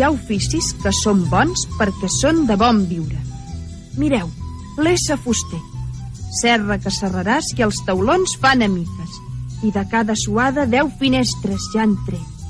Ha 0.03 0.09
oficis 0.11 0.73
que 0.83 0.91
són 0.91 1.21
bons 1.31 1.61
perquè 1.79 2.09
són 2.11 2.41
de 2.49 2.57
bon 2.59 2.81
viure. 2.91 3.21
Mireu, 4.01 4.27
l'essa 4.83 5.15
fuster. 5.15 5.61
Serra 6.41 6.79
que 6.83 6.91
serraràs 6.91 7.53
i 7.55 7.63
els 7.63 7.79
taulons 7.87 8.35
fan 8.43 8.65
amiques. 8.67 9.21
I 9.63 9.71
de 9.71 9.85
cada 9.93 10.17
suada 10.19 10.65
deu 10.67 10.91
finestres 10.99 11.69
ja 11.75 11.85
han 11.85 11.95
tret. 12.09 12.43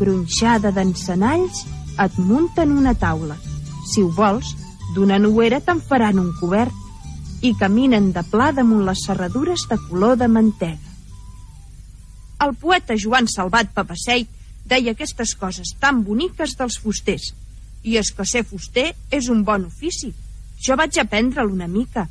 Gronxada 0.00 0.72
d'encenalls 0.74 1.62
et 2.02 2.18
munten 2.18 2.74
una 2.74 2.96
taula. 2.98 3.36
Si 3.86 4.02
ho 4.02 4.10
vols, 4.10 4.56
d'una 4.96 5.20
nuera 5.22 5.60
te'n 5.62 5.78
faran 5.78 6.18
un 6.18 6.32
cobert. 6.40 6.74
I 7.46 7.54
caminen 7.60 8.10
de 8.16 8.26
pla 8.32 8.50
damunt 8.56 8.82
les 8.88 9.06
serradures 9.06 9.68
de 9.70 9.78
color 9.86 10.18
de 10.18 10.26
mantega. 10.26 10.90
El 12.42 12.58
poeta 12.58 12.98
Joan 12.98 13.30
Salvat 13.30 13.70
Papaseit 13.76 14.32
deia 14.66 14.92
aquestes 14.92 15.34
coses 15.38 15.74
tan 15.80 16.02
boniques 16.04 16.56
dels 16.58 16.78
fusters. 16.82 17.32
I 17.86 17.98
és 18.00 18.10
que 18.12 18.26
ser 18.26 18.44
fuster 18.44 18.92
és 19.14 19.28
un 19.32 19.44
bon 19.46 19.66
ofici. 19.68 20.12
Jo 20.62 20.76
vaig 20.76 20.98
aprendre'l 20.98 21.52
una 21.52 21.68
mica. 21.70 22.08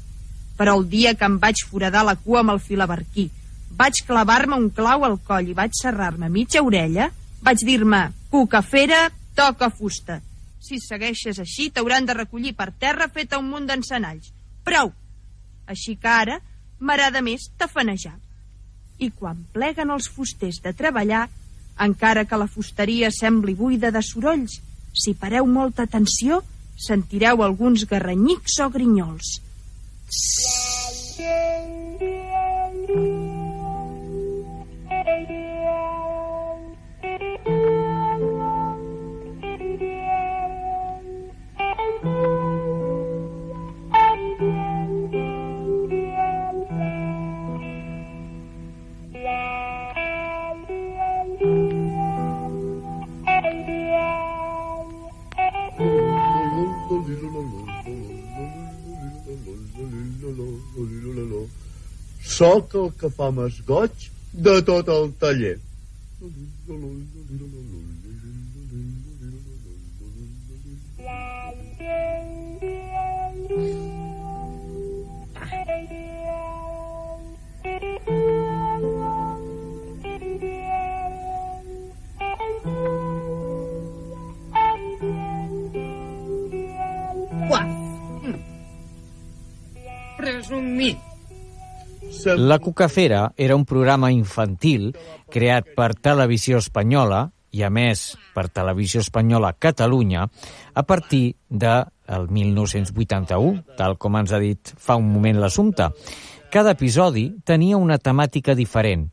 Però 0.56 0.78
el 0.80 0.86
dia 0.90 1.16
que 1.20 1.28
em 1.28 1.40
vaig 1.40 1.66
foradar 1.68 2.06
la 2.08 2.16
cua 2.16 2.42
amb 2.42 2.54
el 2.54 2.62
filabarquí, 2.64 3.28
vaig 3.76 4.00
clavar-me 4.08 4.56
un 4.56 4.70
clau 4.72 5.04
al 5.04 5.18
coll 5.28 5.52
i 5.52 5.58
vaig 5.58 5.76
serrar-me 5.76 6.30
mitja 6.32 6.64
orella, 6.64 7.10
vaig 7.44 7.66
dir-me, 7.68 8.08
cucafera, 8.32 9.10
toca 9.36 9.70
fusta. 9.70 10.22
Si 10.64 10.80
segueixes 10.82 11.42
així, 11.44 11.70
t'hauran 11.70 12.08
de 12.08 12.16
recollir 12.16 12.56
per 12.56 12.72
terra 12.72 13.10
feta 13.12 13.38
un 13.42 13.52
munt 13.52 13.68
d'encenalls. 13.68 14.32
Prou! 14.66 14.94
Així 15.68 15.98
que 16.00 16.10
ara 16.10 16.40
m'agrada 16.80 17.22
més 17.22 17.50
tafanejar. 17.60 18.16
I 18.98 19.12
quan 19.12 19.44
pleguen 19.54 19.92
els 19.92 20.08
fusters 20.08 20.62
de 20.64 20.72
treballar, 20.74 21.28
encara 21.80 22.26
que 22.26 22.40
la 22.40 22.48
fusteria 22.48 23.12
sembli 23.12 23.56
buida 23.56 23.92
de 23.92 24.02
sorolls, 24.04 24.60
si 24.96 25.14
pareu 25.14 25.48
molta 25.48 25.84
atenció, 25.84 26.42
sentireu 26.76 27.44
alguns 27.44 27.86
garranyics 27.90 28.60
o 28.64 28.70
grinyols. 28.70 29.40
Soc 62.36 62.76
el 62.82 62.92
que 63.00 63.12
fa 63.18 63.32
més 63.36 63.62
goig 63.68 64.10
de 64.48 64.56
tot 64.70 64.92
el 64.96 65.12
taller. 65.22 65.56
La 92.26 92.58
Cucafera 92.60 93.34
era 93.38 93.56
un 93.56 93.66
programa 93.70 94.12
infantil 94.12 94.96
creat 95.30 95.76
per 95.78 95.94
Televisió 95.94 96.58
Espanyola 96.58 97.28
i, 97.54 97.62
a 97.64 97.70
més, 97.70 98.16
per 98.34 98.48
Televisió 98.50 99.04
Espanyola 99.06 99.54
Catalunya 99.54 100.26
a 100.74 100.84
partir 100.84 101.36
del 101.50 101.86
de 102.06 102.20
1981, 102.30 103.76
tal 103.78 103.98
com 103.98 104.18
ens 104.20 104.34
ha 104.34 104.40
dit 104.42 104.74
fa 104.78 104.98
un 105.00 105.08
moment 105.12 105.40
l'assumpte. 105.42 105.90
Cada 106.54 106.76
episodi 106.76 107.28
tenia 107.44 107.78
una 107.82 107.98
temàtica 107.98 108.56
diferent, 108.56 109.10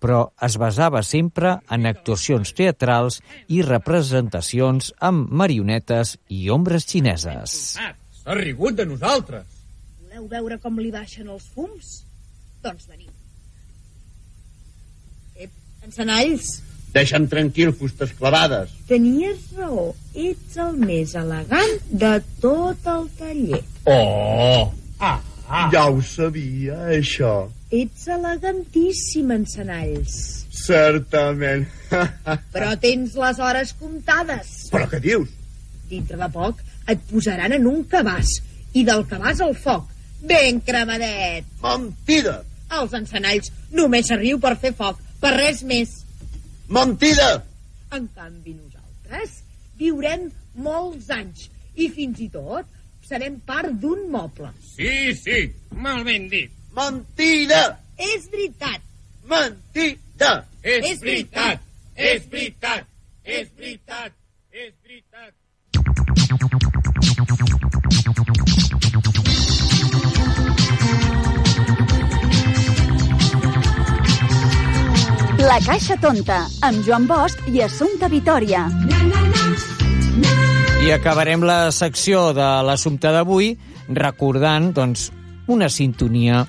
però 0.00 0.22
es 0.42 0.56
basava 0.60 1.02
sempre 1.02 1.56
en 1.70 1.86
actuacions 1.90 2.54
teatrals 2.56 3.20
i 3.52 3.60
representacions 3.66 4.92
amb 5.00 5.30
marionetes 5.30 6.16
i 6.32 6.48
ombres 6.50 6.86
xineses. 6.88 7.76
S'ha 7.76 8.38
rigut 8.38 8.78
de 8.78 8.86
nosaltres. 8.86 9.46
Voleu 10.06 10.28
veure 10.30 10.58
com 10.62 10.78
li 10.80 10.92
baixen 10.94 11.28
els 11.28 11.50
fums? 11.52 12.05
Doncs 12.64 12.86
veniu. 12.88 13.10
Ep, 15.36 15.50
encenalls, 15.84 16.62
Deixa'm 16.96 17.26
tranquil, 17.28 17.74
fustes 17.76 18.12
clavades. 18.16 18.70
tenies 18.88 19.50
raó. 19.56 19.90
Ets 20.14 20.56
el 20.56 20.78
més 20.80 21.12
elegant 21.14 21.74
de 21.90 22.12
tot 22.40 22.86
el 22.88 23.08
taller. 23.18 23.60
Oh! 23.84 24.72
Ah, 24.98 25.20
ah. 25.48 25.68
Ja 25.74 25.82
ho 25.90 26.00
sabia, 26.00 26.78
això. 26.96 27.50
Ets 27.70 28.06
elegantíssim, 28.08 29.30
encenalls. 29.34 30.46
Certament. 30.56 31.66
Però 32.54 32.70
tens 32.80 33.14
les 33.20 33.38
hores 33.44 33.74
comptades. 33.78 34.54
Però 34.72 34.88
què 34.88 35.02
dius? 35.04 35.28
Dintre 35.90 36.16
de 36.16 36.30
poc 36.32 36.62
et 36.88 37.02
posaran 37.10 37.52
en 37.58 37.66
un 37.68 37.84
cabàs 37.84 38.38
i 38.72 38.86
del 38.88 39.04
cabàs 39.10 39.42
al 39.44 39.52
foc. 39.54 39.84
Ben 40.26 40.60
cremadet. 40.66 41.46
Mentida! 41.62 42.40
Els 42.76 42.94
encenalls 42.98 43.52
només 43.78 44.08
s'arriu 44.10 44.40
per 44.42 44.56
fer 44.62 44.72
foc, 44.76 44.98
per 45.22 45.32
res 45.36 45.62
més. 45.66 45.92
Mentida! 46.72 47.28
En 47.94 48.08
canvi, 48.16 48.56
nosaltres 48.56 49.38
viurem 49.78 50.26
molts 50.58 51.12
anys 51.14 51.46
i 51.76 51.88
fins 51.94 52.20
i 52.24 52.28
tot 52.32 52.66
serem 53.06 53.38
part 53.46 53.70
d'un 53.82 54.08
moble. 54.10 54.50
Sí, 54.74 55.14
sí, 55.20 55.44
molt 55.78 56.04
ben 56.08 56.26
dit. 56.32 56.50
Mentida! 56.76 57.62
És 57.96 58.26
veritat. 58.32 58.82
Mentida! 59.30 60.32
És 60.66 60.98
veritat, 61.00 61.60
és 61.94 62.24
veritat, 62.32 62.88
és 63.24 63.48
veritat, 63.56 64.12
és 64.50 64.72
veritat. 64.82 65.32
La 75.36 75.58
Caixa 75.60 75.98
Tonta, 76.00 76.46
amb 76.64 76.80
Joan 76.86 77.04
Bosch 77.04 77.44
i 77.52 77.60
Assumpta 77.60 78.08
Vitoria. 78.08 78.62
I 80.80 80.92
acabarem 80.94 81.44
la 81.44 81.68
secció 81.76 82.30
de 82.32 82.46
l'assumpte 82.64 83.12
d'avui 83.12 83.50
recordant 83.92 84.70
doncs, 84.72 85.10
una 85.52 85.68
sintonia 85.68 86.40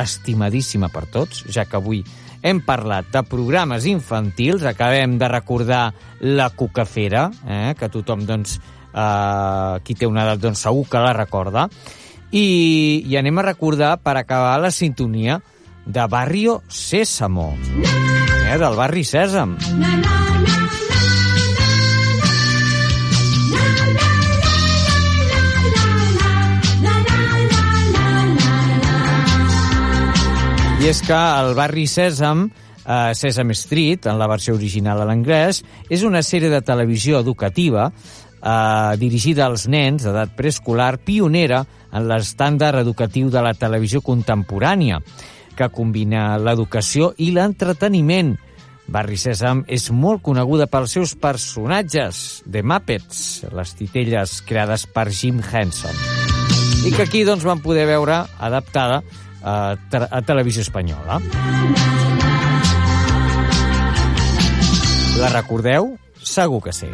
estimadíssima 0.00 0.88
per 0.88 1.04
tots, 1.12 1.44
ja 1.52 1.66
que 1.68 1.76
avui 1.76 2.00
hem 2.40 2.62
parlat 2.64 3.10
de 3.12 3.22
programes 3.28 3.84
infantils, 3.90 4.64
acabem 4.64 5.18
de 5.20 5.28
recordar 5.28 5.82
la 6.24 6.48
Cucafera, 6.48 7.28
eh, 7.44 7.74
que 7.76 7.90
tothom, 7.92 8.24
doncs, 8.24 8.56
eh, 8.94 9.80
qui 9.84 9.94
té 9.94 10.08
una 10.08 10.24
edat, 10.24 10.40
doncs, 10.40 10.64
segur 10.64 10.86
que 10.88 11.04
la 11.04 11.12
recorda, 11.12 11.68
i, 12.32 13.04
i 13.04 13.16
anem 13.20 13.42
a 13.42 13.48
recordar, 13.52 13.98
per 14.00 14.16
acabar, 14.16 14.56
la 14.62 14.72
sintonia 14.72 15.42
de 15.84 16.06
Barrio 16.06 16.62
Sésamo, 16.68 17.52
eh, 18.50 18.58
del 18.58 18.74
barri 18.74 19.04
Sèsam. 19.06 19.54
I 30.80 30.88
és 30.88 31.02
que 31.04 31.14
el 31.14 31.52
barri 31.54 31.84
Sèsam, 31.86 32.48
eh, 32.86 33.12
Sesame 33.14 33.54
Street, 33.54 34.06
en 34.06 34.18
la 34.18 34.26
versió 34.26 34.54
original 34.54 35.02
a 35.02 35.06
l'anglès, 35.06 35.62
és 35.88 36.02
una 36.02 36.22
sèrie 36.22 36.50
de 36.50 36.62
televisió 36.62 37.20
educativa 37.20 37.90
eh, 37.90 38.96
dirigida 38.98 39.46
als 39.46 39.68
nens 39.68 40.02
d'edat 40.02 40.34
preescolar, 40.34 40.96
pionera 41.04 41.64
en 41.92 42.08
l'estàndard 42.08 42.80
educatiu 42.80 43.30
de 43.30 43.42
la 43.44 43.54
televisió 43.54 44.00
contemporània, 44.00 45.02
que 45.56 45.70
combina 45.74 46.38
l'educació 46.38 47.12
i 47.18 47.30
l'entreteniment. 47.34 48.34
Barri 48.90 49.18
Sèsam 49.20 49.62
és 49.70 49.86
molt 49.94 50.22
coneguda 50.26 50.66
pels 50.66 50.96
seus 50.96 51.14
personatges, 51.14 52.42
The 52.50 52.64
Muppets, 52.66 53.44
les 53.54 53.74
titelles 53.78 54.40
creades 54.46 54.86
per 54.90 55.06
Jim 55.14 55.38
Henson, 55.38 55.94
i 56.86 56.90
que 56.90 57.06
aquí 57.06 57.22
doncs, 57.28 57.46
van 57.46 57.62
poder 57.62 57.86
veure 57.86 58.24
adaptada 58.38 59.02
a, 59.42 59.76
te 59.90 60.02
a 60.02 60.22
Televisió 60.26 60.66
Espanyola. 60.66 61.20
La 65.20 65.34
recordeu? 65.36 65.94
Segur 66.20 66.62
que 66.64 66.72
sí. 66.74 66.90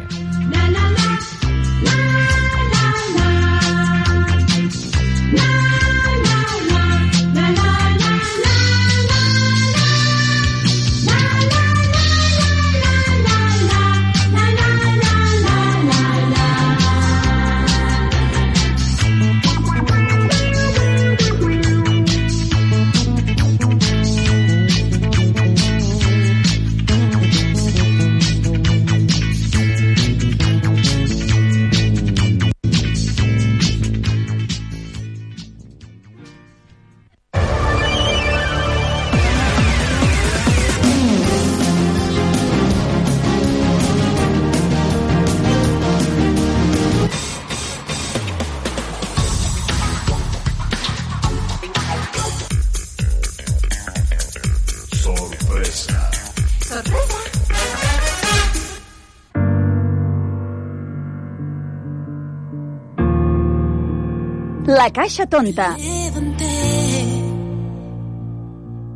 Caixa 64.97 65.27
Tonta. 65.27 65.77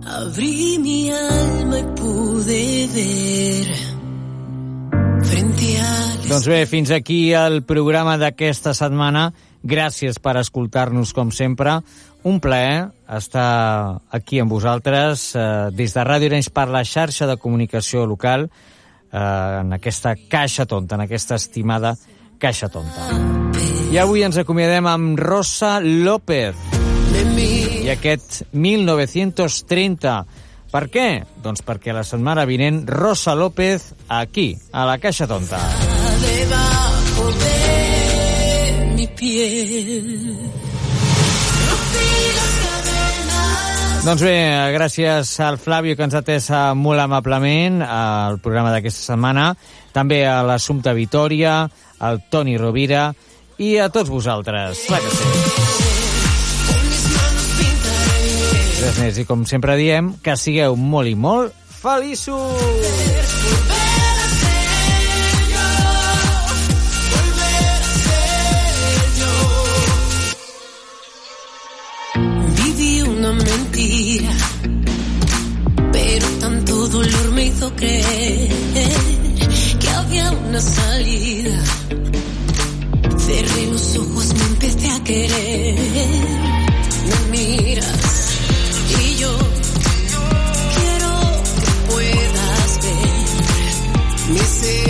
Abrí 0.03 0.79
mi 0.79 1.11
alma 1.11 1.77
y 1.77 1.83
pude 1.95 2.87
ver 2.95 3.67
Doncs 6.27 6.47
bé, 6.47 6.65
fins 6.65 6.89
aquí 6.89 7.33
el 7.37 7.61
programa 7.69 8.15
d'aquesta 8.17 8.73
setmana. 8.73 9.27
Gràcies 9.61 10.17
per 10.17 10.39
escoltar-nos, 10.41 11.11
com 11.13 11.29
sempre. 11.29 11.75
Un 12.25 12.39
plaer 12.41 12.87
estar 13.05 13.99
aquí 14.09 14.39
amb 14.41 14.49
vosaltres 14.55 15.35
eh, 15.35 15.69
des 15.69 15.93
de 15.93 16.07
Ràdio 16.07 16.31
Arenys 16.31 16.49
per 16.49 16.65
la 16.73 16.81
xarxa 16.81 17.27
de 17.29 17.37
comunicació 17.37 18.07
local 18.09 18.47
eh, 18.47 19.21
en 19.21 19.77
aquesta 19.77 20.15
caixa 20.17 20.65
tonta, 20.65 20.97
en 20.97 21.05
aquesta 21.05 21.37
estimada 21.37 21.93
caixa 22.41 22.69
tonta. 22.73 23.07
I 23.91 23.99
avui 24.01 24.23
ens 24.25 24.39
acomiadem 24.41 24.87
amb 24.89 25.19
Rosa 25.19 25.77
López 25.83 26.55
i 27.81 27.89
aquest 27.91 28.41
1930. 28.53 30.15
Per 30.71 30.83
què? 30.87 31.07
Doncs 31.43 31.61
perquè 31.67 31.93
la 31.93 32.05
setmana 32.07 32.47
vinent 32.47 32.85
Rosa 32.87 33.35
López 33.35 33.91
aquí, 34.07 34.55
a 34.71 34.85
la 34.87 34.97
Caixa 34.97 35.27
Tonta. 35.27 35.59
debajo 36.21 37.31
de 37.41 38.93
mi 38.95 39.07
piel. 39.07 40.51
Doncs 44.01 44.23
bé, 44.25 44.37
gràcies 44.73 45.29
al 45.45 45.59
Flavio 45.61 45.93
que 45.93 46.01
ens 46.07 46.15
ha 46.17 46.23
atès 46.23 46.47
eh, 46.49 46.61
molt 46.73 47.03
amablement 47.03 47.83
al 47.85 48.39
programa 48.41 48.71
d'aquesta 48.73 49.11
setmana, 49.11 49.51
també 49.93 50.23
a 50.25 50.39
l'Assumpta 50.41 50.95
Vitoria, 50.97 51.67
al 52.01 52.23
Toni 52.29 52.57
Rovira 52.57 53.11
i 53.61 53.77
a 53.77 53.89
tots 53.93 54.09
vosaltres. 54.09 54.85
Clar 54.89 55.01
que 55.05 55.11
sí. 55.15 55.69
Res 58.81 58.97
més, 58.97 59.17
i 59.21 59.25
com 59.29 59.45
sempre 59.45 59.75
diem, 59.77 60.15
que 60.25 60.33
sigueu 60.41 60.73
molt 60.75 61.11
i 61.11 61.13
molt 61.13 61.53
feliços! 61.81 62.61
Viví 72.57 73.01
una 73.03 73.33
mentira, 73.33 74.33
pero 75.91 76.27
tanto 76.39 76.87
dolor 76.87 77.31
me 77.31 77.45
hizo 77.45 77.71
creer 77.75 78.49
que 79.79 79.89
había 79.89 80.31
una 80.31 80.61
salida. 80.61 81.40
Cerré 83.31 83.65
los 83.67 83.95
ojos, 83.95 84.33
me 84.33 84.43
empecé 84.43 84.89
a 84.89 85.03
querer. 85.05 85.75
Me 87.07 87.37
miras 87.37 88.37
y 88.99 89.15
yo 89.15 89.37
quiero 90.75 91.11
que 91.63 91.71
puedas 91.93 92.79
ver. 92.83 94.33
Mi 94.33 94.39
esencia 94.39 94.80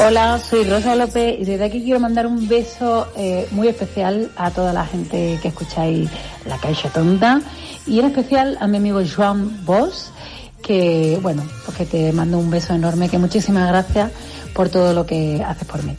Hola, 0.00 0.38
soy 0.38 0.62
Rosa 0.62 0.94
López 0.94 1.40
y 1.40 1.44
desde 1.44 1.64
aquí 1.64 1.82
quiero 1.82 1.98
mandar 1.98 2.26
un 2.28 2.46
beso 2.46 3.08
eh, 3.16 3.48
muy 3.50 3.66
especial 3.66 4.30
a 4.36 4.52
toda 4.52 4.72
la 4.72 4.86
gente 4.86 5.40
que 5.42 5.48
escucháis 5.48 6.08
La 6.46 6.56
Caixa 6.56 6.88
Tonta 6.88 7.40
y 7.84 7.98
en 7.98 8.06
especial 8.06 8.56
a 8.60 8.68
mi 8.68 8.76
amigo 8.76 9.00
Joan 9.04 9.64
Bosch, 9.64 10.10
que 10.62 11.18
bueno, 11.20 11.42
pues 11.64 11.76
que 11.76 11.84
te 11.84 12.12
mando 12.12 12.38
un 12.38 12.48
beso 12.48 12.74
enorme, 12.74 13.08
que 13.08 13.18
muchísimas 13.18 13.68
gracias 13.68 14.12
por 14.54 14.68
todo 14.68 14.94
lo 14.94 15.04
que 15.04 15.42
haces 15.44 15.66
por 15.66 15.82
mí. 15.82 15.96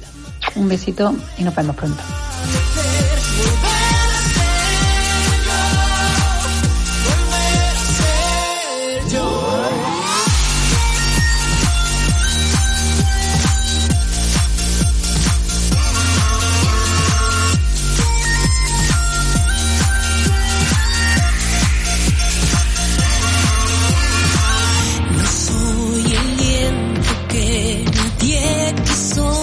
Un 0.56 0.70
besito 0.70 1.14
y 1.38 1.43
nos 1.43 1.54
vemos 1.54 1.76
pronto. 1.76 2.02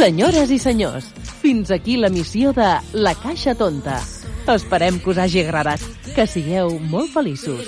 Senyores 0.07 0.53
i 0.55 0.59
senyors, 0.63 1.07
Fins 1.41 1.73
aquí 1.75 1.97
l'emissió 1.99 2.53
de 2.55 2.67
La 2.95 3.13
Caixa 3.19 3.57
Tonta. 3.59 3.97
Esperem 4.55 5.01
que 5.03 5.11
us 5.11 5.19
hagi 5.19 5.41
agradat. 5.43 5.83
Que 6.15 6.29
sigueu 6.31 6.79
molt 6.93 7.11
feliços. 7.11 7.67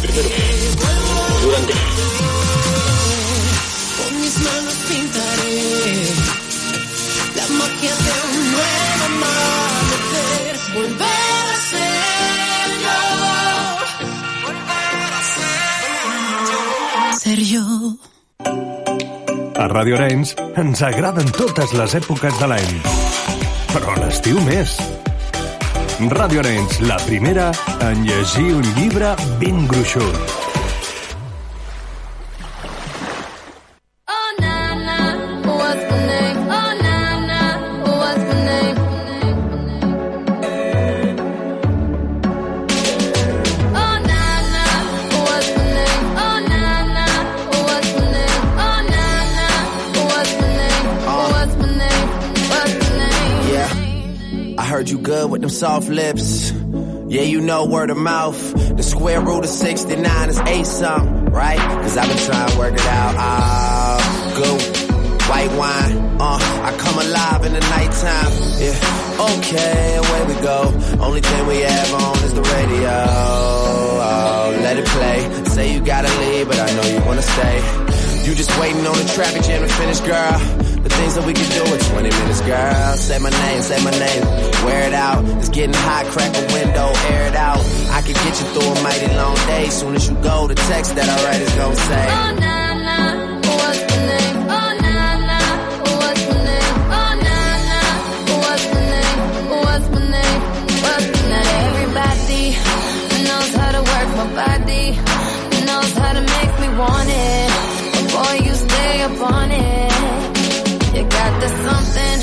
Primero. 0.00 0.28
Durante. 1.44 1.74
Con 3.98 4.20
mis 4.22 4.36
manos 4.48 4.71
A 19.62 19.68
Radio 19.68 19.94
Arenys 19.94 20.32
ens 20.58 20.80
agraden 20.82 21.28
totes 21.36 21.70
les 21.78 21.94
èpoques 21.94 22.34
de 22.40 22.48
l'any. 22.50 22.72
Però 23.70 23.94
l'estiu 24.00 24.42
més. 24.48 24.74
Ràdio 26.18 26.42
Arenys, 26.42 26.80
la 26.90 26.98
primera 27.06 27.52
en 27.92 28.02
llegir 28.02 28.48
un 28.58 28.66
llibre 28.74 29.14
ben 29.38 29.68
gruixut. 29.70 30.41
Them 55.42 55.50
soft 55.50 55.88
lips. 55.88 56.52
Yeah, 56.52 57.22
you 57.22 57.40
know 57.40 57.66
word 57.66 57.90
of 57.90 57.96
mouth. 57.96 58.76
The 58.76 58.82
square 58.82 59.20
root 59.20 59.44
of 59.44 59.50
69 59.50 60.30
is 60.30 60.38
eight 60.46 60.66
something, 60.66 61.26
right? 61.26 61.58
Cause 61.58 61.96
I've 61.96 62.08
been 62.08 62.24
trying 62.26 62.48
to 62.50 62.58
work 62.58 62.74
it 62.74 62.86
out. 62.86 63.14
Ah, 63.18 64.32
good. 64.36 64.78
White 65.28 65.52
wine, 65.58 66.20
uh, 66.20 66.38
I 66.68 66.76
come 66.78 66.98
alive 66.98 67.44
in 67.44 67.52
the 67.52 67.60
nighttime. 67.60 68.32
Yeah, 68.62 69.26
okay, 69.36 69.96
away 69.96 70.34
we 70.34 70.40
go. 70.42 71.04
Only 71.04 71.20
thing 71.20 71.46
we 71.46 71.60
have 71.60 71.94
on 71.94 72.16
is 72.24 72.34
the 72.34 72.42
radio. 72.42 73.06
Oh, 74.04 74.58
let 74.62 74.78
it 74.78 74.86
play. 74.86 75.44
Say 75.46 75.74
you 75.74 75.80
gotta 75.84 76.08
leave, 76.20 76.48
but 76.48 76.58
I 76.58 76.72
know 76.76 76.88
you 76.88 77.04
wanna 77.06 77.22
stay. 77.22 77.56
You 78.24 78.34
just 78.34 78.58
waiting 78.60 78.86
on 78.86 78.96
the 78.96 79.10
traffic 79.14 79.42
jam 79.42 79.62
to 79.62 79.68
finish, 79.68 80.00
girl. 80.00 80.71
The 80.82 80.88
things 80.88 81.14
that 81.14 81.24
we 81.26 81.32
can 81.32 81.48
do 81.50 81.62
in 81.74 81.78
20 81.78 82.10
minutes, 82.10 82.40
girl. 82.42 82.96
Say 82.96 83.18
my 83.18 83.30
name, 83.30 83.62
say 83.62 83.78
my 83.84 83.90
name. 83.92 84.24
Wear 84.64 84.82
it 84.88 84.94
out. 84.94 85.24
It's 85.38 85.48
getting 85.48 85.74
hot, 85.74 86.06
crack 86.06 86.34
a 86.34 86.44
window, 86.52 86.88
air 87.12 87.26
it 87.28 87.36
out. 87.36 87.60
I 87.90 88.02
can 88.02 88.14
get 88.14 88.34
you 88.40 88.46
through 88.52 88.70
a 88.72 88.82
mighty 88.82 89.08
long 89.14 89.36
day. 89.46 89.68
Soon 89.70 89.94
as 89.94 90.08
you 90.08 90.16
go, 90.16 90.46
the 90.48 90.54
text 90.54 90.94
that 90.96 91.08
I 91.08 91.16
write 91.24 91.40
is 91.40 91.54
gonna 91.54 91.76
say. 91.76 92.06
Oh 92.10 92.30
na 92.42 92.56
na, 92.86 92.98
what's 93.58 93.82
name? 94.10 94.36
Oh 94.58 94.70
na 94.82 94.96
na, 95.30 95.38
what's 96.02 96.26
name? 96.48 96.76
Oh 96.98 97.12
na 97.26 97.38
na, 97.70 97.80
what's 98.42 98.66
name? 98.90 99.18
What's 99.54 99.86
name? 100.10 100.40
Knows 103.26 103.54
how 103.54 103.70
to 103.70 103.82
work 103.92 104.08
my 104.18 104.26
body, 104.34 104.86
knows 105.66 105.92
how 105.94 106.12
to 106.18 106.22
make 106.36 106.54
me 106.62 106.68
want 106.76 107.08
it. 107.08 107.50
Boy, 108.12 108.34
you 108.46 108.54
stay 108.54 109.02
up 109.02 109.20
on 109.20 109.50
it. 109.52 109.91
There's 111.42 111.60
something 111.64 112.20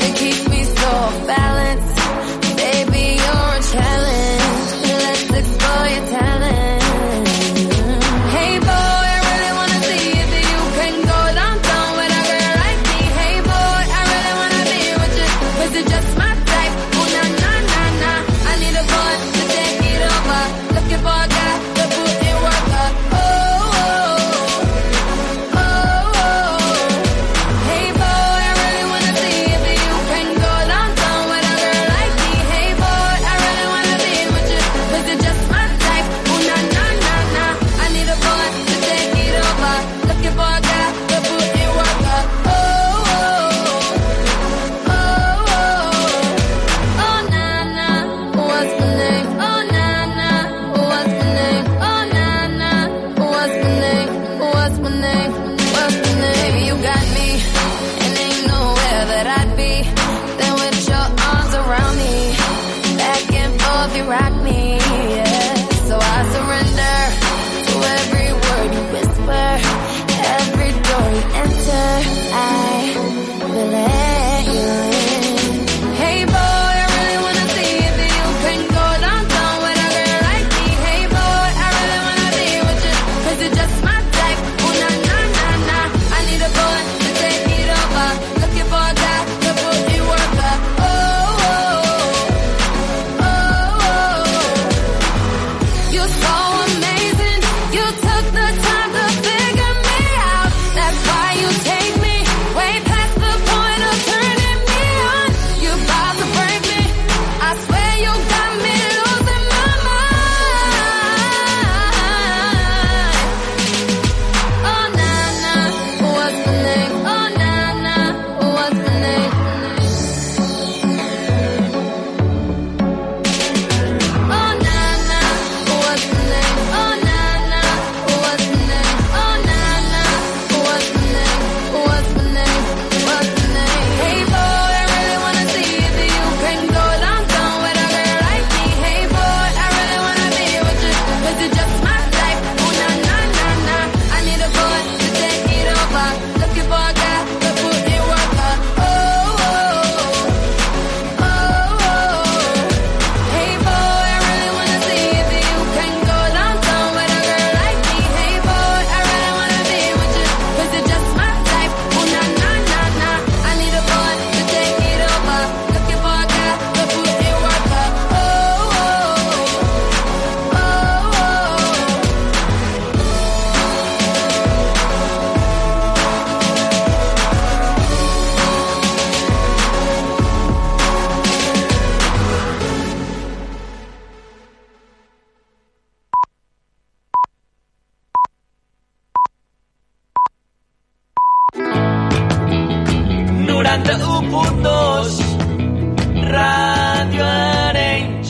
that 0.00 0.16
keeps 0.16 0.48
me 0.48 0.64
so 0.64 0.74
fast. 1.24 1.35